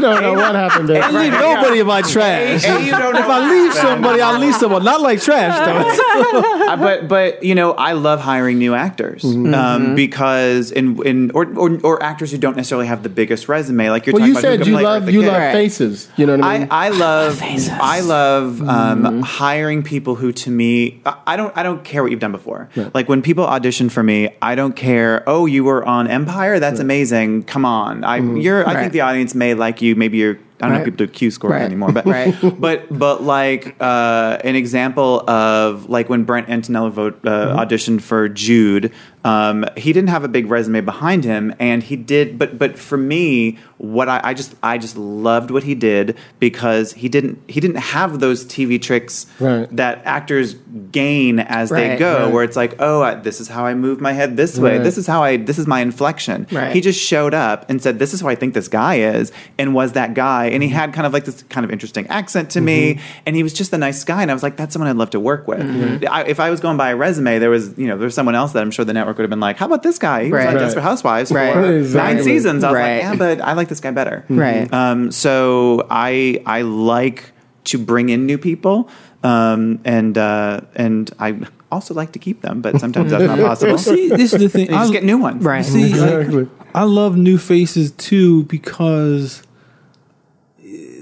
[0.00, 1.02] don't know what happened there.
[1.02, 2.64] I leave nobody in my trash.
[2.64, 4.84] A, you don't know if I leave somebody, I leave someone.
[4.84, 6.56] Not like trash though.
[6.70, 9.54] Uh, but but you know I love hiring new actors Mm-hmm.
[9.54, 13.90] um, because in in or, or or actors who don't necessarily have the biggest resume
[13.90, 15.32] like you're Well, talking you about who said you love you Kitt.
[15.32, 16.08] love faces.
[16.16, 16.68] You know what I I, mean?
[16.70, 19.20] I love I love um, Mm-hmm.
[19.22, 22.68] hiring people who to me I- I don't I don't care what you've done before.
[22.94, 25.24] Like when people audition for me, I don't care.
[25.26, 26.60] Oh, you were on Empire.
[26.60, 27.44] That's amazing.
[27.44, 28.04] Come on.
[28.04, 28.36] I Mm-hmm.
[28.36, 28.80] you're I Right.
[28.80, 29.96] think the audience may like you.
[29.96, 30.38] Maybe you're.
[30.62, 31.62] I don't know if people do Q score Right.
[31.62, 32.34] anymore, but Right.
[32.60, 37.58] but but like uh, an example of like when Brent Antonello vote, uh, Mm-hmm.
[37.58, 38.92] auditioned for Jude,
[39.24, 42.38] um, he didn't have a big resume behind him, and he did.
[42.38, 46.92] But but for me, what I, I just I just loved what he did because
[46.92, 49.68] he didn't he didn't have those TV tricks Right.
[49.76, 50.54] that actors
[50.92, 52.32] gain as they go, Right.
[52.32, 54.84] where it's like oh I, this is how I move my head this way, Right.
[54.84, 56.46] this is how I this is my inflection.
[56.50, 56.72] Right.
[56.72, 59.74] He just showed up and said this is who I think this guy is, and
[59.74, 60.78] was that guy, and he mm-hmm.
[60.78, 63.20] had kind of like this kind of interesting accent to me, mm-hmm.
[63.26, 65.10] and he was just a nice guy, and I was like that's someone I'd love
[65.10, 65.60] to work with.
[65.60, 66.04] Mm-hmm.
[66.10, 68.34] I, if I was going by a resume, there was you know there was someone
[68.34, 70.24] else that I'm sure the network would have been like, how about this guy?
[70.24, 70.48] He was Right.
[70.48, 70.60] on Right.
[70.60, 71.52] Desperate Housewives Right.
[71.52, 72.14] for Exactly.
[72.14, 72.64] nine seasons.
[72.64, 72.94] I was Right.
[72.94, 74.24] like, yeah, but I like this guy better.
[74.28, 74.72] Right.
[74.72, 77.32] Um, so I I like
[77.64, 78.88] to bring in new people,
[79.22, 81.36] um, and uh, and I
[81.70, 83.78] also like to keep them, but sometimes that's not possible.
[83.78, 84.66] See, this is the thing.
[84.66, 85.44] you just I- get new ones.
[85.44, 85.64] Right.
[85.64, 86.48] See, like, Exactly.
[86.74, 89.42] I love new faces too because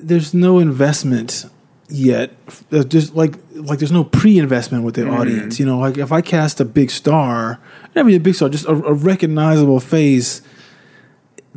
[0.03, 1.47] there's no investment
[1.89, 2.33] yet.
[2.73, 5.15] Uh, Just like like there's no pre-investment with the Mm-hmm.
[5.21, 5.59] audience.
[5.61, 7.59] You know, like if I cast a big star,
[7.95, 10.43] not even a big star, just a, a recognizable face.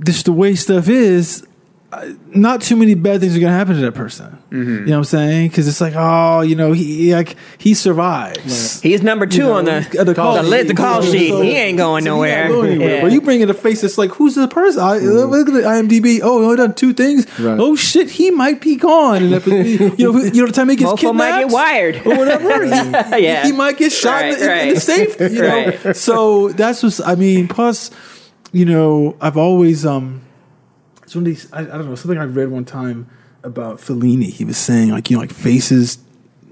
[0.04, 1.46] Just the way stuff is.
[2.28, 4.38] Not too many bad things are going to happen to that person.
[4.50, 5.50] You know what I'm saying?
[5.50, 8.82] Because it's like, oh, you know, he like he survives.
[8.82, 11.02] He's number two You know, on the he's got the call the, li- the call
[11.02, 11.12] sheet.
[11.12, 11.30] sheet.
[11.30, 12.44] So- he ain't going So nowhere.
[12.46, 12.96] ain't going anywhere.
[12.96, 13.02] Yeah.
[13.02, 14.82] But you bring in a face that's like, who's the person?
[14.82, 16.20] I, Look at the IMDb.
[16.24, 17.28] Oh, he only done two things.
[17.40, 17.60] Right.
[17.60, 19.24] Oh shit, he might be gone.
[19.24, 19.54] And if you
[19.90, 21.96] know, you know, the time he gets Mofo kidnapped, might get wired.
[22.08, 22.66] or whatever.
[23.16, 23.44] He, Yeah.
[23.46, 24.82] he might get shot in, Right, the, in- in the right.
[24.82, 25.20] safe.
[25.20, 25.96] You know, Right.
[25.96, 27.92] so that's what I mean, plus,
[28.52, 30.22] you know, I've always um,
[31.12, 31.52] it's one of these.
[31.52, 33.06] I, I don't know something I read one time
[33.44, 34.30] about Fellini.
[34.32, 35.98] He was saying like you know like faces.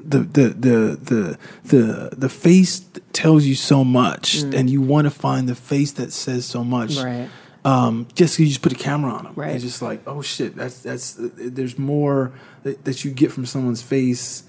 [0.04, 2.84] The, the the the the the face
[3.14, 6.98] tells you so much, and you want to find the face that says so much.
[6.98, 7.30] Right.
[7.64, 9.56] Um, just you just put a camera on them, Right.
[9.56, 11.16] It's just like, oh shit, that's that's.
[11.18, 12.34] There's more
[12.64, 14.44] that, that you get from someone's face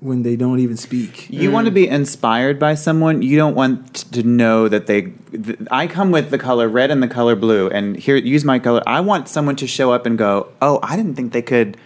[0.00, 1.28] when they don't even speak.
[1.30, 3.22] You want to be inspired by someone.
[3.22, 5.12] You don't want to know that they.
[5.32, 8.58] Th- I come with the color red and the color blue, and here use my
[8.58, 8.82] color.
[8.86, 11.76] I want someone to show up and go, "Oh, I didn't think they could."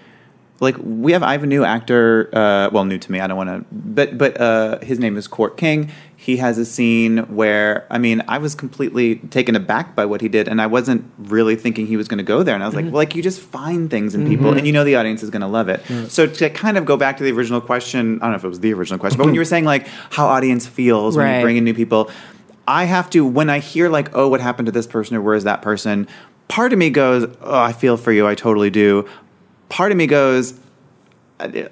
[0.61, 2.29] Like we have, I have a new actor.
[2.35, 3.19] Uh, well, new to me.
[3.19, 5.91] I don't want to, but but uh, his name is Court King.
[6.17, 10.29] He has a scene where I mean, I was completely taken aback by what he
[10.29, 12.55] did, and I wasn't really thinking he was going to go there.
[12.55, 14.85] And I was like, well, like you just find things in people, and you know
[14.85, 15.81] the audience is going to love it.
[16.11, 18.49] So to kind of go back to the original question, I don't know if it
[18.49, 21.43] was the original question, but when you were saying like how audience feels when you
[21.43, 22.11] bring in new people,
[22.69, 25.35] I have to when I hear like, oh, what happened to this person or where
[25.35, 26.07] is that person?
[26.49, 29.09] Part of me goes, oh, I feel for you, I totally do.
[29.71, 30.53] Part of me goes,
[31.39, 31.69] I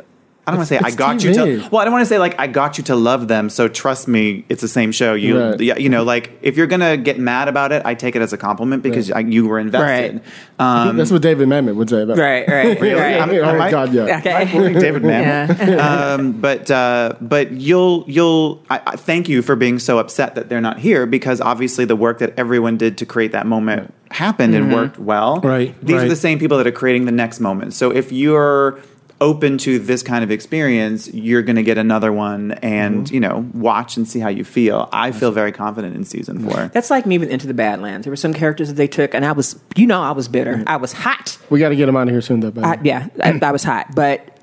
[0.47, 1.69] I don't want to say I it's got you to.
[1.71, 3.51] Well, I don't want to say like I got you to love them.
[3.51, 5.13] So trust me, it's the same show.
[5.13, 5.61] You, Right.
[5.61, 8.33] yeah, you know, like if you're gonna get mad about it, I take it as
[8.33, 10.23] a compliment because I, you were invested.
[10.59, 12.01] Um, That's what David Mamet would say.
[12.01, 12.95] About Right, right, Really?
[12.99, 13.21] right.
[13.21, 14.19] I mean, oh Am I- God, yeah.
[14.21, 14.31] Okay.
[14.31, 15.59] Am I quoting David Mamet?
[15.69, 16.15] Yeah.
[16.15, 20.49] um, but uh, but you'll you'll I, I thank you for being so upset that
[20.49, 24.55] they're not here because obviously the work that everyone did to create that moment happened
[24.55, 24.75] and mm-hmm.
[24.75, 25.41] worked well.
[25.41, 27.75] Right, These are the same people that are creating the next moment.
[27.75, 28.81] So if you're
[29.21, 33.15] open to this kind of experience, you're going to get another one and mm-hmm.
[33.15, 34.89] you know watch and see how you feel.
[34.93, 36.49] I feel very confident in season mm-hmm.
[36.51, 36.69] four.
[36.69, 38.05] That's like me with Into the Badlands.
[38.05, 40.63] There were some characters that they took, and I was, you know, I was bitter.
[40.67, 41.39] I was hot.
[41.51, 42.51] We got to get him out of here soon, though.
[42.51, 42.65] Baby.
[42.65, 43.95] I, yeah, I, I was hot.
[43.95, 44.39] But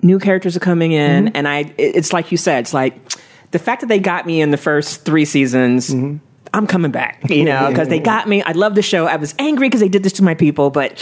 [0.00, 1.60] new characters are coming in, and I.
[1.78, 2.60] it- It's like you said.
[2.60, 3.00] It's like
[3.52, 5.94] the fact that they got me in the first three seasons.
[6.54, 8.42] I'm coming back, you know, because they got me.
[8.42, 9.06] I love the show.
[9.06, 10.92] I was angry because they did this to my people, but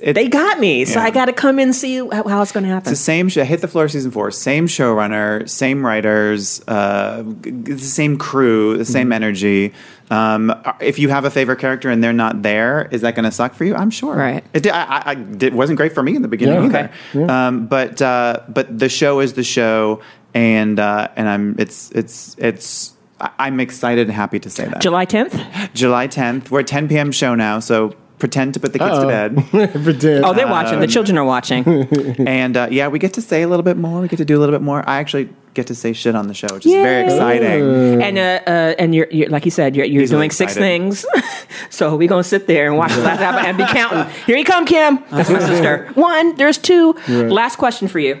[0.00, 0.84] It- they got me.
[0.84, 1.06] So Yeah.
[1.06, 2.90] I got to come and see how, how it's going to happen.
[2.92, 3.42] It's the same show.
[3.42, 4.30] Hit the floor season four.
[4.30, 9.72] Same showrunner, same writers, uh, the same crew, the same energy.
[10.10, 13.32] Um, if you have a favorite character and they're not there, is that going to
[13.32, 13.74] suck for you?
[13.74, 14.14] I'm sure.
[14.14, 14.44] Right.
[14.54, 16.88] It, did, I, I, it wasn't great for me in the beginning Yeah.
[17.14, 17.32] either.
[17.32, 20.00] Um, but uh, but the show is the show,
[20.34, 22.92] and uh, and I'm it's it's it's.
[23.20, 24.80] I- I'm excited and happy to say that.
[24.80, 25.72] July 10th.
[25.74, 26.50] July 10th.
[26.50, 27.12] We're a 10 p.m.
[27.12, 29.02] show now, so pretend to put the kids Uh-oh.
[29.02, 29.72] to bed.
[29.84, 30.24] Pretend.
[30.24, 30.80] Oh, they're watching.
[30.80, 31.64] The children are watching.
[32.26, 34.00] and uh, yeah, we get to say a little bit more.
[34.00, 34.82] We get to do a little bit more.
[34.88, 35.28] I actually
[35.58, 37.12] get to say shit on the show, which is very Yay.
[37.12, 38.02] exciting.
[38.02, 40.64] and uh, uh, and you're, you're like you said, you're, you're Easily doing six excited.
[40.66, 41.04] things.
[41.70, 44.12] so we're gonna sit there and watch the last episode and be counting.
[44.26, 45.02] Here you come, Kim.
[45.10, 45.90] That's my sister.
[45.94, 46.36] One.
[46.36, 46.92] There's two.
[47.08, 48.14] Last question for you,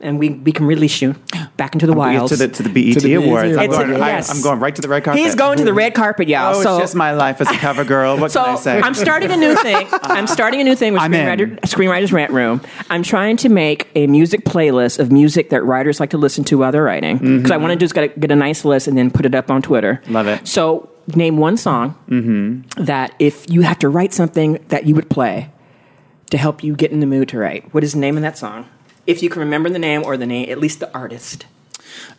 [0.00, 1.14] and we we can release you
[1.56, 2.32] back into the We get wilds.
[2.32, 3.56] to the to the BET To the Awards.
[3.56, 4.34] I'm It's a- going, I, yes.
[4.34, 5.22] am going right to the red carpet.
[5.22, 6.56] He's going to the red carpet, y'all.
[6.56, 8.18] Oh, so it's just my life as a cover girl.
[8.18, 8.80] What so can I say?
[8.80, 9.86] I'm starting a new thing.
[10.02, 12.60] I'm starting a new thing with Screenwriter, Screenwriters Rant Room.
[12.88, 16.58] I'm trying to make a music playlist of music that writers like to listen to
[16.58, 17.18] while they're writing.
[17.18, 19.34] Because I want to just get a, get a nice list and then put it
[19.34, 20.00] up on Twitter.
[20.08, 20.46] Love it.
[20.48, 25.50] So name one song that if you have to write something that you would play
[26.30, 27.74] to help you get in the mood to write.
[27.74, 28.66] What is the name of that song?
[29.06, 31.46] If you can remember the name or the name, at least the artist.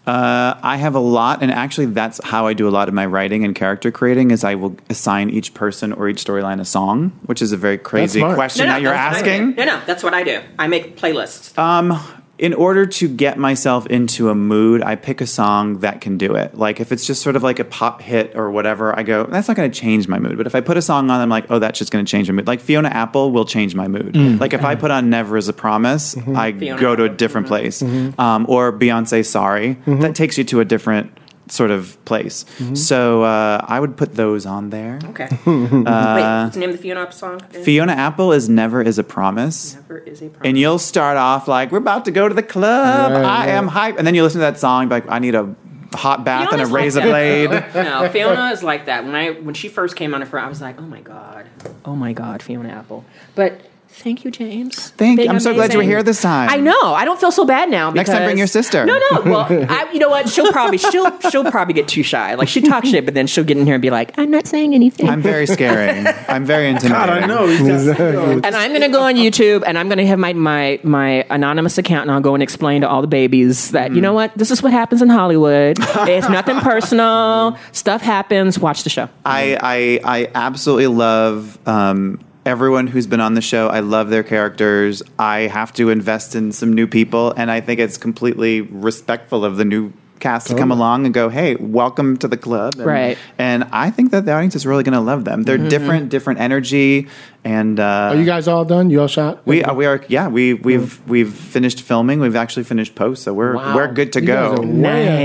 [0.05, 3.05] Uh, I have a lot, and actually, that's how I do a lot of my
[3.05, 4.31] writing and character creating.
[4.31, 7.77] Is I will assign each person or each storyline a song, which is a very
[7.77, 8.35] crazy smart.
[8.35, 9.43] question that you're that's what I do.
[9.43, 9.55] asking.
[9.55, 10.41] No, no, that's what I do.
[10.59, 11.57] I make playlists.
[11.57, 11.97] Um,
[12.41, 16.33] in order to get myself into a mood, I pick a song that can do
[16.33, 16.57] it.
[16.57, 19.47] Like if it's just sort of like a pop hit or whatever, I go, that's
[19.47, 20.37] not going to change my mood.
[20.37, 22.27] But if I put a song on, I'm like, oh, that's just going to change
[22.29, 22.47] my mood.
[22.47, 24.15] Like Fiona Apple will change my mood.
[24.15, 24.39] Mm.
[24.39, 26.35] Like if I put on Never Is a Promise, mm-hmm.
[26.35, 27.17] I Fiona go to a Apple.
[27.17, 28.09] different mm-hmm.
[28.09, 28.17] place.
[28.17, 29.99] Um, or Beyonce Sorry, mm-hmm.
[29.99, 31.15] that takes you to a different
[31.51, 32.45] sort of place.
[32.73, 34.99] So uh, I would put those on there.
[35.05, 35.27] Okay.
[35.45, 37.39] Wait, what's the name of the Fiona Apple song?
[37.39, 39.75] Fiona Apple is Never Is a Promise.
[39.75, 40.47] Never is a promise.
[40.47, 43.11] And you'll start off like, we're about to go to the club.
[43.11, 43.49] Right, I right.
[43.49, 43.97] am hype.
[43.97, 45.55] And then you listen to that song, like, I need a
[45.93, 47.49] hot bath and a Fiona's like razor blade.
[47.75, 49.03] no, Fiona is like that.
[49.03, 51.47] When I when she first came on her, I was like, oh my god,
[51.85, 53.03] oh my god, Fiona Apple.
[53.35, 53.61] But
[53.93, 54.89] Thank you, James.
[54.91, 55.17] Thank you.
[55.25, 56.49] Being I'm so glad you were here this time.
[56.49, 56.93] I know.
[56.93, 57.91] I don't feel so bad now.
[57.91, 58.85] Next time, because- bring your sister.
[58.85, 59.21] No, no.
[59.21, 60.27] Well, I, you know what?
[60.27, 62.33] She'll probably she'll she'll probably get too shy.
[62.35, 64.47] Like she talks shit, but then she'll get in here and be like, "I'm not
[64.47, 65.89] saying anything." I'm very scary.
[66.27, 66.91] I'm very intimidating.
[67.05, 67.47] God, I know.
[67.47, 70.79] He's and I'm going to go on YouTube and I'm going to have my, my
[70.83, 74.13] my anonymous account and I'll go and explain to all the babies that you know
[74.13, 75.77] what this is what happens in Hollywood.
[75.79, 77.57] it's nothing personal.
[77.71, 78.57] Stuff happens.
[78.57, 79.09] Watch the show.
[79.25, 83.67] I, I I absolutely love um, everyone who's been on the show.
[83.67, 85.03] I love their characters.
[85.19, 89.57] I have to invest in some new people, and I think it's completely respectful of
[89.57, 93.17] the new cast to come along and go, "Hey, welcome to the club." And, Right.
[93.37, 95.43] And I think that the audience is really going to love them.
[95.43, 97.07] They're different, different energy,
[97.43, 98.89] and uh, Are you guys all done?
[98.91, 99.41] You all shot?
[99.45, 102.19] we uh, we are yeah we we've we've finished filming.
[102.21, 103.75] We've actually finished post, so we're Wow.
[103.75, 104.49] we're good to You go.
[104.51, 104.67] guys are way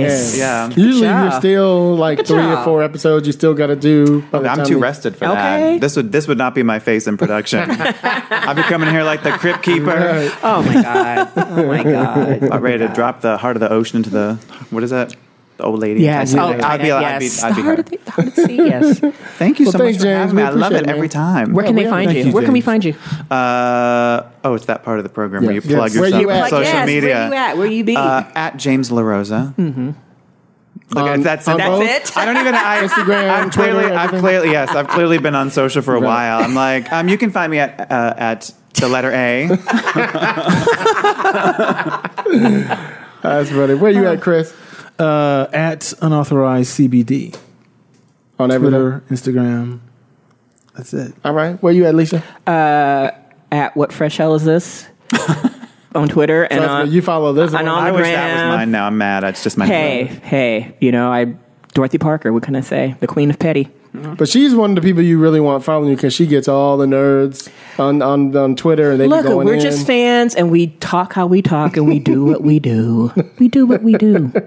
[0.03, 0.39] Nice.
[0.39, 0.69] Yeah.
[0.71, 1.23] Usually job.
[1.31, 3.27] you're still like Good three or four episodes.
[3.27, 4.25] You still got to do.
[4.33, 5.35] I'm too you- rested for Okay.
[5.75, 5.81] that.
[5.83, 7.61] This would this would not be my face in production.
[7.71, 11.29] I'd be coming here like the crypt keeper, Oh my god.
[11.37, 12.43] Oh my god.
[12.45, 14.39] about ready to drop the heart of the ocean into the
[14.71, 15.15] what is that?
[15.57, 16.03] The old lady.
[16.03, 16.35] Yes.
[16.35, 17.43] I'd Oh, be, I'd be, I'd be, yes.
[17.43, 17.81] I'd be the heart her.
[17.83, 18.51] of the, the heart of.
[18.51, 18.99] Yes.
[19.39, 20.19] Thank you Well, so thanks, much for James.
[20.19, 20.43] having me.
[20.43, 21.53] I love it it, every time.
[21.55, 22.25] Where can we they find you?
[22.25, 22.95] you, Where can we find you?
[23.31, 25.73] Uh, oh, it's that part of the program where you Yes.
[25.73, 25.99] plug Yes.
[25.99, 26.51] Where yourself you on at?
[26.51, 27.15] social yes, media.
[27.15, 27.57] Where you at?
[27.57, 27.97] Where you be?
[27.97, 29.55] Uh, at James LaRosa.
[29.55, 29.91] Mm-hmm.
[30.91, 31.83] Look, On- that's, on that's both?
[31.89, 32.17] it?
[32.19, 32.55] I don't even.
[32.55, 33.81] I, Instagram, I'm clearly.
[33.85, 34.51] Twitter, I've clearly.
[34.51, 36.07] Yes, I've clearly been on social for a Right.
[36.07, 36.43] while.
[36.45, 39.49] I'm like, um, you can find me at uh, at the letter A.
[43.23, 43.75] That's funny.
[43.75, 44.55] Where are you at, Chris?
[44.99, 47.39] Uh, at unauthorized CBD.
[48.39, 48.79] On everything.
[48.79, 49.81] Twitter, Instagram.
[50.75, 51.15] That's it.
[51.25, 51.61] All right.
[51.63, 52.23] Where you at, Lisa?
[52.47, 54.87] at what fresh hell is this?
[55.95, 57.69] on Twitter and That's on you follow this and one.
[57.69, 58.71] on I wish that was mine.
[58.71, 59.25] Now I'm mad.
[59.25, 59.67] It's just my.
[59.67, 61.37] Hey, hey, you know I
[61.75, 62.33] Dorothy Parker.
[62.33, 62.97] What can I say?
[63.01, 63.71] The Queen of Petty.
[63.93, 66.77] But she's one of the people you really want following you because she gets all
[66.77, 69.61] the nerds on, on, on Twitter and they Look, be going we're in.
[69.61, 73.13] just fans, and we talk how we talk, and we do what we do.
[73.39, 74.33] We do what we do.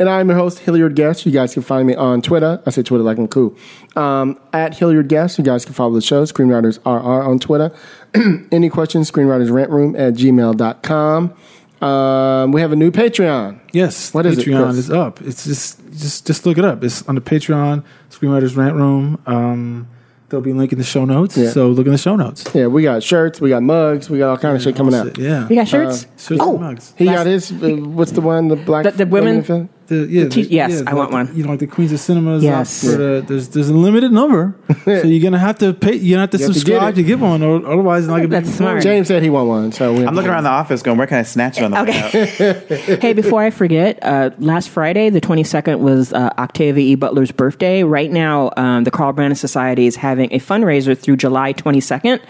[0.00, 1.26] And I'm your host, Hilliard Guess.
[1.26, 2.62] You guys can find me on Twitter.
[2.64, 3.56] I say Twitter like I'm cool.
[3.96, 5.38] Um, at Hilliard Guess.
[5.38, 7.74] You guys can follow the show, Screenwriters RR on Twitter.
[8.52, 11.34] Any questions, screenwritersrantroom at gmail.com.
[11.80, 13.58] Um, we have a new Patreon.
[13.72, 14.76] Yes, What is it, Patreon Chris?
[14.78, 15.20] is up.
[15.20, 16.84] It's just just just look it up.
[16.84, 17.82] It's on the Patreon,
[18.18, 19.20] Screenwriters Rant Room.
[19.26, 19.88] Um,
[20.28, 21.36] there'll be a link in the show notes.
[21.36, 21.50] Yeah.
[21.50, 22.44] So look in the show notes.
[22.54, 25.16] Yeah, we got shirts, we got mugs, we got all kind of shit coming out.
[25.18, 26.06] Yeah, We got shirts.
[26.18, 26.94] Shirts oh, and mugs.
[26.96, 29.68] He got his, uh, what's the one, the black The- the women- film?
[29.88, 31.30] The, yeah, The t- the- yes, yeah, I the- want one.
[31.34, 32.42] You know, like the Queens of Cinemas.
[32.42, 32.82] Yes.
[32.84, 32.92] Yes.
[32.92, 34.54] For the, there's there's a limited number,
[34.84, 35.94] so you're gonna have to pay.
[35.94, 38.08] You're gonna have to You have to subscribe get to, get one, or otherwise it's
[38.10, 38.82] not gonna That's be smart.
[38.82, 41.18] James said he want one, so we I'm looking around the office going, where can
[41.18, 43.00] I snatch it on the way out?
[43.02, 46.94] hey, before I forget, uh, last Friday, the 22nd, was uh, Octavia E.
[46.94, 47.82] Butler's birthday.
[47.82, 52.20] Right now, um, the Carl Brandon Society is having a fundraiser through July 22nd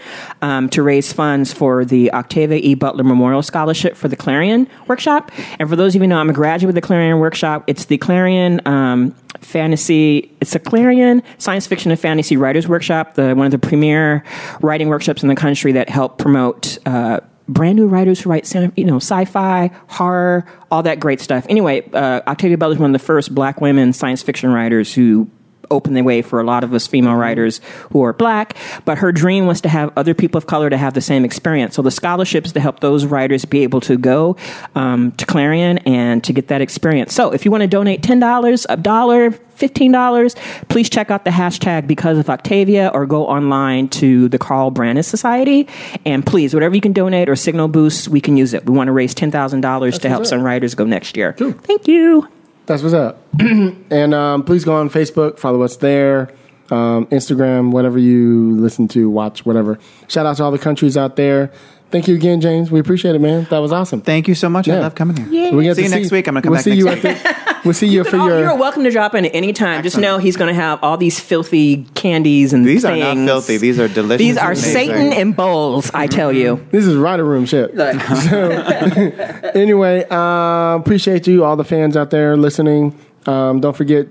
[0.41, 2.73] um, to raise funds for the Octavia E.
[2.75, 5.31] Butler Memorial Scholarship for the Clarion Workshop.
[5.59, 7.48] And for those of you who know, I'm a graduate of the Clarion Workshop.
[7.67, 13.33] It's the Clarion um, Fantasy, it's a Clarion Science Fiction and Fantasy Writers Workshop, the,
[13.35, 14.23] one of the premier
[14.61, 16.77] writing workshops in the country that help promote.
[16.85, 21.45] Uh, brand new writers who write, you know, sci-fi, horror, all that great stuff.
[21.49, 25.29] Anyway, uh, Octavia Butler is one of the first black women science fiction writers who
[25.71, 28.55] opened the way for a lot of us female writers who are black.
[28.85, 31.75] But her dream was to have other people of color to have the same experience.
[31.75, 34.35] So the scholarships to help those writers be able to go
[34.75, 37.13] um, to Clarion and to get that experience.
[37.13, 39.31] So if you want to donate ten dollars, a dollar.
[39.59, 40.37] $15,
[40.69, 45.03] please check out the hashtag because of Octavia or go online to the Carl Brandon
[45.03, 45.67] Society.
[46.05, 48.65] And please, whatever you can donate or signal boost, we can use it.
[48.65, 51.33] We want to raise $10,000 to help some writers go next year.
[51.33, 52.29] Thank you.
[52.69, 53.17] That's what's up.
[53.39, 56.29] and um, please go on Facebook, follow us there,
[56.69, 59.79] um, Instagram, whatever you listen to, watch, whatever.
[60.07, 61.51] Shout out to all the countries out there.
[61.89, 62.69] Thank you again, James.
[62.69, 63.47] We appreciate it, man.
[63.49, 64.01] That was awesome.
[64.01, 64.69] Thank you so much.
[64.69, 65.51] I love coming here.
[65.51, 66.27] We get See to you next week.
[66.27, 67.45] I'm gonna come we'll back see next you week.
[67.59, 68.39] At the, we'll see you for Oh, your.
[68.39, 69.83] you're welcome to drop in at any time.
[69.83, 73.57] Just know he's going to have all these filthy candies and These are not filthy.
[73.57, 74.19] These are delicious.
[74.19, 74.73] These are Amazing.
[74.73, 76.65] Satan in bowls, I tell you.
[76.71, 77.71] This is writer room shit.
[78.29, 78.49] So,
[79.55, 82.97] anyway, uh, appreciate you, all the fans out there listening.
[83.25, 84.07] Um, don't forget,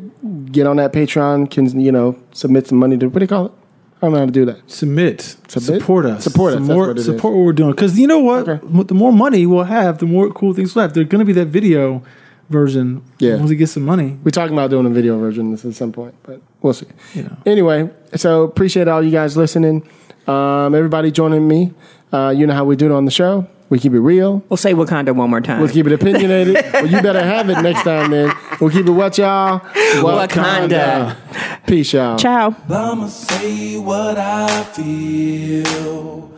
[0.53, 1.51] get on that Patreon.
[1.51, 3.53] Can you know submit some money to what do you call it?
[4.01, 4.71] I don't know how to do that.
[4.71, 5.81] submit, Submit?
[5.81, 7.07] support us, Support us, that's More- what it is.
[7.07, 7.73] support what we're doing.
[7.73, 8.85] Because you know what, Okay.
[8.85, 10.93] The more money we'll have, the more cool things we'll have.
[10.95, 12.03] There's going to be that video
[12.49, 13.03] version.
[13.19, 13.37] Yeah.
[13.37, 14.19] once we get some money.
[14.25, 16.87] We're talking about doing a video version of this at some point, but we'll see.
[17.15, 17.37] You know.
[17.47, 19.89] Anyway, so appreciate all you guys listening.
[20.27, 21.73] Um, everybody joining me.
[22.13, 23.47] Uh, you know how we do it on the show.
[23.71, 24.43] We keep it real.
[24.49, 25.61] We'll say Wakanda one more time.
[25.61, 26.55] We'll keep it opinionated.
[26.73, 28.35] well, you better have it next time, then.
[28.61, 29.61] We'll keep it what, y'all?
[29.61, 31.17] Wakanda.
[31.67, 32.17] Peace, y'all.
[32.19, 32.57] Ciao.
[32.69, 36.38] I'ma say what I feel.